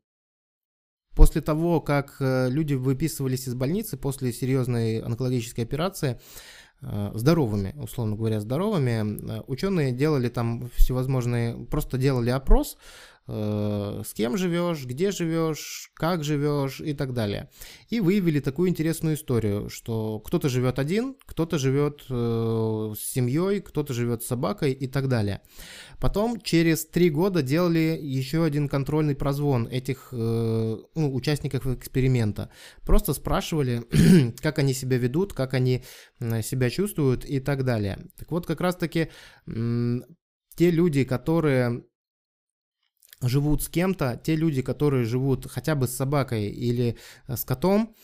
после 1.15 1.41
того, 1.41 1.81
как 1.81 2.17
э, 2.21 2.49
люди 2.51 2.75
выписывались 2.75 3.47
из 3.47 3.55
больницы 3.55 3.97
после 3.97 4.33
серьезной 4.33 5.01
онкологической 5.01 5.65
операции, 5.65 6.21
э, 6.81 7.13
здоровыми, 7.15 7.75
условно 7.79 8.17
говоря, 8.17 8.41
здоровыми, 8.41 9.43
ученые 9.47 9.93
делали 9.93 10.29
там 10.29 10.69
всевозможные, 10.77 11.67
просто 11.67 11.99
делали 11.99 12.31
опрос, 12.31 12.77
Э, 12.77 13.16
с 13.29 14.15
кем 14.15 14.37
живешь, 14.37 14.85
где 14.85 15.11
живешь, 15.11 15.91
как 15.95 16.23
живешь 16.23 16.81
и 16.81 16.95
так 16.95 17.13
далее. 17.13 17.51
И 17.89 17.99
выявили 17.99 18.39
такую 18.39 18.69
интересную 18.69 19.17
историю, 19.17 19.69
что 19.69 20.21
кто-то 20.21 20.49
живет 20.49 20.79
один, 20.79 21.17
кто-то 21.27 21.59
живет 21.59 22.05
э, 22.09 22.95
с 22.97 23.01
семьей, 23.01 23.61
кто-то 23.61 23.93
живет 23.93 24.23
с 24.23 24.27
собакой 24.27 24.73
и 24.73 24.87
так 24.87 25.09
далее. 25.09 25.41
Потом 25.99 26.41
через 26.41 26.87
три 26.87 27.11
года 27.11 27.43
делали 27.43 27.99
еще 28.01 28.45
один 28.45 28.69
контрольный 28.69 29.17
прозвон 29.17 29.67
этих 29.67 30.11
э, 30.13 30.77
ну, 30.95 31.15
участников 31.15 31.67
эксперимента. 31.67 32.51
Просто 32.85 33.13
спрашивали, 33.13 33.83
как 34.41 34.61
они 34.61 34.73
себя 34.73 34.99
ведут, 34.99 35.33
как 35.33 35.55
они 35.55 35.83
себя 36.21 36.71
чувствуют 36.71 37.25
и 37.25 37.41
так 37.41 37.65
далее. 37.65 38.07
Так 38.17 38.31
вот, 38.31 38.47
как 38.47 38.61
раз-таки 38.61 39.09
те 39.45 40.71
люди, 40.71 41.05
которые 41.05 41.85
живут 43.23 43.63
с 43.63 43.69
кем-то, 43.69 44.21
те 44.23 44.37
люди, 44.37 44.63
которые 44.63 45.05
живут 45.05 45.51
хотя 45.51 45.75
бы 45.75 45.87
с 45.87 45.97
собакой 45.97 46.49
или 46.49 46.97
э, 47.27 47.37
с 47.37 47.45
котом, 47.45 47.95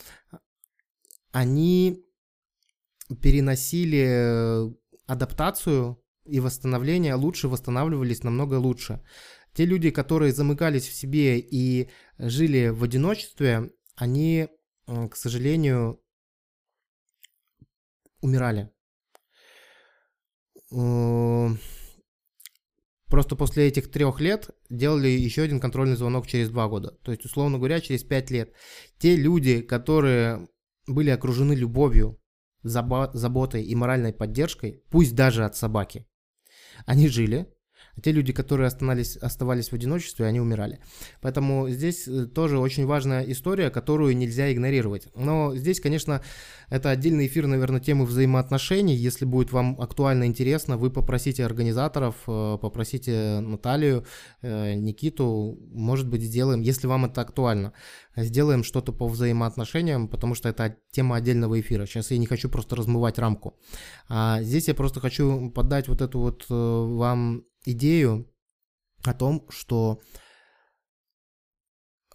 они 1.30 2.04
переносили 3.20 4.06
э, 4.06 4.72
адаптацию 5.06 6.02
и 6.24 6.40
восстановление 6.40 7.14
лучше, 7.14 7.48
восстанавливались 7.48 8.22
намного 8.22 8.54
лучше. 8.54 9.04
Те 9.54 9.66
люди, 9.66 9.90
которые 9.90 10.32
замыкались 10.32 10.88
в 10.88 10.94
себе 10.94 11.38
и 11.38 11.90
жили 12.16 12.68
в 12.68 12.82
одиночестве, 12.84 13.70
они, 13.96 14.48
э, 14.86 15.08
к 15.08 15.16
сожалению, 15.16 16.00
умирали. 18.20 18.70
Просто 23.12 23.36
после 23.36 23.68
этих 23.68 23.90
трех 23.90 24.20
лет 24.20 24.48
делали 24.72 25.08
еще 25.08 25.42
один 25.42 25.60
контрольный 25.60 25.96
звонок 25.96 26.26
через 26.26 26.48
два 26.48 26.68
года. 26.68 26.92
То 27.02 27.12
есть, 27.12 27.24
условно 27.24 27.58
говоря, 27.58 27.80
через 27.80 28.02
пять 28.02 28.30
лет. 28.30 28.52
Те 28.98 29.16
люди, 29.16 29.60
которые 29.60 30.48
были 30.86 31.10
окружены 31.10 31.52
любовью, 31.52 32.18
заботой 32.62 33.62
и 33.64 33.74
моральной 33.74 34.12
поддержкой, 34.12 34.82
пусть 34.90 35.14
даже 35.14 35.44
от 35.44 35.56
собаки, 35.56 36.06
они 36.86 37.08
жили, 37.08 37.52
а 37.94 38.00
те 38.00 38.12
люди, 38.12 38.32
которые 38.32 38.68
оставались, 38.68 39.16
оставались 39.16 39.68
в 39.68 39.74
одиночестве, 39.74 40.26
они 40.26 40.40
умирали. 40.40 40.78
Поэтому 41.20 41.68
здесь 41.68 42.08
э, 42.08 42.24
тоже 42.26 42.58
очень 42.58 42.86
важная 42.86 43.22
история, 43.24 43.70
которую 43.70 44.16
нельзя 44.16 44.50
игнорировать. 44.50 45.08
Но 45.14 45.54
здесь, 45.54 45.78
конечно, 45.80 46.22
это 46.70 46.88
отдельный 46.88 47.26
эфир, 47.26 47.46
наверное, 47.46 47.80
темы 47.80 48.06
взаимоотношений. 48.06 48.94
Если 48.94 49.26
будет 49.26 49.52
вам 49.52 49.78
актуально 49.78 50.26
интересно, 50.26 50.78
вы 50.78 50.90
попросите 50.90 51.44
организаторов, 51.44 52.16
э, 52.26 52.58
попросите 52.60 53.40
Наталью, 53.40 54.06
э, 54.40 54.74
Никиту, 54.74 55.58
может 55.72 56.08
быть, 56.08 56.22
сделаем, 56.22 56.62
если 56.62 56.86
вам 56.86 57.04
это 57.04 57.20
актуально, 57.20 57.74
сделаем 58.16 58.64
что-то 58.64 58.92
по 58.92 59.06
взаимоотношениям, 59.06 60.08
потому 60.08 60.34
что 60.34 60.48
это 60.48 60.76
тема 60.92 61.16
отдельного 61.16 61.60
эфира. 61.60 61.84
Сейчас 61.84 62.10
я 62.10 62.16
не 62.16 62.26
хочу 62.26 62.48
просто 62.48 62.74
размывать 62.74 63.18
рамку. 63.18 63.58
А 64.08 64.42
здесь 64.42 64.68
я 64.68 64.74
просто 64.74 65.00
хочу 65.00 65.50
подать 65.50 65.88
вот 65.88 66.00
эту 66.00 66.20
вот 66.20 66.46
вам 66.48 67.44
идею 67.64 68.30
о 69.04 69.14
том, 69.14 69.46
что 69.50 70.00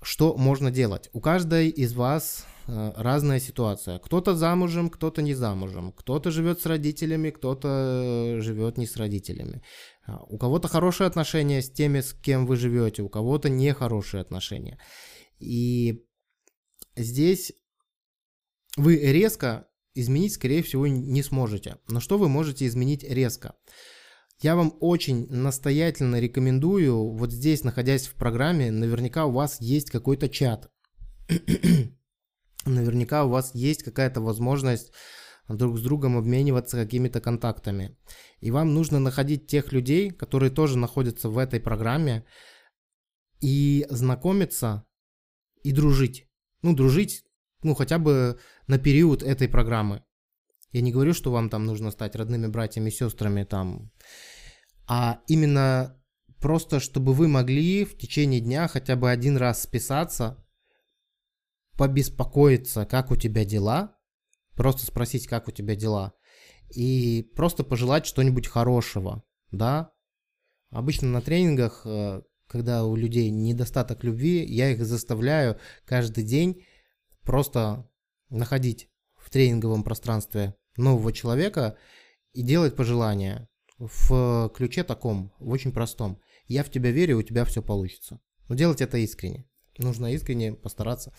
что 0.02 0.38
можно 0.38 0.72
делать. 0.72 1.10
У 1.14 1.20
каждой 1.20 1.70
из 1.70 1.94
вас 1.94 2.46
э, 2.68 2.94
разная 2.96 3.40
ситуация. 3.40 4.00
Кто-то 4.00 4.36
замужем, 4.36 4.90
кто-то 4.90 5.22
не 5.22 5.34
замужем. 5.34 5.92
Кто-то 5.92 6.32
живет 6.32 6.62
с 6.62 6.66
родителями, 6.66 7.32
кто-то 7.32 8.38
живет 8.40 8.78
не 8.78 8.86
с 8.86 8.96
родителями. 8.96 9.64
А, 10.06 10.24
у 10.24 10.38
кого-то 10.38 10.68
хорошие 10.68 11.08
отношения 11.08 11.62
с 11.62 11.72
теми, 11.72 12.02
с 12.02 12.14
кем 12.14 12.46
вы 12.46 12.58
живете, 12.58 13.02
у 13.02 13.10
кого-то 13.10 13.50
нехорошие 13.50 14.22
отношения. 14.22 14.80
И 15.40 16.06
здесь 16.96 17.54
вы 18.76 18.98
резко 18.98 19.68
изменить, 19.96 20.34
скорее 20.34 20.62
всего, 20.62 20.86
не 20.88 21.24
сможете. 21.24 21.78
Но 21.88 22.00
что 22.00 22.18
вы 22.18 22.30
можете 22.30 22.68
изменить 22.68 23.04
резко? 23.04 23.56
Я 24.40 24.56
вам 24.56 24.76
очень 24.80 25.28
настоятельно 25.30 26.20
рекомендую, 26.20 27.10
вот 27.10 27.32
здесь, 27.32 27.64
находясь 27.64 28.08
в 28.08 28.14
программе, 28.14 28.70
наверняка 28.70 29.26
у 29.26 29.32
вас 29.32 29.60
есть 29.60 29.90
какой-то 29.90 30.30
чат. 30.30 30.72
наверняка 32.66 33.26
у 33.26 33.30
вас 33.30 33.56
есть 33.56 33.82
какая-то 33.82 34.22
возможность 34.22 34.92
друг 35.48 35.80
с 35.80 35.82
другом 35.82 36.18
обмениваться 36.18 36.78
какими-то 36.78 37.20
контактами. 37.20 37.98
И 38.40 38.52
вам 38.52 38.76
нужно 38.76 39.00
находить 39.00 39.48
тех 39.48 39.72
людей, 39.72 40.12
которые 40.12 40.52
тоже 40.52 40.78
находятся 40.78 41.30
в 41.30 41.38
этой 41.40 41.60
программе, 41.60 42.26
и 43.40 43.88
знакомиться, 43.90 44.86
и 45.64 45.72
дружить. 45.72 46.28
Ну, 46.62 46.76
дружить, 46.76 47.24
ну, 47.64 47.76
хотя 47.76 47.98
бы 47.98 48.40
на 48.68 48.78
период 48.78 49.24
этой 49.24 49.48
программы. 49.48 50.04
Я 50.78 50.82
не 50.82 50.92
говорю, 50.92 51.16
что 51.16 51.32
вам 51.32 51.50
там 51.50 51.66
нужно 51.66 51.90
стать 51.90 52.16
родными 52.16 52.46
братьями 52.46 52.92
сестрами 52.92 53.44
там, 53.44 53.92
а 54.88 55.22
именно 55.28 56.00
просто, 56.40 56.80
чтобы 56.80 57.14
вы 57.14 57.28
могли 57.28 57.84
в 57.84 57.98
течение 57.98 58.42
дня 58.42 58.68
хотя 58.68 58.96
бы 58.96 59.10
один 59.10 59.38
раз 59.38 59.64
списаться, 59.64 60.46
побеспокоиться, 61.80 62.86
как 62.86 63.10
у 63.10 63.16
тебя 63.16 63.44
дела, 63.44 63.98
просто 64.56 64.86
спросить, 64.86 65.26
как 65.26 65.48
у 65.48 65.52
тебя 65.52 65.76
дела, 65.76 66.14
и 66.70 67.28
просто 67.36 67.64
пожелать 67.64 68.06
что-нибудь 68.06 68.46
хорошего, 68.46 69.24
да. 69.50 69.92
Обычно 70.70 71.08
на 71.08 71.22
тренингах, 71.22 71.82
э, 71.86 72.22
когда 72.46 72.86
у 72.86 72.96
людей 72.96 73.32
недостаток 73.32 74.04
любви, 74.04 74.46
я 74.46 74.70
их 74.70 74.86
заставляю 74.86 75.58
каждый 75.86 76.24
день 76.24 76.64
просто 77.24 77.90
находить 78.30 78.92
в 79.16 79.32
тренинговом 79.32 79.84
пространстве 79.84 80.56
нового 80.78 81.12
человека 81.12 81.78
и 82.34 82.42
делать 82.42 82.76
пожелания 82.76 83.50
в 83.78 84.52
ключе 84.56 84.84
таком, 84.84 85.34
в 85.40 85.50
очень 85.50 85.72
простом. 85.72 86.22
Я 86.48 86.64
в 86.64 86.72
тебя 86.72 86.92
верю, 86.92 87.18
у 87.18 87.24
тебя 87.24 87.46
все 87.46 87.62
получится. 87.62 88.20
Но 88.48 88.56
делать 88.56 88.82
это 88.82 88.98
искренне. 88.98 89.46
Нужно 89.78 90.14
искренне 90.14 90.54
постараться. 90.54 91.14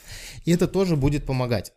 И 0.44 0.50
это 0.50 0.66
тоже 0.66 0.96
будет 0.96 1.26
помогать. 1.26 1.72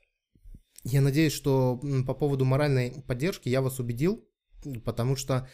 Я 0.84 1.02
надеюсь, 1.02 1.34
что 1.34 1.80
по 2.08 2.14
поводу 2.14 2.46
моральной 2.46 3.04
поддержки 3.06 3.50
я 3.50 3.62
вас 3.62 3.80
убедил, 3.80 4.28
потому 4.84 5.16
что 5.16 5.48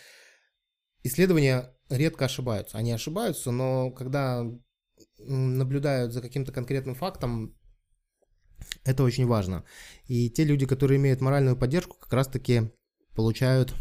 исследования 1.03 1.75
редко 1.89 2.25
ошибаются. 2.25 2.77
Они 2.77 2.91
ошибаются, 2.91 3.51
но 3.51 3.91
когда 3.91 4.45
наблюдают 5.17 6.13
за 6.13 6.21
каким-то 6.21 6.51
конкретным 6.51 6.95
фактом, 6.95 7.56
это 8.87 9.03
очень 9.03 9.27
важно. 9.27 9.65
И 10.07 10.29
те 10.29 10.45
люди, 10.45 10.65
которые 10.65 10.97
имеют 10.97 11.19
моральную 11.19 11.57
поддержку, 11.57 11.97
как 11.99 12.13
раз-таки 12.13 12.71
получают... 13.15 13.75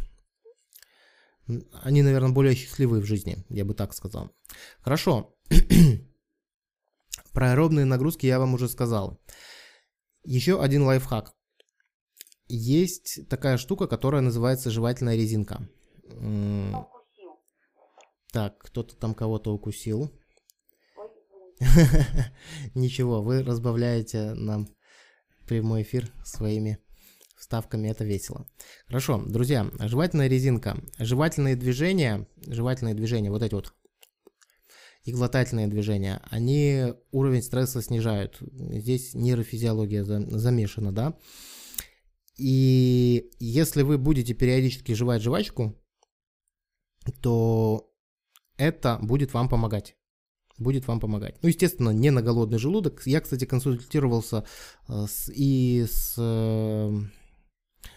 Они, 1.82 2.02
наверное, 2.02 2.32
более 2.32 2.56
счастливые 2.56 3.00
в 3.00 3.06
жизни, 3.06 3.44
я 3.48 3.64
бы 3.64 3.72
так 3.72 3.94
сказал. 3.94 4.32
Хорошо. 4.80 5.36
Про 7.32 7.52
аэробные 7.52 7.84
нагрузки 7.84 8.26
я 8.26 8.40
вам 8.40 8.54
уже 8.54 8.68
сказал. 8.68 9.20
Еще 10.24 10.60
один 10.60 10.82
лайфхак. 10.82 11.32
Есть 12.48 13.28
такая 13.28 13.58
штука, 13.58 13.86
которая 13.86 14.22
называется 14.22 14.70
жевательная 14.72 15.14
резинка. 15.14 15.68
Так, 18.32 18.58
кто-то 18.58 18.96
там 18.96 19.14
кого-то 19.14 19.54
укусил. 19.54 20.10
Ничего, 22.74 23.22
вы 23.22 23.44
разбавляете 23.44 24.34
нам 24.34 24.66
прямой 25.46 25.82
эфир 25.82 26.12
своими 26.24 26.78
вставками, 27.36 27.88
это 27.88 28.04
весело. 28.04 28.46
Хорошо, 28.86 29.22
друзья, 29.26 29.70
жевательная 29.78 30.28
резинка. 30.28 30.76
Жевательные 30.98 31.56
движения, 31.56 32.28
жевательные 32.46 32.94
движения, 32.94 33.30
вот 33.30 33.42
эти 33.42 33.54
вот 33.54 33.74
и 35.06 35.12
глотательные 35.12 35.68
движения, 35.68 36.20
они 36.30 36.92
уровень 37.12 37.42
стресса 37.42 37.80
снижают. 37.80 38.38
Здесь 38.40 39.14
нейрофизиология 39.14 40.02
замешана, 40.02 40.92
да. 40.92 41.16
И 42.36 43.30
если 43.38 43.82
вы 43.82 43.98
будете 43.98 44.34
периодически 44.34 44.92
жевать 44.92 45.22
жвачку, 45.22 45.80
то 47.22 47.94
это 48.56 48.98
будет 49.00 49.32
вам 49.32 49.48
помогать. 49.48 49.96
Будет 50.58 50.86
вам 50.88 51.00
помогать. 51.00 51.36
Ну, 51.42 51.48
естественно, 51.48 51.90
не 51.90 52.10
на 52.10 52.22
голодный 52.22 52.58
желудок. 52.58 53.02
Я, 53.06 53.20
кстати, 53.20 53.44
консультировался 53.44 54.46
э, 54.88 55.06
с, 55.06 55.30
и 55.34 55.84
с 55.86 56.14
э, 56.16 56.92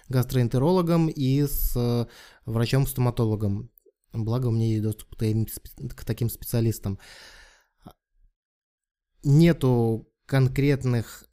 гастроэнтерологом, 0.10 1.08
и 1.08 1.44
с 1.44 1.74
э, 1.78 2.06
врачом-стоматологом. 2.46 3.72
Благо, 4.12 4.48
у 4.48 4.52
меня 4.52 4.68
есть 4.68 4.84
доступ 4.84 5.16
к 5.16 6.04
таким 6.04 6.30
специалистам. 6.30 7.00
Нету 9.24 10.10
конкретных 10.26 11.26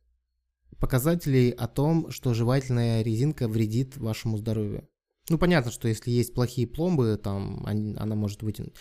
показателей 0.78 1.50
о 1.50 1.66
том, 1.66 2.10
что 2.10 2.34
жевательная 2.34 3.02
резинка 3.02 3.48
вредит 3.48 3.96
вашему 3.96 4.36
здоровью. 4.36 4.88
Ну, 5.28 5.38
понятно, 5.38 5.72
что 5.72 5.88
если 5.88 6.10
есть 6.10 6.34
плохие 6.34 6.68
пломбы, 6.68 7.18
там 7.20 7.64
она 7.66 8.14
может 8.14 8.42
вытянуть. 8.42 8.76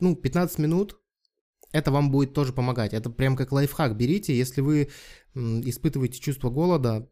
Ну, 0.00 0.16
15 0.16 0.58
минут, 0.58 0.98
это 1.72 1.90
вам 1.90 2.10
будет 2.10 2.34
тоже 2.34 2.52
помогать. 2.52 2.94
Это 2.94 3.10
прям 3.10 3.36
как 3.36 3.52
лайфхак 3.52 3.96
берите. 3.96 4.36
Если 4.36 4.60
вы 4.60 4.88
испытываете 5.34 6.18
чувство 6.18 6.50
голода, 6.50 7.10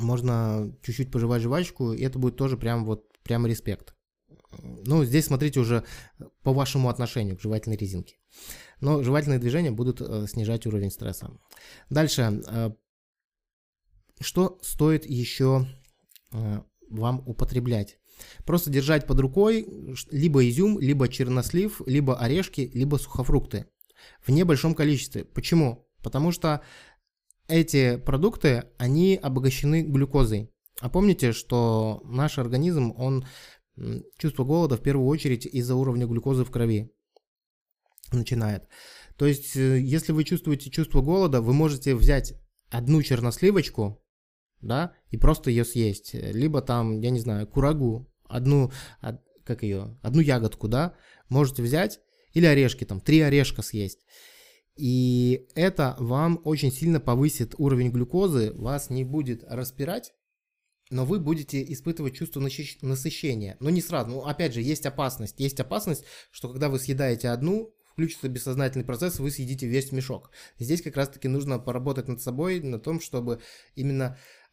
можно 0.00 0.74
чуть-чуть 0.82 1.10
пожевать 1.10 1.42
жвачку, 1.42 1.92
и 1.92 2.02
это 2.02 2.18
будет 2.18 2.36
тоже 2.36 2.56
прям 2.56 2.84
вот, 2.84 3.06
прям 3.22 3.46
респект. 3.46 3.94
Ну, 4.62 5.04
здесь 5.04 5.26
смотрите 5.26 5.60
уже 5.60 5.84
по 6.42 6.52
вашему 6.52 6.88
отношению 6.88 7.36
к 7.36 7.40
жевательной 7.40 7.76
резинке. 7.76 8.16
Но 8.80 9.02
жевательные 9.02 9.38
движения 9.38 9.70
будут 9.70 10.00
э, 10.00 10.26
снижать 10.28 10.66
уровень 10.66 10.90
стресса. 10.90 11.30
Дальше. 11.90 12.42
Э, 12.46 12.70
что 14.20 14.58
стоит 14.62 15.06
еще 15.06 15.66
э, 16.32 16.60
вам 16.88 17.22
употреблять? 17.26 17.98
Просто 18.44 18.70
держать 18.70 19.06
под 19.06 19.20
рукой 19.20 19.66
либо 20.10 20.48
изюм, 20.48 20.78
либо 20.78 21.08
чернослив, 21.08 21.80
либо 21.86 22.16
орешки, 22.16 22.70
либо 22.74 22.96
сухофрукты 22.96 23.66
в 24.20 24.30
небольшом 24.30 24.74
количестве. 24.74 25.24
Почему? 25.24 25.88
Потому 26.02 26.32
что 26.32 26.62
эти 27.48 27.96
продукты, 27.96 28.64
они 28.78 29.18
обогащены 29.20 29.82
глюкозой. 29.82 30.50
А 30.80 30.88
помните, 30.88 31.32
что 31.32 32.00
наш 32.04 32.38
организм, 32.38 32.92
он 32.96 33.26
чувство 34.18 34.44
голода 34.44 34.76
в 34.76 34.82
первую 34.82 35.08
очередь 35.08 35.46
из-за 35.46 35.74
уровня 35.74 36.06
глюкозы 36.06 36.44
в 36.44 36.50
крови 36.50 36.92
начинает. 38.12 38.68
То 39.16 39.26
есть, 39.26 39.56
э, 39.56 39.80
если 39.80 40.12
вы 40.12 40.24
чувствуете 40.24 40.70
чувство 40.70 41.00
голода, 41.00 41.40
вы 41.40 41.52
можете 41.52 41.94
взять 41.94 42.34
одну 42.70 43.02
черносливочку, 43.02 44.03
да, 44.64 44.94
и 45.10 45.16
просто 45.16 45.50
ее 45.50 45.64
съесть. 45.64 46.14
Либо 46.14 46.60
там, 46.62 47.00
я 47.00 47.10
не 47.10 47.20
знаю, 47.20 47.46
курагу, 47.46 48.10
одну, 48.28 48.72
как 49.44 49.62
ее, 49.62 49.98
одну 50.02 50.20
ягодку, 50.20 50.68
да, 50.68 50.94
можете 51.28 51.62
взять, 51.62 52.00
или 52.32 52.46
орешки, 52.46 52.84
там, 52.84 53.00
три 53.00 53.20
орешка 53.20 53.62
съесть. 53.62 54.04
И 54.76 55.46
это 55.54 55.94
вам 55.98 56.40
очень 56.44 56.72
сильно 56.72 56.98
повысит 56.98 57.54
уровень 57.58 57.90
глюкозы, 57.90 58.52
вас 58.54 58.90
не 58.90 59.04
будет 59.04 59.44
распирать, 59.46 60.12
но 60.90 61.04
вы 61.04 61.20
будете 61.20 61.62
испытывать 61.72 62.14
чувство 62.14 62.40
насыщения. 62.40 63.56
Но 63.60 63.70
не 63.70 63.80
сразу. 63.80 64.10
Ну, 64.10 64.20
опять 64.24 64.52
же, 64.52 64.60
есть 64.60 64.84
опасность. 64.84 65.38
Есть 65.38 65.60
опасность, 65.60 66.04
что 66.30 66.48
когда 66.50 66.68
вы 66.68 66.78
съедаете 66.78 67.28
одну, 67.28 67.74
включится 67.92 68.28
бессознательный 68.28 68.84
процесс, 68.84 69.18
вы 69.18 69.30
съедите 69.30 69.66
весь 69.66 69.92
мешок. 69.92 70.30
Здесь 70.58 70.82
как 70.82 70.96
раз-таки 70.96 71.28
нужно 71.28 71.58
поработать 71.58 72.08
над 72.08 72.20
собой, 72.20 72.60
на 72.60 72.78
том, 72.78 73.00
чтобы 73.00 73.40
именно 73.76 74.16
э, 74.16 74.43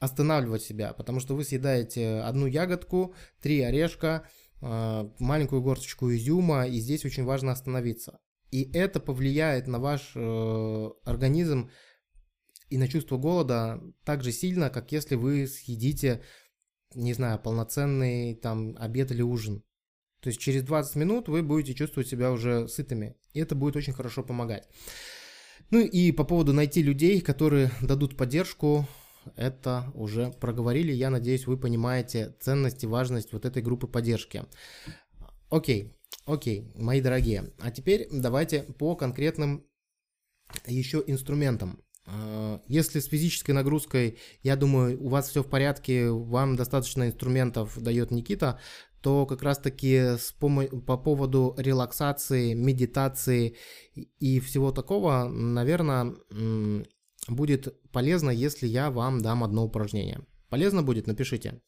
останавливать 0.00 0.62
себя, 0.62 0.92
потому 0.92 1.20
что 1.20 1.34
вы 1.34 1.44
съедаете 1.44 2.20
одну 2.20 2.46
ягодку, 2.46 3.14
три 3.40 3.60
орешка, 3.60 4.28
э, 4.60 5.10
маленькую 5.18 5.62
горсточку 5.62 6.12
изюма, 6.12 6.66
и 6.66 6.78
здесь 6.78 7.04
очень 7.04 7.24
важно 7.24 7.52
остановиться. 7.52 8.20
И 8.50 8.70
это 8.72 9.00
повлияет 9.00 9.66
на 9.66 9.78
ваш 9.78 10.12
э, 10.14 10.90
организм 11.04 11.70
и 12.70 12.78
на 12.78 12.86
чувство 12.86 13.16
голода 13.16 13.82
так 14.04 14.22
же 14.22 14.30
сильно, 14.30 14.70
как 14.70 14.92
если 14.92 15.16
вы 15.16 15.46
съедите, 15.46 16.22
не 16.94 17.12
знаю, 17.12 17.38
полноценный 17.38 18.34
там 18.36 18.76
обед 18.78 19.10
или 19.10 19.22
ужин. 19.22 19.64
То 20.20 20.28
есть 20.28 20.40
через 20.40 20.62
20 20.62 20.96
минут 20.96 21.28
вы 21.28 21.42
будете 21.42 21.74
чувствовать 21.74 22.08
себя 22.08 22.30
уже 22.30 22.68
сытыми, 22.68 23.16
и 23.32 23.40
это 23.40 23.54
будет 23.54 23.76
очень 23.76 23.92
хорошо 23.92 24.22
помогать. 24.22 24.68
Ну 25.70 25.80
и 25.80 26.12
по 26.12 26.24
поводу 26.24 26.52
найти 26.52 26.82
людей, 26.82 27.20
которые 27.20 27.70
дадут 27.82 28.16
поддержку, 28.16 28.86
это 29.36 29.90
уже 29.94 30.30
проговорили. 30.40 30.92
Я 30.92 31.10
надеюсь, 31.10 31.46
вы 31.46 31.56
понимаете 31.56 32.34
ценность 32.40 32.84
и 32.84 32.86
важность 32.86 33.32
вот 33.32 33.44
этой 33.44 33.62
группы 33.62 33.86
поддержки. 33.86 34.44
Окей, 35.50 35.96
окей, 36.24 36.70
мои 36.74 37.00
дорогие. 37.00 37.52
А 37.60 37.70
теперь 37.70 38.08
давайте 38.10 38.62
по 38.62 38.96
конкретным 38.96 39.66
еще 40.66 41.02
инструментам. 41.06 41.82
А, 42.06 42.62
если 42.68 43.00
с 43.00 43.06
физической 43.06 43.52
нагрузкой, 43.52 44.18
я 44.42 44.56
думаю, 44.56 45.02
у 45.02 45.08
вас 45.08 45.28
все 45.28 45.42
в 45.42 45.48
порядке, 45.48 46.10
вам 46.10 46.56
достаточно 46.56 47.06
инструментов 47.06 47.78
дает 47.80 48.10
Никита, 48.10 48.58
то 49.02 49.26
как 49.26 49.42
раз-таки 49.42 50.16
с 50.16 50.32
по 50.32 50.96
поводу 50.96 51.54
релаксации, 51.56 52.54
медитации 52.54 53.56
и 53.94 54.40
всего 54.40 54.72
такого, 54.72 55.28
наверное, 55.28 56.16
будет 57.28 57.87
полезно, 57.98 58.30
если 58.30 58.68
я 58.68 58.90
вам 58.92 59.20
дам 59.22 59.42
одно 59.42 59.64
упражнение. 59.64 60.20
Полезно 60.50 60.84
будет? 60.84 61.08
Напишите. 61.08 61.60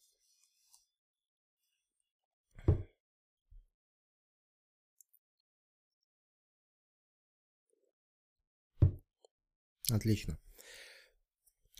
Отлично. 9.91 10.37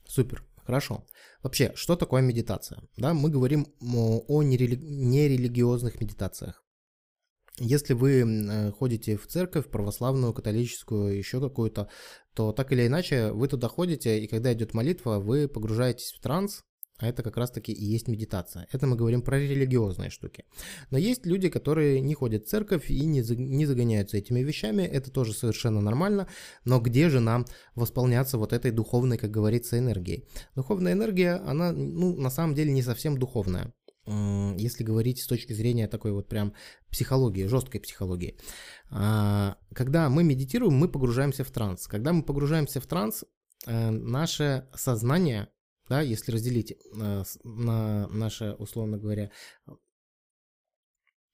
Супер. 0.06 0.44
Хорошо. 0.66 1.06
Вообще, 1.44 1.72
что 1.76 1.96
такое 1.96 2.22
медитация? 2.22 2.82
Да, 2.98 3.14
мы 3.14 3.30
говорим 3.30 3.68
о 3.80 4.44
нерелигиозных 4.44 6.02
медитациях. 6.02 6.62
Если 7.64 7.94
вы 7.94 8.22
э, 8.22 8.72
ходите 8.72 9.18
в 9.18 9.28
церковь, 9.28 9.68
православную, 9.68 10.34
католическую, 10.34 11.16
еще 11.16 11.40
какую-то, 11.40 11.90
то 12.34 12.54
так 12.54 12.72
или 12.72 12.88
иначе 12.88 13.32
вы 13.32 13.48
туда 13.48 13.68
ходите, 13.68 14.20
и 14.20 14.28
когда 14.28 14.52
идет 14.52 14.74
молитва, 14.74 15.20
вы 15.20 15.48
погружаетесь 15.48 16.12
в 16.12 16.20
транс, 16.22 16.64
а 16.98 17.08
это 17.08 17.22
как 17.22 17.38
раз-таки 17.38 17.72
и 17.72 17.86
есть 17.86 18.08
медитация. 18.08 18.68
Это 18.72 18.88
мы 18.88 18.96
говорим 18.96 19.22
про 19.22 19.40
религиозные 19.40 20.10
штуки. 20.10 20.46
Но 20.90 20.98
есть 20.98 21.26
люди, 21.26 21.50
которые 21.50 22.02
не 22.02 22.16
ходят 22.16 22.46
в 22.46 22.50
церковь 22.50 22.90
и 22.90 23.06
не, 23.06 23.22
не 23.36 23.68
загоняются 23.68 24.18
этими 24.18 24.40
вещами. 24.40 24.82
Это 24.82 25.12
тоже 25.12 25.34
совершенно 25.34 25.82
нормально. 25.82 26.28
Но 26.66 26.80
где 26.80 27.10
же 27.10 27.20
нам 27.20 27.46
восполняться 27.76 28.40
вот 28.40 28.54
этой 28.54 28.72
духовной, 28.72 29.20
как 29.20 29.30
говорится, 29.30 29.78
энергией? 29.78 30.28
Духовная 30.56 30.94
энергия, 30.94 31.36
она 31.36 31.72
ну, 31.72 32.16
на 32.18 32.32
самом 32.32 32.56
деле 32.56 32.72
не 32.72 32.82
совсем 32.82 33.18
духовная 33.18 33.72
если 34.58 34.84
говорить 34.84 35.22
с 35.22 35.28
точки 35.28 35.54
зрения 35.54 35.88
такой 35.88 36.12
вот 36.12 36.28
прям 36.28 36.54
психологии, 36.90 37.46
жесткой 37.46 37.82
психологии. 37.82 38.38
А, 38.90 39.58
когда 39.74 40.10
мы 40.10 40.24
медитируем, 40.24 40.74
мы 40.74 40.88
погружаемся 40.90 41.44
в 41.44 41.52
транс. 41.52 41.88
Когда 41.88 42.14
мы 42.14 42.24
погружаемся 42.24 42.82
в 42.82 42.88
транс, 42.88 43.24
э, 43.66 43.90
наше 43.90 44.68
сознание 44.76 45.48
да, 45.90 46.00
если 46.00 46.32
разделить 46.32 46.72
э, 46.72 47.24
на 47.44 48.08
наше, 48.08 48.54
условно 48.54 48.98
говоря, 48.98 49.30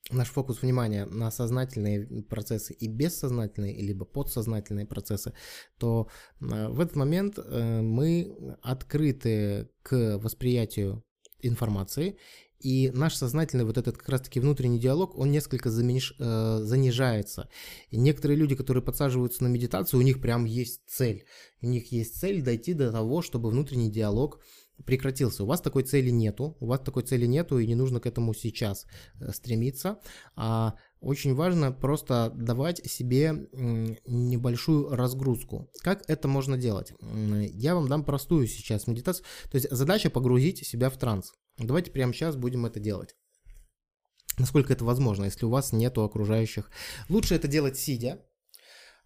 наш 0.09 0.29
фокус 0.29 0.63
внимания 0.63 1.05
на 1.05 1.29
сознательные 1.29 2.23
процессы 2.23 2.73
и 2.73 2.87
бессознательные, 2.87 3.79
либо 3.79 4.05
подсознательные 4.05 4.87
процессы, 4.87 5.33
то 5.77 6.09
э, 6.41 6.69
в 6.69 6.79
этот 6.79 6.95
момент 6.95 7.37
мы 7.37 8.57
открыты 8.63 9.69
к 9.83 10.17
восприятию 10.17 11.03
информации, 11.39 12.17
и 12.59 12.91
наш 12.93 13.15
сознательный 13.15 13.65
вот 13.65 13.77
этот 13.77 13.97
как 13.97 14.09
раз-таки 14.09 14.39
внутренний 14.39 14.79
диалог, 14.79 15.17
он 15.17 15.31
несколько 15.31 15.69
замениш, 15.69 16.15
э, 16.19 16.59
занижается. 16.61 17.49
И 17.89 17.97
некоторые 17.97 18.37
люди, 18.37 18.55
которые 18.55 18.83
подсаживаются 18.83 19.43
на 19.43 19.47
медитацию, 19.47 19.99
у 19.99 20.03
них 20.03 20.21
прям 20.21 20.45
есть 20.45 20.81
цель. 20.87 21.25
У 21.61 21.67
них 21.67 21.91
есть 21.91 22.19
цель 22.19 22.41
дойти 22.41 22.73
до 22.73 22.91
того, 22.91 23.21
чтобы 23.21 23.49
внутренний 23.49 23.91
диалог 23.91 24.39
прекратился. 24.85 25.43
У 25.43 25.47
вас 25.47 25.61
такой 25.61 25.83
цели 25.83 26.09
нету, 26.09 26.55
у 26.59 26.67
вас 26.67 26.79
такой 26.79 27.03
цели 27.03 27.25
нету, 27.25 27.59
и 27.59 27.67
не 27.67 27.75
нужно 27.75 27.99
к 27.99 28.05
этому 28.05 28.33
сейчас 28.33 28.85
э, 29.19 29.31
стремиться. 29.31 29.99
А 30.35 30.75
очень 30.99 31.35
важно 31.35 31.71
просто 31.71 32.31
давать 32.35 32.83
себе 32.89 33.47
небольшую 34.07 34.89
разгрузку. 34.89 35.69
Как 35.81 36.03
это 36.07 36.27
можно 36.27 36.57
делать? 36.57 36.93
Я 37.53 37.75
вам 37.75 37.87
дам 37.87 38.03
простую 38.03 38.47
сейчас 38.47 38.87
медитацию. 38.87 39.25
То 39.51 39.57
есть 39.57 39.69
задача 39.69 40.09
погрузить 40.09 40.65
себя 40.65 40.89
в 40.89 40.97
транс. 40.97 41.33
Давайте 41.57 41.91
прямо 41.91 42.13
сейчас 42.13 42.35
будем 42.35 42.65
это 42.65 42.79
делать. 42.79 43.15
Насколько 44.37 44.73
это 44.73 44.85
возможно, 44.85 45.25
если 45.25 45.45
у 45.45 45.49
вас 45.49 45.71
нету 45.71 46.03
окружающих. 46.03 46.69
Лучше 47.09 47.35
это 47.35 47.47
делать 47.47 47.77
сидя. 47.77 48.23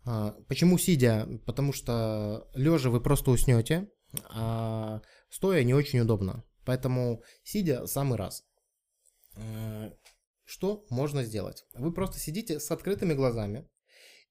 А, 0.04 0.36
почему 0.48 0.78
сидя? 0.78 1.28
Потому 1.46 1.72
что 1.72 2.50
лежа 2.54 2.90
вы 2.90 3.02
просто 3.02 3.32
уснете, 3.32 3.90
а 4.30 5.02
Стоя 5.32 5.64
не 5.64 5.74
очень 5.74 6.02
удобно. 6.02 6.44
Поэтому 6.66 7.24
сидя 7.44 7.88
самый 7.88 8.18
раз. 8.18 8.44
Э, 9.38 9.92
что 10.44 10.86
можно 10.90 11.24
сделать? 11.24 11.66
Вы 11.74 11.94
просто 11.94 12.20
сидите 12.20 12.60
с 12.60 12.70
открытыми 12.70 13.14
глазами 13.14 13.68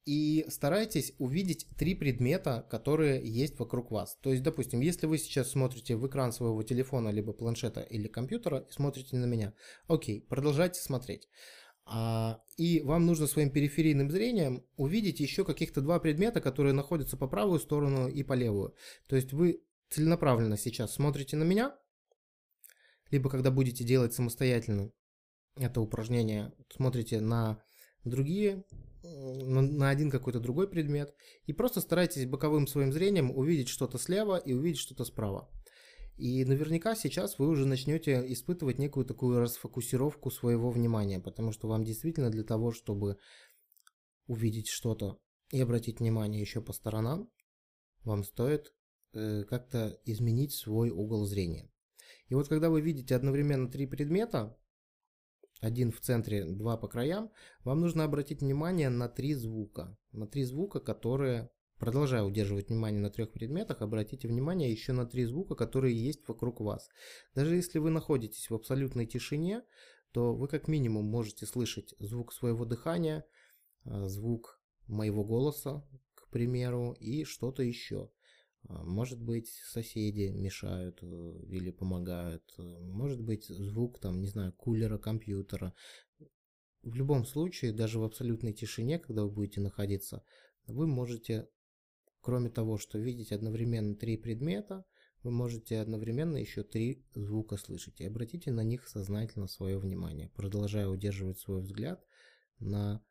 и 0.04 0.46
старайтесь 0.48 1.12
увидеть 1.18 1.66
три 1.76 1.94
предмета, 1.94 2.66
которые 2.70 3.20
есть 3.22 3.58
вокруг 3.58 3.90
вас. 3.90 4.16
То 4.22 4.30
есть, 4.30 4.42
допустим, 4.42 4.80
если 4.80 5.06
вы 5.06 5.18
сейчас 5.18 5.50
смотрите 5.50 5.96
в 5.96 6.06
экран 6.06 6.32
своего 6.32 6.62
телефона, 6.62 7.10
либо 7.10 7.32
планшета 7.32 7.80
или 7.80 8.08
компьютера 8.08 8.66
и 8.68 8.72
смотрите 8.72 9.16
на 9.16 9.26
меня, 9.26 9.52
окей, 9.88 10.22
продолжайте 10.22 10.80
смотреть. 10.80 11.28
А, 11.84 12.40
и 12.56 12.80
вам 12.82 13.06
нужно 13.06 13.26
своим 13.26 13.50
периферийным 13.50 14.10
зрением 14.10 14.64
увидеть 14.76 15.20
еще 15.20 15.44
каких-то 15.44 15.80
два 15.80 15.98
предмета, 15.98 16.40
которые 16.40 16.72
находятся 16.72 17.16
по 17.16 17.26
правую 17.26 17.58
сторону 17.58 18.08
и 18.08 18.22
по 18.22 18.34
левую. 18.34 18.74
То 19.08 19.16
есть 19.16 19.32
вы 19.32 19.62
целенаправленно 19.88 20.56
сейчас 20.56 20.94
смотрите 20.94 21.36
на 21.36 21.44
меня, 21.44 21.76
либо 23.10 23.28
когда 23.28 23.50
будете 23.50 23.84
делать 23.84 24.14
самостоятельно 24.14 24.92
это 25.56 25.80
упражнение, 25.80 26.52
смотрите 26.70 27.20
на 27.20 27.62
другие, 28.04 28.64
на, 29.02 29.88
один 29.88 30.10
какой-то 30.10 30.40
другой 30.40 30.68
предмет 30.68 31.14
и 31.46 31.52
просто 31.52 31.80
старайтесь 31.80 32.26
боковым 32.26 32.66
своим 32.66 32.92
зрением 32.92 33.30
увидеть 33.30 33.68
что-то 33.68 33.98
слева 33.98 34.36
и 34.36 34.52
увидеть 34.52 34.80
что-то 34.80 35.04
справа. 35.04 35.48
И 36.16 36.44
наверняка 36.44 36.94
сейчас 36.94 37.38
вы 37.38 37.48
уже 37.48 37.64
начнете 37.64 38.22
испытывать 38.30 38.78
некую 38.78 39.06
такую 39.06 39.40
расфокусировку 39.40 40.30
своего 40.30 40.70
внимания, 40.70 41.18
потому 41.18 41.50
что 41.50 41.66
вам 41.66 41.82
действительно 41.82 42.30
для 42.30 42.44
того, 42.44 42.72
чтобы 42.72 43.16
увидеть 44.26 44.68
что-то 44.68 45.18
и 45.50 45.60
обратить 45.60 46.00
внимание 46.00 46.40
еще 46.40 46.60
по 46.60 46.74
сторонам, 46.74 47.30
вам 48.04 48.24
стоит 48.24 48.74
э, 49.14 49.44
как-то 49.44 49.98
изменить 50.04 50.52
свой 50.52 50.90
угол 50.90 51.24
зрения. 51.24 51.70
И 52.28 52.34
вот 52.34 52.48
когда 52.48 52.68
вы 52.68 52.82
видите 52.82 53.16
одновременно 53.16 53.70
три 53.70 53.86
предмета, 53.86 54.56
один 55.60 55.92
в 55.92 56.00
центре, 56.00 56.44
два 56.44 56.76
по 56.76 56.88
краям, 56.88 57.30
вам 57.64 57.80
нужно 57.80 58.04
обратить 58.04 58.40
внимание 58.40 58.88
на 58.88 59.08
три 59.08 59.34
звука. 59.34 59.96
На 60.12 60.26
три 60.26 60.44
звука, 60.44 60.80
которые 60.80 61.50
Продолжая 61.80 62.22
удерживать 62.22 62.68
внимание 62.68 63.00
на 63.00 63.08
трех 63.08 63.32
предметах, 63.32 63.80
обратите 63.80 64.28
внимание 64.28 64.70
еще 64.70 64.92
на 64.92 65.06
три 65.06 65.24
звука, 65.24 65.54
которые 65.54 65.96
есть 65.96 66.28
вокруг 66.28 66.60
вас. 66.60 66.90
Даже 67.34 67.56
если 67.56 67.78
вы 67.78 67.88
находитесь 67.88 68.50
в 68.50 68.54
абсолютной 68.54 69.06
тишине, 69.06 69.62
то 70.12 70.34
вы 70.34 70.46
как 70.46 70.68
минимум 70.68 71.06
можете 71.06 71.46
слышать 71.46 71.94
звук 71.98 72.34
своего 72.34 72.66
дыхания, 72.66 73.24
а, 73.84 74.08
звук 74.08 74.60
моего 74.88 75.24
голоса, 75.24 75.82
к 76.14 76.28
примеру, 76.28 76.92
и 77.00 77.24
что-то 77.24 77.62
еще. 77.62 78.10
А, 78.68 78.84
может 78.84 79.20
быть, 79.20 79.48
соседи 79.48 80.30
мешают 80.30 80.98
э, 81.02 81.06
или 81.48 81.70
помогают. 81.70 82.44
Может 82.58 83.20
быть, 83.20 83.46
звук, 83.46 83.98
там, 84.00 84.20
не 84.20 84.28
знаю, 84.28 84.52
кулера, 84.52 84.98
компьютера. 84.98 85.74
В 86.82 86.94
любом 86.94 87.24
случае, 87.26 87.72
даже 87.72 87.98
в 87.98 88.04
абсолютной 88.04 88.52
тишине, 88.52 88.98
когда 88.98 89.24
вы 89.24 89.30
будете 89.30 89.60
находиться, 89.60 90.24
вы 90.66 90.86
можете 90.86 91.48
Кроме 92.20 92.50
того, 92.50 92.76
что 92.76 92.98
видеть 92.98 93.32
одновременно 93.32 93.94
три 93.96 94.16
предмета, 94.16 94.84
вы 95.22 95.30
можете 95.30 95.78
одновременно 95.78 96.36
еще 96.36 96.62
три 96.62 97.04
звука 97.14 97.56
слышать. 97.56 98.00
И 98.00 98.06
обратите 98.06 98.52
на 98.52 98.62
них 98.62 98.88
сознательно 98.88 99.46
свое 99.46 99.78
внимание, 99.78 100.28
продолжая 100.28 100.88
удерживать 100.88 101.38
свой 101.38 101.62
взгляд 101.62 102.04
на 102.58 103.02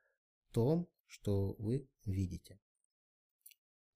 том, 0.51 0.87
что 1.07 1.55
вы 1.57 1.87
видите. 2.05 2.59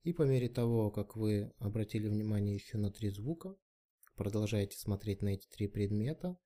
И 0.03 0.11
по 0.11 0.23
мере 0.23 0.49
того, 0.49 0.91
как 0.91 1.15
вы 1.15 1.53
обратили 1.59 2.09
внимание 2.09 2.55
еще 2.55 2.77
на 2.77 2.91
три 2.91 3.09
звука, 3.09 3.55
продолжаете 4.15 4.77
смотреть 4.77 5.21
на 5.21 5.29
эти 5.29 5.47
три 5.47 5.67
предмета, 5.67 6.37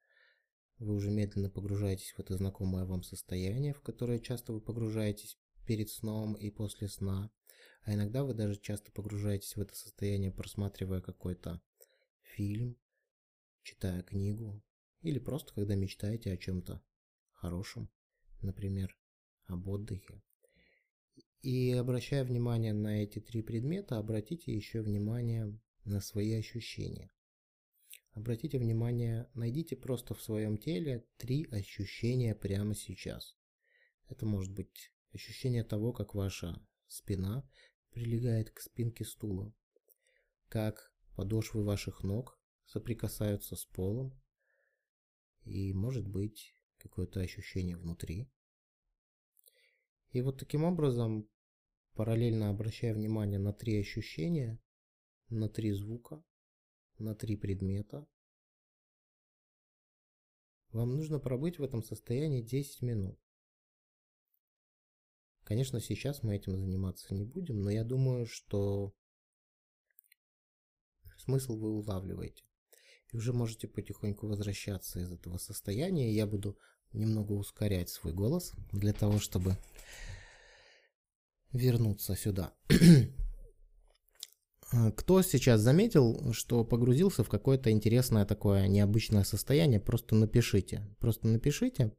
вы 0.77 0.93
уже 0.93 1.09
медленно 1.09 1.49
погружаетесь 1.49 2.11
в 2.11 2.19
это 2.19 2.37
знакомое 2.37 2.85
вам 2.85 3.01
состояние, 3.01 3.73
в 3.73 3.81
которое 3.81 4.19
часто 4.19 4.53
вы 4.53 4.61
погружаетесь 4.61 5.39
перед 5.65 5.89
сном 5.89 6.35
и 6.35 6.51
после 6.51 6.87
сна. 6.87 7.31
А 7.81 7.95
иногда 7.95 8.23
вы 8.23 8.35
даже 8.35 8.59
часто 8.59 8.91
погружаетесь 8.91 9.55
в 9.55 9.61
это 9.61 9.73
состояние, 9.73 10.31
просматривая 10.31 11.01
какой-то 11.01 11.59
фильм, 12.21 12.77
читая 13.63 14.03
книгу, 14.03 14.63
или 15.01 15.17
просто 15.17 15.55
когда 15.55 15.73
мечтаете 15.73 16.31
о 16.31 16.37
чем-то 16.37 16.83
хорошем, 17.31 17.89
например, 18.41 18.95
об 19.45 19.67
отдыхе. 19.67 20.21
И 21.41 21.71
обращая 21.71 22.23
внимание 22.23 22.73
на 22.73 23.03
эти 23.03 23.19
три 23.19 23.41
предмета, 23.41 23.97
обратите 23.97 24.53
еще 24.53 24.81
внимание 24.81 25.57
на 25.85 26.01
свои 26.01 26.33
ощущения. 26.33 27.11
Обратите 28.11 28.57
внимание, 28.57 29.29
найдите 29.35 29.75
просто 29.75 30.15
в 30.15 30.21
своем 30.21 30.57
теле 30.57 31.05
три 31.17 31.47
ощущения 31.51 32.33
прямо 32.33 32.73
сейчас. 32.73 33.37
Это 34.07 34.25
может 34.25 34.51
быть 34.53 34.91
ощущение 35.13 35.63
того, 35.63 35.93
как 35.93 36.15
ваша 36.15 36.59
спина 36.87 37.47
прилегает 37.91 38.49
к 38.49 38.59
спинке 38.59 39.05
стула, 39.05 39.53
как 40.49 40.91
подошвы 41.15 41.63
ваших 41.63 42.03
ног 42.03 42.39
соприкасаются 42.65 43.55
с 43.55 43.65
полом, 43.65 44.19
и 45.43 45.71
может 45.73 46.07
быть 46.07 46.53
какое-то 46.77 47.21
ощущение 47.21 47.77
внутри. 47.77 48.29
И 50.11 50.21
вот 50.21 50.39
таким 50.39 50.63
образом, 50.63 51.29
параллельно 51.93 52.49
обращая 52.49 52.93
внимание 52.93 53.39
на 53.39 53.53
три 53.53 53.79
ощущения, 53.79 54.59
на 55.29 55.49
три 55.49 55.71
звука, 55.71 56.23
на 56.97 57.15
три 57.15 57.35
предмета, 57.35 58.07
вам 60.71 60.95
нужно 60.95 61.19
пробыть 61.19 61.59
в 61.59 61.63
этом 61.63 61.83
состоянии 61.83 62.41
10 62.41 62.81
минут. 62.81 63.19
Конечно, 65.43 65.79
сейчас 65.79 66.23
мы 66.23 66.35
этим 66.35 66.57
заниматься 66.57 67.13
не 67.13 67.23
будем, 67.23 67.61
но 67.61 67.69
я 67.69 67.85
думаю, 67.85 68.25
что 68.25 68.93
смысл 71.17 71.57
вы 71.57 71.71
улавливаете. 71.71 72.43
И 73.11 73.15
уже 73.15 73.31
можете 73.31 73.67
потихоньку 73.67 74.27
возвращаться 74.27 74.99
из 74.99 75.11
этого 75.11 75.37
состояния. 75.37 76.13
Я 76.13 76.27
буду 76.27 76.59
немного 76.93 77.33
ускорять 77.33 77.89
свой 77.89 78.13
голос 78.13 78.53
для 78.71 78.93
того, 78.93 79.19
чтобы 79.19 79.57
вернуться 81.51 82.15
сюда. 82.15 82.53
Кто 84.97 85.21
сейчас 85.21 85.61
заметил, 85.61 86.33
что 86.33 86.65
погрузился 86.65 87.23
в 87.23 87.29
какое-то 87.29 87.71
интересное 87.71 88.25
такое 88.25 88.67
необычное 88.67 89.23
состояние, 89.23 89.79
просто 89.79 90.15
напишите. 90.15 90.85
Просто 90.99 91.27
напишите, 91.27 91.93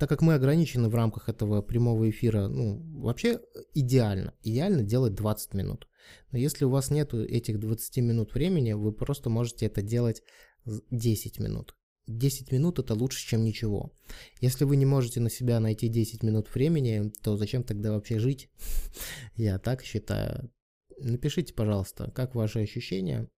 так 0.00 0.08
как 0.08 0.22
мы 0.22 0.34
ограничены 0.34 0.88
в 0.88 0.94
рамках 0.94 1.28
этого 1.28 1.60
прямого 1.60 2.08
эфира, 2.08 2.48
ну, 2.48 2.80
вообще 3.02 3.40
идеально, 3.74 4.32
идеально 4.42 4.82
делать 4.82 5.14
20 5.14 5.52
минут. 5.54 5.88
Но 6.30 6.38
если 6.38 6.64
у 6.64 6.70
вас 6.70 6.90
нет 6.90 7.12
этих 7.12 7.60
20 7.60 7.98
минут 7.98 8.32
времени, 8.32 8.72
вы 8.72 8.92
просто 8.92 9.28
можете 9.28 9.66
это 9.66 9.82
делать 9.82 10.22
10 10.64 11.40
минут. 11.40 11.76
10 12.06 12.52
минут 12.52 12.78
это 12.78 12.94
лучше, 12.94 13.26
чем 13.26 13.44
ничего. 13.44 13.92
Если 14.40 14.64
вы 14.64 14.76
не 14.76 14.86
можете 14.86 15.20
на 15.20 15.30
себя 15.30 15.60
найти 15.60 15.88
10 15.88 16.22
минут 16.22 16.52
времени, 16.54 17.12
то 17.22 17.36
зачем 17.36 17.62
тогда 17.62 17.92
вообще 17.92 18.18
жить? 18.18 18.50
Я 19.36 19.58
так 19.58 19.82
считаю. 19.84 20.50
Напишите, 20.98 21.54
пожалуйста, 21.54 22.10
как 22.14 22.34
ваши 22.34 22.60
ощущения, 22.60 23.28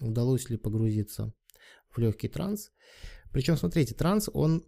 удалось 0.00 0.48
ли 0.48 0.56
погрузиться 0.56 1.34
в 1.90 1.98
легкий 1.98 2.28
транс. 2.28 2.70
Причем, 3.32 3.56
смотрите, 3.56 3.94
транс, 3.94 4.28
он 4.32 4.64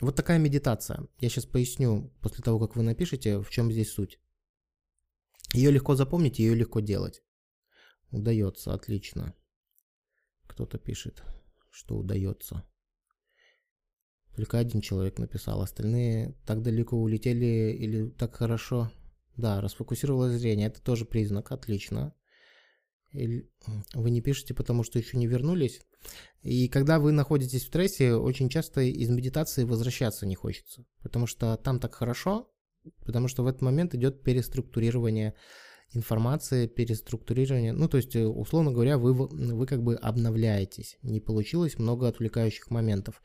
вот 0.00 0.16
такая 0.16 0.38
медитация. 0.38 1.06
Я 1.18 1.28
сейчас 1.28 1.46
поясню 1.46 2.12
после 2.20 2.42
того, 2.42 2.58
как 2.58 2.76
вы 2.76 2.82
напишете, 2.82 3.40
в 3.40 3.50
чем 3.50 3.70
здесь 3.70 3.92
суть. 3.92 4.18
Ее 5.54 5.70
легко 5.70 5.94
запомнить, 5.94 6.38
ее 6.38 6.54
легко 6.54 6.80
делать. 6.80 7.22
Удается, 8.10 8.72
отлично. 8.72 9.34
Кто-то 10.46 10.78
пишет, 10.78 11.22
что 11.72 11.96
удается. 11.96 12.64
Только 14.36 14.58
один 14.58 14.80
человек 14.80 15.18
написал, 15.18 15.60
остальные 15.60 16.36
так 16.46 16.62
далеко 16.62 16.96
улетели 16.96 17.76
или 17.76 18.08
так 18.10 18.36
хорошо. 18.36 18.90
Да, 19.36 19.60
расфокусировалось 19.60 20.38
зрение, 20.38 20.68
это 20.68 20.82
тоже 20.82 21.04
признак, 21.04 21.52
отлично. 21.52 22.14
Или 23.12 23.50
вы 23.94 24.10
не 24.10 24.22
пишете, 24.22 24.54
потому 24.54 24.84
что 24.84 24.98
еще 24.98 25.18
не 25.18 25.26
вернулись. 25.26 25.80
И 26.42 26.68
когда 26.68 26.98
вы 26.98 27.12
находитесь 27.12 27.64
в 27.64 27.66
стрессе, 27.66 28.14
очень 28.14 28.48
часто 28.48 28.80
из 28.80 29.10
медитации 29.10 29.64
возвращаться 29.64 30.26
не 30.26 30.34
хочется, 30.34 30.84
потому 31.02 31.26
что 31.26 31.56
там 31.56 31.78
так 31.78 31.94
хорошо, 31.94 32.50
потому 33.04 33.28
что 33.28 33.42
в 33.42 33.46
этот 33.46 33.60
момент 33.62 33.94
идет 33.94 34.22
переструктурирование 34.22 35.34
информации, 35.94 36.66
переструктурирование, 36.66 37.72
ну 37.72 37.88
то 37.88 37.96
есть, 37.96 38.16
э, 38.16 38.26
условно 38.26 38.72
говоря, 38.72 38.98
вы, 38.98 39.12
вы 39.12 39.66
как 39.66 39.82
бы 39.82 39.94
обновляетесь, 39.96 40.98
не 41.02 41.20
получилось 41.20 41.78
много 41.78 42.08
отвлекающих 42.08 42.70
моментов 42.70 43.22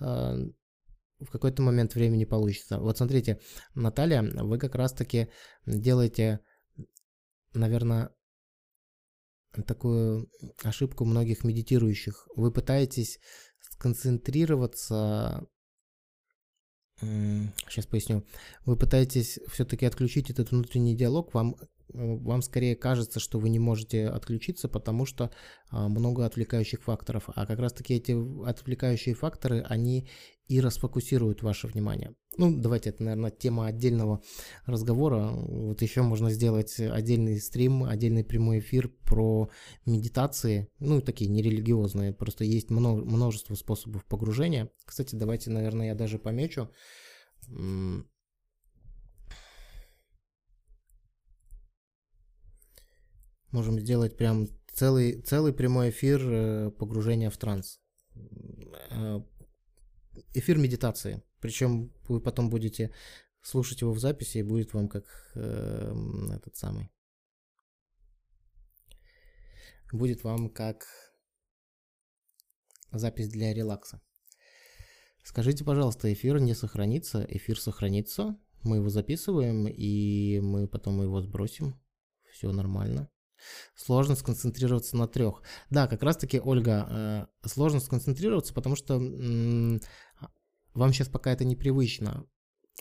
а, 0.00 0.36
в 1.18 1.30
какой-то 1.30 1.62
момент 1.62 1.94
времени 1.94 2.24
получится. 2.24 2.78
Вот 2.78 2.98
смотрите, 2.98 3.40
Наталья, 3.74 4.22
вы 4.22 4.58
как 4.58 4.74
раз-таки 4.74 5.28
делаете, 5.66 6.40
наверное, 7.54 8.10
такую 9.66 10.30
ошибку 10.62 11.04
многих 11.04 11.42
медитирующих. 11.42 12.28
Вы 12.36 12.52
пытаетесь 12.52 13.18
сконцентрироваться 13.60 15.46
Сейчас 17.00 17.86
поясню. 17.86 18.24
Вы 18.64 18.76
пытаетесь 18.76 19.38
все-таки 19.52 19.86
отключить 19.86 20.30
этот 20.30 20.50
внутренний 20.50 20.96
диалог, 20.96 21.32
вам, 21.32 21.54
вам 21.92 22.42
скорее 22.42 22.76
кажется, 22.76 23.20
что 23.20 23.38
вы 23.38 23.48
не 23.48 23.58
можете 23.58 24.06
отключиться, 24.06 24.68
потому 24.68 25.06
что 25.06 25.30
а, 25.70 25.88
много 25.88 26.24
отвлекающих 26.24 26.82
факторов. 26.82 27.28
А 27.34 27.46
как 27.46 27.58
раз-таки 27.58 27.94
эти 27.94 28.16
отвлекающие 28.46 29.14
факторы, 29.14 29.64
они 29.68 30.08
и 30.46 30.60
расфокусируют 30.60 31.42
ваше 31.42 31.66
внимание. 31.66 32.14
Ну, 32.38 32.56
давайте, 32.56 32.90
это, 32.90 33.02
наверное, 33.02 33.30
тема 33.30 33.66
отдельного 33.66 34.22
разговора. 34.64 35.30
Вот 35.30 35.82
еще 35.82 36.02
можно 36.02 36.30
сделать 36.30 36.78
отдельный 36.78 37.40
стрим, 37.40 37.84
отдельный 37.84 38.24
прямой 38.24 38.60
эфир 38.60 38.88
про 39.04 39.50
медитации, 39.84 40.68
ну, 40.78 41.00
такие 41.02 41.30
нерелигиозные, 41.30 42.12
просто 42.12 42.44
есть 42.44 42.70
множество 42.70 43.54
способов 43.56 44.04
погружения. 44.04 44.70
Кстати, 44.84 45.16
давайте, 45.16 45.50
наверное, 45.50 45.88
я 45.88 45.94
даже 45.94 46.18
помечу. 46.18 46.68
Можем 53.50 53.80
сделать 53.80 54.16
прям 54.16 54.46
целый, 54.72 55.22
целый 55.22 55.52
прямой 55.52 55.90
эфир 55.90 56.20
э, 56.22 56.70
погружения 56.70 57.30
в 57.30 57.36
транс. 57.38 57.80
Э, 58.90 59.20
эфир 60.34 60.58
медитации. 60.58 61.22
Причем 61.40 61.92
вы 62.08 62.20
потом 62.20 62.50
будете 62.50 62.92
слушать 63.42 63.80
его 63.80 63.92
в 63.92 63.98
записи, 63.98 64.38
и 64.38 64.42
будет 64.42 64.74
вам 64.74 64.88
как 64.88 65.04
э, 65.34 65.92
этот 66.34 66.56
самый. 66.56 66.90
Будет 69.92 70.22
вам 70.24 70.50
как 70.50 70.86
запись 72.92 73.28
для 73.28 73.54
релакса. 73.54 74.02
Скажите, 75.22 75.64
пожалуйста, 75.64 76.12
эфир 76.12 76.38
не 76.40 76.54
сохранится? 76.54 77.24
Эфир 77.28 77.60
сохранится. 77.60 78.38
Мы 78.62 78.76
его 78.76 78.88
записываем, 78.88 79.66
и 79.68 80.40
мы 80.40 80.68
потом 80.68 81.00
его 81.02 81.20
сбросим. 81.20 81.80
Все 82.30 82.52
нормально. 82.52 83.10
Сложно 83.74 84.14
сконцентрироваться 84.14 84.96
на 84.96 85.06
трех. 85.06 85.42
Да, 85.70 85.86
как 85.86 86.02
раз-таки, 86.02 86.40
Ольга, 86.40 87.28
э, 87.42 87.48
сложно 87.48 87.80
сконцентрироваться, 87.80 88.54
потому 88.54 88.76
что 88.76 88.98
вам 90.74 90.92
сейчас 90.92 91.08
пока 91.08 91.32
это 91.32 91.44
непривычно. 91.44 92.26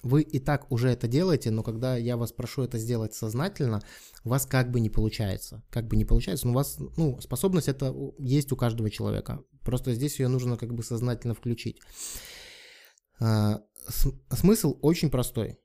Вы 0.03 0.21
и 0.21 0.39
так 0.39 0.71
уже 0.71 0.89
это 0.89 1.07
делаете, 1.07 1.49
но 1.49 1.63
когда 1.63 1.97
я 1.97 2.17
вас 2.17 2.31
прошу 2.31 2.61
это 2.61 2.77
сделать 2.77 3.15
сознательно, 3.15 3.81
у 4.23 4.29
вас 4.29 4.45
как 4.45 4.69
бы 4.69 4.79
не 4.79 4.91
получается. 4.91 5.63
Как 5.71 5.87
бы 5.87 5.95
не 5.95 6.05
получается, 6.05 6.45
но 6.45 6.53
у 6.53 6.55
вас, 6.55 6.77
ну, 6.97 7.19
способность 7.19 7.67
это 7.67 7.95
есть 8.19 8.51
у 8.51 8.55
каждого 8.55 8.91
человека. 8.91 9.43
Просто 9.63 9.93
здесь 9.93 10.19
ее 10.19 10.27
нужно 10.27 10.55
как 10.55 10.73
бы 10.73 10.83
сознательно 10.83 11.33
включить. 11.33 11.79
А, 13.19 13.61
смысл 14.31 14.77
очень 14.81 15.09
простой. 15.09 15.57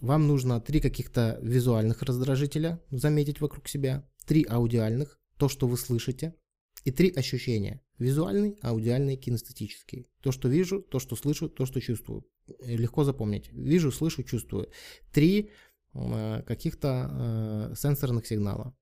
Вам 0.00 0.26
нужно 0.26 0.60
три 0.60 0.80
каких-то 0.80 1.38
визуальных 1.42 2.02
раздражителя 2.02 2.80
заметить 2.90 3.40
вокруг 3.40 3.68
себя, 3.68 4.08
три 4.26 4.44
аудиальных, 4.44 5.18
то, 5.38 5.48
что 5.48 5.66
вы 5.66 5.76
слышите, 5.76 6.34
и 6.84 6.90
три 6.90 7.10
ощущения. 7.10 7.80
Визуальный, 7.98 8.58
аудиальный, 8.62 9.16
кинестетический. 9.16 10.08
То, 10.20 10.32
что 10.32 10.48
вижу, 10.48 10.82
то, 10.82 10.98
что 10.98 11.16
слышу, 11.16 11.48
то, 11.48 11.64
что 11.66 11.80
чувствую. 11.80 12.26
Э, 12.60 12.76
легко 12.76 13.04
запомнить. 13.04 13.50
Вижу, 13.52 13.90
слышу, 13.92 14.22
чувствую. 14.22 14.70
Три 15.12 15.50
э, 15.94 16.42
каких-то 16.46 17.70
э, 17.72 17.74
сенсорных 17.76 18.26
сигнала. 18.26 18.76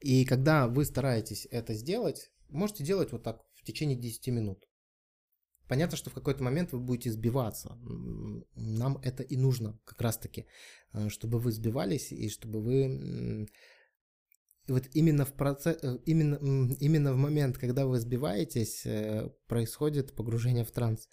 И 0.00 0.24
когда 0.24 0.68
вы 0.68 0.84
стараетесь 0.84 1.48
это 1.50 1.74
сделать, 1.74 2.30
можете 2.48 2.84
делать 2.84 3.12
вот 3.12 3.22
так 3.22 3.42
в 3.54 3.64
течение 3.64 3.96
10 3.96 4.28
минут. 4.28 4.67
Понятно, 5.68 5.96
что 5.96 6.10
в 6.10 6.14
какой-то 6.14 6.42
момент 6.42 6.72
вы 6.72 6.80
будете 6.80 7.12
сбиваться. 7.12 7.78
Нам 8.54 8.98
это 9.02 9.22
и 9.22 9.36
нужно 9.36 9.78
как 9.84 10.00
раз-таки, 10.00 10.46
э, 10.92 11.08
чтобы 11.10 11.38
вы 11.38 11.52
сбивались 11.52 12.10
и 12.10 12.28
чтобы 12.30 12.60
вы 12.60 13.46
и 14.68 14.72
вот 14.72 14.84
именно 14.92 15.24
в 15.24 15.32
процесс, 15.32 15.78
э, 15.82 15.98
именно, 16.04 16.36
именно 16.80 17.12
в 17.12 17.16
момент, 17.16 17.56
когда 17.58 17.86
вы 17.86 17.98
сбиваетесь, 17.98 18.84
э, 18.84 19.30
происходит 19.46 20.14
погружение 20.14 20.64
в 20.64 20.70
транс. 20.70 21.08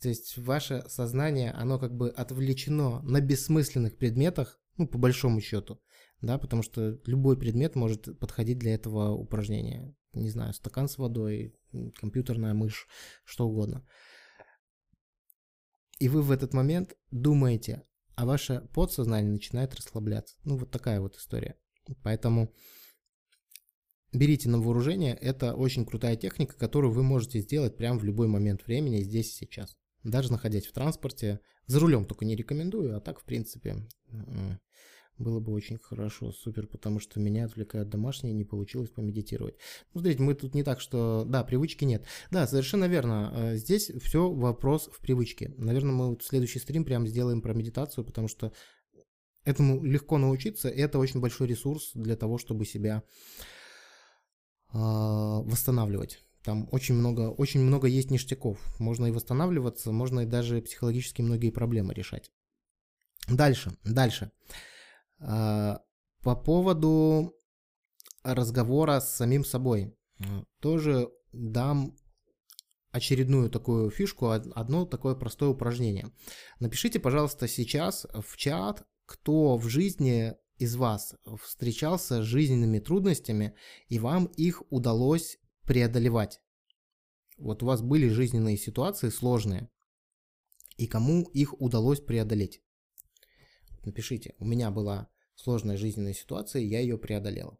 То 0.00 0.08
есть 0.08 0.38
ваше 0.38 0.84
сознание, 0.88 1.50
оно 1.50 1.78
как 1.78 1.96
бы 1.96 2.10
отвлечено 2.10 3.02
на 3.02 3.20
бессмысленных 3.20 3.96
предметах, 3.96 4.60
ну, 4.76 4.86
по 4.86 4.98
большому 4.98 5.40
счету, 5.40 5.80
да, 6.20 6.38
потому 6.38 6.62
что 6.62 7.00
любой 7.04 7.36
предмет 7.36 7.74
может 7.74 8.18
подходить 8.18 8.58
для 8.58 8.74
этого 8.74 9.10
упражнения. 9.10 9.94
Не 10.12 10.30
знаю, 10.30 10.54
стакан 10.54 10.88
с 10.88 10.98
водой, 10.98 11.54
компьютерная 11.96 12.54
мышь, 12.54 12.86
что 13.24 13.46
угодно. 13.46 13.86
И 15.98 16.08
вы 16.08 16.22
в 16.22 16.30
этот 16.30 16.52
момент 16.52 16.96
думаете, 17.10 17.84
а 18.16 18.26
ваше 18.26 18.68
подсознание 18.74 19.32
начинает 19.32 19.74
расслабляться. 19.74 20.36
Ну, 20.44 20.56
вот 20.56 20.70
такая 20.70 21.00
вот 21.00 21.16
история. 21.16 21.56
Поэтому 22.02 22.52
берите 24.12 24.48
на 24.48 24.58
вооружение, 24.58 25.14
это 25.14 25.54
очень 25.54 25.86
крутая 25.86 26.16
техника, 26.16 26.56
которую 26.56 26.92
вы 26.92 27.02
можете 27.02 27.40
сделать 27.40 27.76
прямо 27.76 27.98
в 27.98 28.04
любой 28.04 28.28
момент 28.28 28.66
времени, 28.66 29.02
здесь 29.02 29.30
и 29.30 29.46
сейчас. 29.46 29.76
Даже 30.02 30.32
находясь 30.32 30.66
в 30.66 30.72
транспорте, 30.72 31.40
за 31.66 31.78
рулем 31.78 32.04
только 32.04 32.24
не 32.24 32.36
рекомендую, 32.36 32.96
а 32.96 33.00
так, 33.00 33.20
в 33.20 33.24
принципе, 33.24 33.86
было 35.22 35.40
бы 35.40 35.52
очень 35.52 35.78
хорошо, 35.78 36.32
супер, 36.32 36.66
потому 36.66 37.00
что 37.00 37.20
меня 37.20 37.46
отвлекают 37.46 37.88
домашние, 37.88 38.34
не 38.34 38.44
получилось 38.44 38.90
помедитировать. 38.90 39.56
Ну, 39.94 40.00
смотрите, 40.00 40.22
мы 40.22 40.34
тут 40.34 40.54
не 40.54 40.62
так, 40.62 40.80
что... 40.80 41.24
Да, 41.26 41.44
привычки 41.44 41.84
нет. 41.84 42.04
Да, 42.30 42.46
совершенно 42.46 42.86
верно. 42.86 43.32
Э, 43.34 43.56
здесь 43.56 43.90
все 44.02 44.30
вопрос 44.30 44.90
в 44.92 45.00
привычке. 45.00 45.54
Наверное, 45.56 45.92
мы 45.92 46.08
вот 46.10 46.22
следующий 46.22 46.58
стрим 46.58 46.84
прям 46.84 47.06
сделаем 47.06 47.40
про 47.40 47.54
медитацию, 47.54 48.04
потому 48.04 48.28
что 48.28 48.52
этому 49.44 49.82
легко 49.84 50.18
научиться, 50.18 50.68
и 50.68 50.80
это 50.80 50.98
очень 50.98 51.20
большой 51.20 51.48
ресурс 51.48 51.90
для 51.94 52.16
того, 52.16 52.38
чтобы 52.38 52.64
себя 52.64 53.02
а, 54.68 55.40
восстанавливать. 55.42 56.20
Там 56.44 56.68
очень 56.72 56.94
много, 56.94 57.30
очень 57.30 57.60
много 57.60 57.86
есть 57.86 58.10
ништяков. 58.10 58.58
Можно 58.80 59.06
и 59.06 59.10
восстанавливаться, 59.10 59.92
можно 59.92 60.20
и 60.20 60.26
даже 60.26 60.60
психологически 60.60 61.22
многие 61.22 61.50
проблемы 61.50 61.94
решать. 61.94 62.30
Дальше, 63.28 63.72
дальше. 63.84 64.32
А, 64.50 64.71
по 65.22 66.36
поводу 66.36 67.34
разговора 68.22 69.00
с 69.00 69.14
самим 69.14 69.44
собой. 69.44 69.96
Тоже 70.60 71.08
дам 71.32 71.96
очередную 72.90 73.50
такую 73.50 73.90
фишку, 73.90 74.28
одно 74.28 74.84
такое 74.84 75.14
простое 75.14 75.48
упражнение. 75.48 76.12
Напишите, 76.60 77.00
пожалуйста, 77.00 77.48
сейчас 77.48 78.06
в 78.12 78.36
чат, 78.36 78.86
кто 79.06 79.56
в 79.56 79.68
жизни 79.68 80.34
из 80.58 80.76
вас 80.76 81.14
встречался 81.42 82.22
с 82.22 82.26
жизненными 82.26 82.78
трудностями, 82.78 83.56
и 83.88 83.98
вам 83.98 84.26
их 84.26 84.62
удалось 84.70 85.38
преодолевать. 85.62 86.40
Вот 87.38 87.62
у 87.62 87.66
вас 87.66 87.80
были 87.80 88.08
жизненные 88.08 88.56
ситуации 88.56 89.08
сложные, 89.08 89.70
и 90.76 90.86
кому 90.86 91.22
их 91.32 91.60
удалось 91.60 92.00
преодолеть. 92.00 92.62
Напишите, 93.84 94.34
у 94.38 94.44
меня 94.44 94.70
была 94.70 95.08
сложная 95.34 95.76
жизненная 95.76 96.14
ситуация, 96.14 96.62
я 96.62 96.80
ее 96.80 96.98
преодолела. 96.98 97.58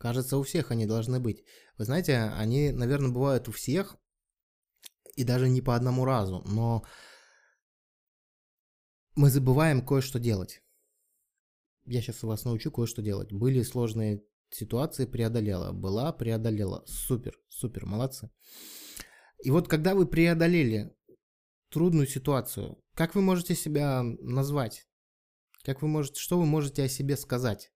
Кажется, 0.00 0.38
у 0.38 0.42
всех 0.42 0.70
они 0.70 0.86
должны 0.86 1.20
быть. 1.20 1.44
Вы 1.76 1.84
знаете, 1.84 2.16
они, 2.16 2.72
наверное, 2.72 3.10
бывают 3.10 3.48
у 3.48 3.52
всех, 3.52 3.96
и 5.16 5.24
даже 5.24 5.48
не 5.50 5.60
по 5.60 5.76
одному 5.76 6.06
разу, 6.06 6.42
но 6.46 6.82
мы 9.14 9.28
забываем 9.28 9.84
кое-что 9.84 10.18
делать. 10.18 10.62
Я 11.90 12.00
сейчас 12.02 12.22
вас 12.22 12.44
научу 12.44 12.70
кое-что 12.70 13.02
делать. 13.02 13.32
Были 13.32 13.64
сложные 13.64 14.22
ситуации, 14.48 15.06
преодолела. 15.06 15.72
Была, 15.72 16.12
преодолела. 16.12 16.84
Супер, 16.86 17.36
супер, 17.48 17.84
молодцы. 17.84 18.30
И 19.42 19.50
вот 19.50 19.66
когда 19.66 19.96
вы 19.96 20.06
преодолели 20.06 20.96
трудную 21.68 22.06
ситуацию, 22.06 22.80
как 22.94 23.16
вы 23.16 23.22
можете 23.22 23.56
себя 23.56 24.04
назвать? 24.04 24.86
Как 25.64 25.82
вы 25.82 25.88
можете, 25.88 26.20
что 26.20 26.38
вы 26.38 26.46
можете 26.46 26.84
о 26.84 26.88
себе 26.88 27.16
сказать? 27.16 27.72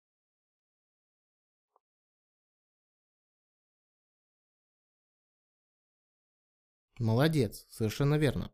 Молодец, 7.01 7.67
совершенно 7.69 8.15
верно. 8.15 8.53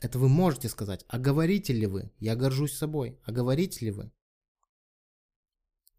Это 0.00 0.18
вы 0.18 0.28
можете 0.28 0.68
сказать. 0.68 1.04
А 1.08 1.18
говорите 1.18 1.72
ли 1.72 1.86
вы? 1.86 2.12
Я 2.18 2.36
горжусь 2.36 2.76
собой. 2.76 3.18
А 3.24 3.32
говорите 3.32 3.84
ли 3.86 3.90
вы? 3.90 4.12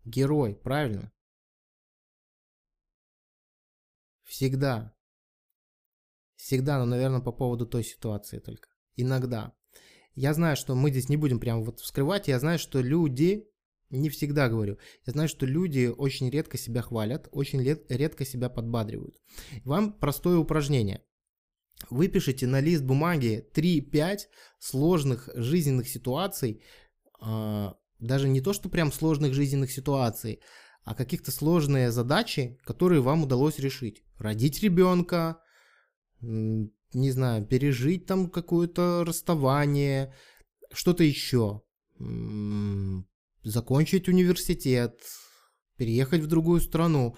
Герой, 0.06 0.56
правильно. 0.56 1.12
Всегда. 4.24 4.96
Всегда, 6.36 6.78
но, 6.78 6.86
наверное, 6.86 7.22
по 7.22 7.32
поводу 7.32 7.66
той 7.66 7.84
ситуации 7.84 8.40
только. 8.40 8.70
Иногда. 8.96 9.56
Я 10.14 10.34
знаю, 10.34 10.56
что 10.56 10.76
мы 10.76 10.92
здесь 10.92 11.10
не 11.10 11.18
будем 11.18 11.40
прямо 11.40 11.64
вот 11.64 11.80
вскрывать. 11.80 12.28
Я 12.28 12.40
знаю, 12.40 12.60
что 12.60 12.82
люди, 12.82 13.50
не 13.90 14.10
всегда 14.10 14.50
говорю, 14.50 14.78
я 15.06 15.14
знаю, 15.14 15.30
что 15.30 15.46
люди 15.46 15.88
очень 15.88 16.30
редко 16.30 16.58
себя 16.58 16.82
хвалят, 16.82 17.28
очень 17.32 17.62
редко 17.62 18.26
себя 18.26 18.50
подбадривают. 18.50 19.18
Вам 19.64 19.94
простое 19.94 20.38
упражнение. 20.38 21.04
Выпишите 21.90 22.48
на 22.48 22.60
лист 22.60 22.84
бумаги 22.84 23.48
3-5 23.54 24.28
сложных 24.60 25.30
жизненных 25.36 25.88
ситуаций, 25.88 26.62
а, 27.20 27.76
даже 28.00 28.28
не 28.28 28.42
то, 28.42 28.54
что 28.54 28.70
прям 28.70 28.92
сложных 28.92 29.34
жизненных 29.34 29.72
ситуаций, 29.72 30.42
а 30.84 30.96
каких-то 30.96 31.32
сложные 31.32 31.92
задачи, 31.92 32.60
которые 32.64 33.02
вам 33.02 33.24
удалось 33.24 33.60
решить. 33.60 34.04
Родить 34.18 34.62
ребенка, 34.64 35.42
не 36.22 37.12
знаю, 37.12 37.46
пережить 37.46 38.06
там 38.06 38.30
какое-то 38.30 39.04
расставание, 39.06 40.14
что-то 40.72 41.04
еще, 41.04 41.62
закончить 43.44 44.08
университет, 44.08 45.02
переехать 45.78 46.22
в 46.22 46.28
другую 46.28 46.62
страну. 46.62 47.16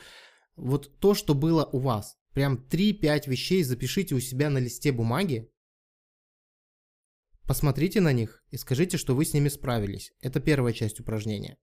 Вот 0.55 0.99
то, 0.99 1.13
что 1.13 1.33
было 1.33 1.65
у 1.65 1.79
вас. 1.79 2.18
Прям 2.33 2.65
3-5 2.69 3.29
вещей 3.29 3.63
запишите 3.63 4.15
у 4.15 4.19
себя 4.19 4.49
на 4.49 4.59
листе 4.59 4.91
бумаги, 4.91 5.51
посмотрите 7.47 7.99
на 8.01 8.13
них 8.13 8.43
и 8.51 8.57
скажите, 8.57 8.97
что 8.97 9.15
вы 9.15 9.25
с 9.25 9.33
ними 9.33 9.49
справились. 9.49 10.13
Это 10.21 10.39
первая 10.39 10.73
часть 10.73 10.99
упражнения. 10.99 11.57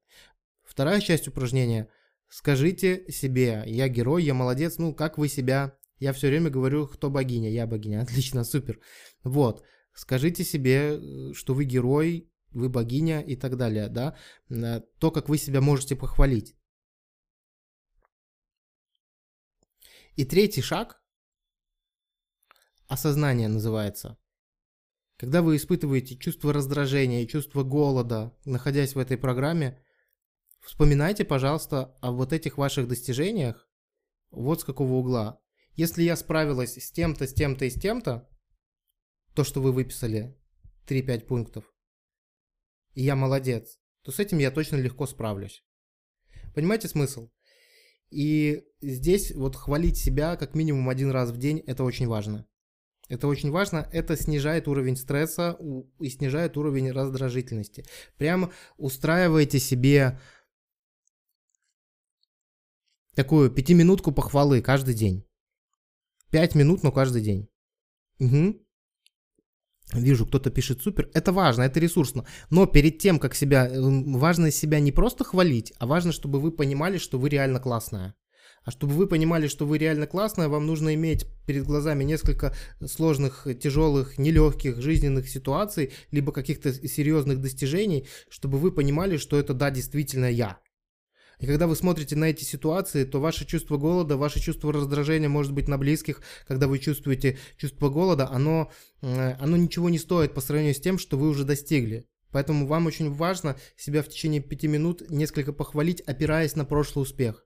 Вторая 0.64 1.00
часть 1.00 1.28
упражнения. 1.28 1.88
Скажите 2.28 3.04
себе, 3.10 3.62
я 3.66 3.88
герой, 3.88 4.24
я 4.24 4.34
молодец, 4.34 4.78
ну 4.78 4.94
как 4.94 5.18
вы 5.18 5.28
себя... 5.28 5.78
Я 5.98 6.12
все 6.12 6.28
время 6.28 6.50
говорю, 6.50 6.86
кто 6.88 7.08
богиня, 7.08 7.50
я 7.50 7.66
богиня, 7.66 8.02
отлично, 8.02 8.44
супер. 8.44 8.80
Вот, 9.22 9.64
скажите 9.94 10.44
себе, 10.44 11.32
что 11.32 11.54
вы 11.54 11.64
герой, 11.64 12.30
вы 12.50 12.68
богиня 12.68 13.20
и 13.20 13.36
так 13.36 13.56
далее, 13.56 13.88
да, 13.88 14.16
э, 14.50 14.80
то, 14.98 15.10
как 15.10 15.28
вы 15.28 15.38
себя 15.38 15.60
можете 15.60 15.96
похвалить. 15.96 16.54
И 20.16 20.24
третий 20.24 20.62
шаг, 20.62 20.98
осознание 22.88 23.48
называется. 23.48 24.18
Когда 25.18 25.42
вы 25.42 25.56
испытываете 25.56 26.16
чувство 26.16 26.54
раздражения 26.54 27.22
и 27.22 27.28
чувство 27.28 27.64
голода, 27.64 28.34
находясь 28.46 28.94
в 28.94 28.98
этой 28.98 29.18
программе, 29.18 29.84
вспоминайте, 30.62 31.26
пожалуйста, 31.26 31.98
о 32.00 32.12
вот 32.12 32.32
этих 32.32 32.56
ваших 32.56 32.88
достижениях, 32.88 33.68
вот 34.30 34.62
с 34.62 34.64
какого 34.64 34.94
угла. 34.94 35.38
Если 35.74 36.02
я 36.02 36.16
справилась 36.16 36.78
с 36.78 36.90
тем-то, 36.90 37.26
с 37.26 37.34
тем-то 37.34 37.66
и 37.66 37.70
с 37.70 37.78
тем-то, 37.78 38.26
то, 39.34 39.44
что 39.44 39.60
вы 39.60 39.70
выписали, 39.70 40.34
3-5 40.86 41.26
пунктов, 41.26 41.74
и 42.94 43.02
я 43.02 43.16
молодец, 43.16 43.78
то 44.00 44.12
с 44.12 44.18
этим 44.18 44.38
я 44.38 44.50
точно 44.50 44.76
легко 44.76 45.06
справлюсь. 45.06 45.62
Понимаете 46.54 46.88
смысл? 46.88 47.30
И 48.10 48.64
здесь 48.80 49.34
вот 49.34 49.56
хвалить 49.56 49.96
себя 49.96 50.36
как 50.36 50.54
минимум 50.54 50.88
один 50.88 51.10
раз 51.10 51.30
в 51.30 51.38
день, 51.38 51.58
это 51.66 51.84
очень 51.84 52.06
важно. 52.06 52.46
Это 53.08 53.28
очень 53.28 53.50
важно, 53.50 53.88
это 53.92 54.16
снижает 54.16 54.66
уровень 54.66 54.96
стресса 54.96 55.56
и 56.00 56.08
снижает 56.08 56.56
уровень 56.56 56.90
раздражительности. 56.90 57.84
Прямо 58.16 58.52
устраивайте 58.78 59.60
себе 59.60 60.18
такую 63.14 63.50
пятиминутку 63.50 64.10
похвалы 64.10 64.60
каждый 64.60 64.94
день. 64.94 65.24
Пять 66.30 66.56
минут, 66.56 66.82
но 66.82 66.90
каждый 66.90 67.22
день. 67.22 67.48
Угу. 68.18 68.65
Вижу, 69.92 70.26
кто-то 70.26 70.50
пишет 70.50 70.82
супер. 70.82 71.08
Это 71.14 71.32
важно, 71.32 71.62
это 71.62 71.78
ресурсно. 71.78 72.26
Но 72.50 72.66
перед 72.66 72.98
тем, 72.98 73.18
как 73.18 73.34
себя... 73.34 73.70
Важно 73.72 74.50
себя 74.50 74.80
не 74.80 74.92
просто 74.92 75.24
хвалить, 75.24 75.72
а 75.78 75.86
важно, 75.86 76.12
чтобы 76.12 76.40
вы 76.40 76.50
понимали, 76.50 76.98
что 76.98 77.18
вы 77.18 77.28
реально 77.28 77.60
классная. 77.60 78.14
А 78.64 78.72
чтобы 78.72 78.94
вы 78.94 79.06
понимали, 79.06 79.46
что 79.46 79.64
вы 79.64 79.78
реально 79.78 80.08
классная, 80.08 80.48
вам 80.48 80.66
нужно 80.66 80.92
иметь 80.94 81.24
перед 81.46 81.62
глазами 81.62 82.02
несколько 82.02 82.52
сложных, 82.84 83.46
тяжелых, 83.62 84.18
нелегких 84.18 84.82
жизненных 84.82 85.28
ситуаций, 85.28 85.92
либо 86.10 86.32
каких-то 86.32 86.72
серьезных 86.72 87.40
достижений, 87.40 88.08
чтобы 88.28 88.58
вы 88.58 88.72
понимали, 88.72 89.18
что 89.18 89.38
это 89.38 89.54
да, 89.54 89.70
действительно 89.70 90.28
я. 90.28 90.58
И 91.38 91.46
когда 91.46 91.66
вы 91.66 91.76
смотрите 91.76 92.16
на 92.16 92.26
эти 92.26 92.44
ситуации, 92.44 93.04
то 93.04 93.20
ваше 93.20 93.44
чувство 93.44 93.76
голода, 93.76 94.16
ваше 94.16 94.40
чувство 94.40 94.72
раздражения, 94.72 95.28
может 95.28 95.52
быть, 95.52 95.68
на 95.68 95.76
близких, 95.76 96.22
когда 96.48 96.66
вы 96.66 96.78
чувствуете 96.78 97.38
чувство 97.58 97.90
голода, 97.90 98.28
оно, 98.28 98.72
э, 99.02 99.32
оно 99.38 99.56
ничего 99.56 99.90
не 99.90 99.98
стоит 99.98 100.32
по 100.32 100.40
сравнению 100.40 100.74
с 100.74 100.80
тем, 100.80 100.98
что 100.98 101.18
вы 101.18 101.28
уже 101.28 101.44
достигли. 101.44 102.06
Поэтому 102.32 102.66
вам 102.66 102.86
очень 102.86 103.12
важно 103.12 103.56
себя 103.76 104.02
в 104.02 104.08
течение 104.08 104.40
пяти 104.40 104.66
минут 104.66 105.02
несколько 105.10 105.52
похвалить, 105.52 106.00
опираясь 106.00 106.56
на 106.56 106.64
прошлый 106.64 107.02
успех. 107.02 107.44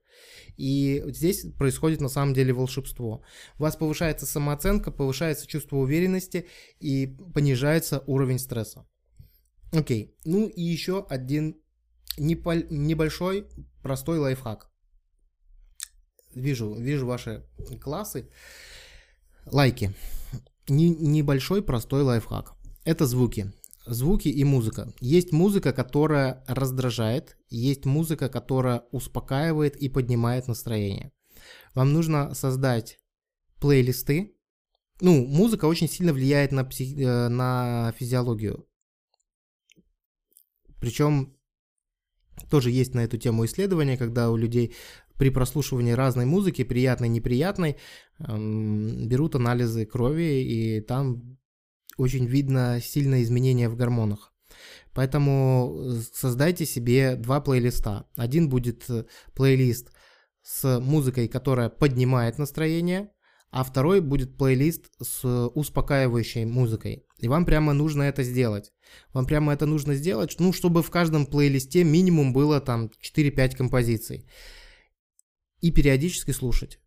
И 0.56 1.02
здесь 1.08 1.46
происходит 1.58 2.00
на 2.00 2.08
самом 2.08 2.34
деле 2.34 2.52
волшебство. 2.52 3.22
У 3.58 3.62
вас 3.62 3.76
повышается 3.76 4.26
самооценка, 4.26 4.90
повышается 4.90 5.46
чувство 5.46 5.76
уверенности 5.76 6.46
и 6.78 7.16
понижается 7.34 8.02
уровень 8.06 8.38
стресса. 8.38 8.86
Окей, 9.72 10.16
ну 10.24 10.48
и 10.48 10.62
еще 10.62 11.06
один 11.08 11.59
небольшой 12.18 13.46
простой 13.82 14.18
лайфхак. 14.18 14.70
Вижу, 16.34 16.74
вижу 16.74 17.06
ваши 17.06 17.46
классы. 17.80 18.30
Лайки. 19.46 19.94
Небольшой 20.68 21.62
простой 21.62 22.02
лайфхак. 22.02 22.54
Это 22.84 23.06
звуки. 23.06 23.52
Звуки 23.86 24.28
и 24.28 24.44
музыка. 24.44 24.92
Есть 25.00 25.32
музыка, 25.32 25.72
которая 25.72 26.44
раздражает, 26.46 27.36
есть 27.48 27.86
музыка, 27.86 28.28
которая 28.28 28.84
успокаивает 28.92 29.76
и 29.76 29.88
поднимает 29.88 30.46
настроение. 30.48 31.12
Вам 31.74 31.92
нужно 31.92 32.34
создать 32.34 33.00
плейлисты. 33.58 34.36
Ну, 35.00 35.26
музыка 35.26 35.64
очень 35.64 35.88
сильно 35.88 36.12
влияет 36.12 36.52
на, 36.52 36.64
псих... 36.64 36.96
Э, 36.98 37.28
на 37.28 37.92
физиологию. 37.98 38.68
Причем 40.78 41.36
тоже 42.48 42.70
есть 42.70 42.94
на 42.94 43.00
эту 43.00 43.18
тему 43.18 43.44
исследования, 43.44 43.96
когда 43.96 44.30
у 44.30 44.36
людей 44.36 44.74
при 45.18 45.30
прослушивании 45.30 45.92
разной 45.92 46.24
музыки, 46.24 46.64
приятной, 46.64 47.08
неприятной, 47.08 47.76
эм, 48.20 49.06
берут 49.06 49.34
анализы 49.34 49.84
крови, 49.84 50.42
и 50.42 50.80
там 50.80 51.38
очень 51.98 52.24
видно 52.24 52.80
сильное 52.82 53.22
изменение 53.22 53.68
в 53.68 53.76
гормонах. 53.76 54.32
Поэтому 54.94 55.76
э, 55.78 56.00
создайте 56.14 56.64
себе 56.64 57.16
два 57.16 57.40
плейлиста. 57.40 58.08
Один 58.16 58.48
будет 58.48 58.88
э, 58.88 59.04
плейлист 59.34 59.92
с 60.42 60.80
музыкой, 60.80 61.28
которая 61.28 61.68
поднимает 61.68 62.38
настроение, 62.38 63.10
а 63.50 63.62
второй 63.62 64.00
будет 64.00 64.36
плейлист 64.36 64.90
с 65.02 65.48
успокаивающей 65.48 66.44
музыкой. 66.44 67.04
И 67.22 67.28
вам 67.28 67.44
прямо 67.44 67.72
нужно 67.72 68.04
это 68.04 68.22
сделать. 68.22 68.72
Вам 69.12 69.26
прямо 69.26 69.52
это 69.52 69.66
нужно 69.66 69.94
сделать, 69.94 70.36
ну, 70.38 70.52
чтобы 70.52 70.82
в 70.82 70.90
каждом 70.90 71.26
плейлисте 71.26 71.84
минимум 71.84 72.32
было 72.32 72.60
там 72.60 72.90
4-5 73.02 73.56
композиций. 73.56 74.26
И 75.60 75.70
периодически 75.70 76.32
слушать. 76.32 76.78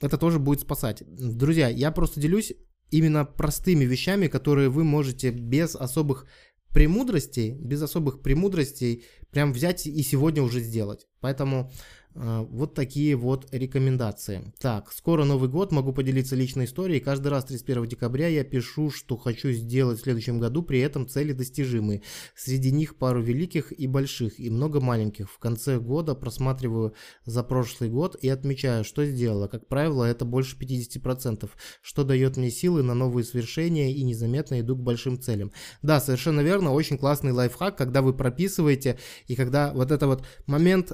Это 0.00 0.16
тоже 0.16 0.38
будет 0.38 0.60
спасать. 0.60 1.02
Друзья, 1.06 1.68
я 1.68 1.90
просто 1.90 2.20
делюсь 2.20 2.52
именно 2.90 3.24
простыми 3.24 3.84
вещами, 3.84 4.28
которые 4.28 4.68
вы 4.68 4.84
можете 4.84 5.30
без 5.30 5.74
особых 5.76 6.26
премудростей, 6.72 7.52
без 7.52 7.82
особых 7.82 8.22
премудростей 8.22 9.04
прям 9.30 9.52
взять 9.52 9.86
и 9.86 10.02
сегодня 10.02 10.42
уже 10.42 10.60
сделать. 10.60 11.06
Поэтому 11.20 11.72
вот 12.14 12.74
такие 12.74 13.14
вот 13.16 13.46
рекомендации. 13.52 14.52
Так, 14.58 14.92
скоро 14.92 15.24
Новый 15.24 15.48
год, 15.48 15.72
могу 15.72 15.92
поделиться 15.92 16.34
личной 16.34 16.64
историей. 16.64 17.00
Каждый 17.00 17.28
раз 17.28 17.44
31 17.44 17.86
декабря 17.86 18.28
я 18.28 18.44
пишу, 18.44 18.90
что 18.90 19.16
хочу 19.16 19.52
сделать 19.52 20.00
в 20.00 20.02
следующем 20.02 20.40
году, 20.40 20.62
при 20.62 20.80
этом 20.80 21.08
цели 21.08 21.32
достижимые. 21.32 22.02
Среди 22.34 22.72
них 22.72 22.96
пару 22.96 23.22
великих 23.22 23.72
и 23.78 23.86
больших, 23.86 24.40
и 24.40 24.50
много 24.50 24.80
маленьких. 24.80 25.30
В 25.30 25.38
конце 25.38 25.78
года 25.78 26.14
просматриваю 26.14 26.94
за 27.24 27.42
прошлый 27.44 27.90
год 27.90 28.16
и 28.20 28.28
отмечаю, 28.28 28.84
что 28.84 29.04
сделала. 29.06 29.46
Как 29.46 29.68
правило, 29.68 30.04
это 30.04 30.24
больше 30.24 30.56
50%, 30.58 31.48
что 31.80 32.04
дает 32.04 32.36
мне 32.36 32.50
силы 32.50 32.82
на 32.82 32.94
новые 32.94 33.24
свершения 33.24 33.90
и 33.92 34.02
незаметно 34.02 34.60
иду 34.60 34.74
к 34.76 34.80
большим 34.80 35.20
целям. 35.20 35.52
Да, 35.82 36.00
совершенно 36.00 36.40
верно, 36.40 36.72
очень 36.72 36.98
классный 36.98 37.32
лайфхак, 37.32 37.76
когда 37.76 38.02
вы 38.02 38.14
прописываете 38.14 38.98
и 39.28 39.36
когда 39.36 39.72
вот 39.72 39.90
это 39.92 40.06
вот 40.06 40.24
момент 40.46 40.92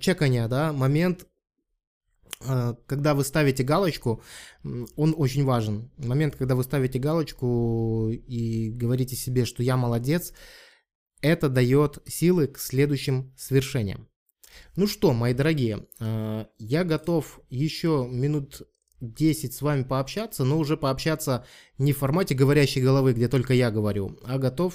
чекания 0.00 0.43
да, 0.48 0.72
момент, 0.72 1.26
э, 2.40 2.74
когда 2.86 3.14
вы 3.14 3.24
ставите 3.24 3.62
галочку, 3.62 4.22
он 4.62 5.14
очень 5.16 5.44
важен. 5.44 5.90
Момент, 5.98 6.36
когда 6.36 6.54
вы 6.54 6.64
ставите 6.64 6.98
галочку 6.98 8.10
и 8.10 8.70
говорите 8.70 9.16
себе, 9.16 9.44
что 9.44 9.62
я 9.62 9.76
молодец, 9.76 10.32
это 11.20 11.48
дает 11.48 11.98
силы 12.06 12.46
к 12.48 12.58
следующим 12.58 13.32
свершениям. 13.36 14.08
Ну 14.76 14.86
что, 14.86 15.12
мои 15.12 15.34
дорогие, 15.34 15.86
э, 16.00 16.46
я 16.58 16.84
готов 16.84 17.40
еще 17.50 18.06
минут 18.10 18.62
10 19.12 19.54
с 19.54 19.62
вами 19.62 19.82
пообщаться, 19.82 20.44
но 20.44 20.58
уже 20.58 20.76
пообщаться 20.76 21.44
не 21.78 21.92
в 21.92 21.98
формате 21.98 22.34
говорящей 22.34 22.82
головы, 22.82 23.12
где 23.12 23.28
только 23.28 23.54
я 23.54 23.70
говорю, 23.70 24.18
а 24.24 24.38
готов 24.38 24.74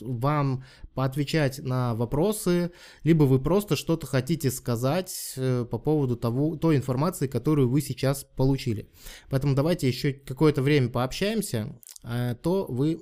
вам 0.00 0.64
поотвечать 0.94 1.58
на 1.58 1.94
вопросы, 1.94 2.72
либо 3.02 3.24
вы 3.24 3.40
просто 3.40 3.76
что-то 3.76 4.06
хотите 4.06 4.50
сказать 4.50 5.34
э, 5.36 5.64
по 5.70 5.78
поводу 5.78 6.16
того, 6.16 6.56
той 6.56 6.76
информации, 6.76 7.26
которую 7.26 7.68
вы 7.68 7.80
сейчас 7.80 8.24
получили. 8.24 8.90
Поэтому 9.30 9.54
давайте 9.54 9.88
еще 9.88 10.12
какое-то 10.12 10.62
время 10.62 10.88
пообщаемся, 10.88 11.80
а 12.02 12.34
то 12.34 12.66
вы, 12.66 13.00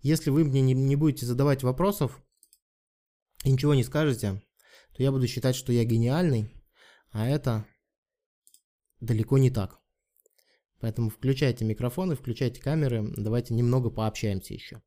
если 0.00 0.30
вы 0.30 0.44
мне 0.44 0.60
не, 0.60 0.74
не 0.74 0.96
будете 0.96 1.26
задавать 1.26 1.62
вопросов 1.62 2.20
и 3.44 3.50
ничего 3.50 3.74
не 3.74 3.84
скажете, 3.84 4.42
то 4.96 5.02
я 5.02 5.12
буду 5.12 5.26
считать, 5.26 5.56
что 5.56 5.72
я 5.72 5.84
гениальный, 5.84 6.50
а 7.12 7.28
это 7.28 7.66
далеко 9.00 9.38
не 9.38 9.50
так. 9.50 9.80
Поэтому 10.80 11.10
включайте 11.10 11.64
микрофоны, 11.64 12.16
включайте 12.16 12.60
камеры, 12.60 13.12
давайте 13.16 13.54
немного 13.54 13.90
пообщаемся 13.90 14.54
еще. 14.54 14.82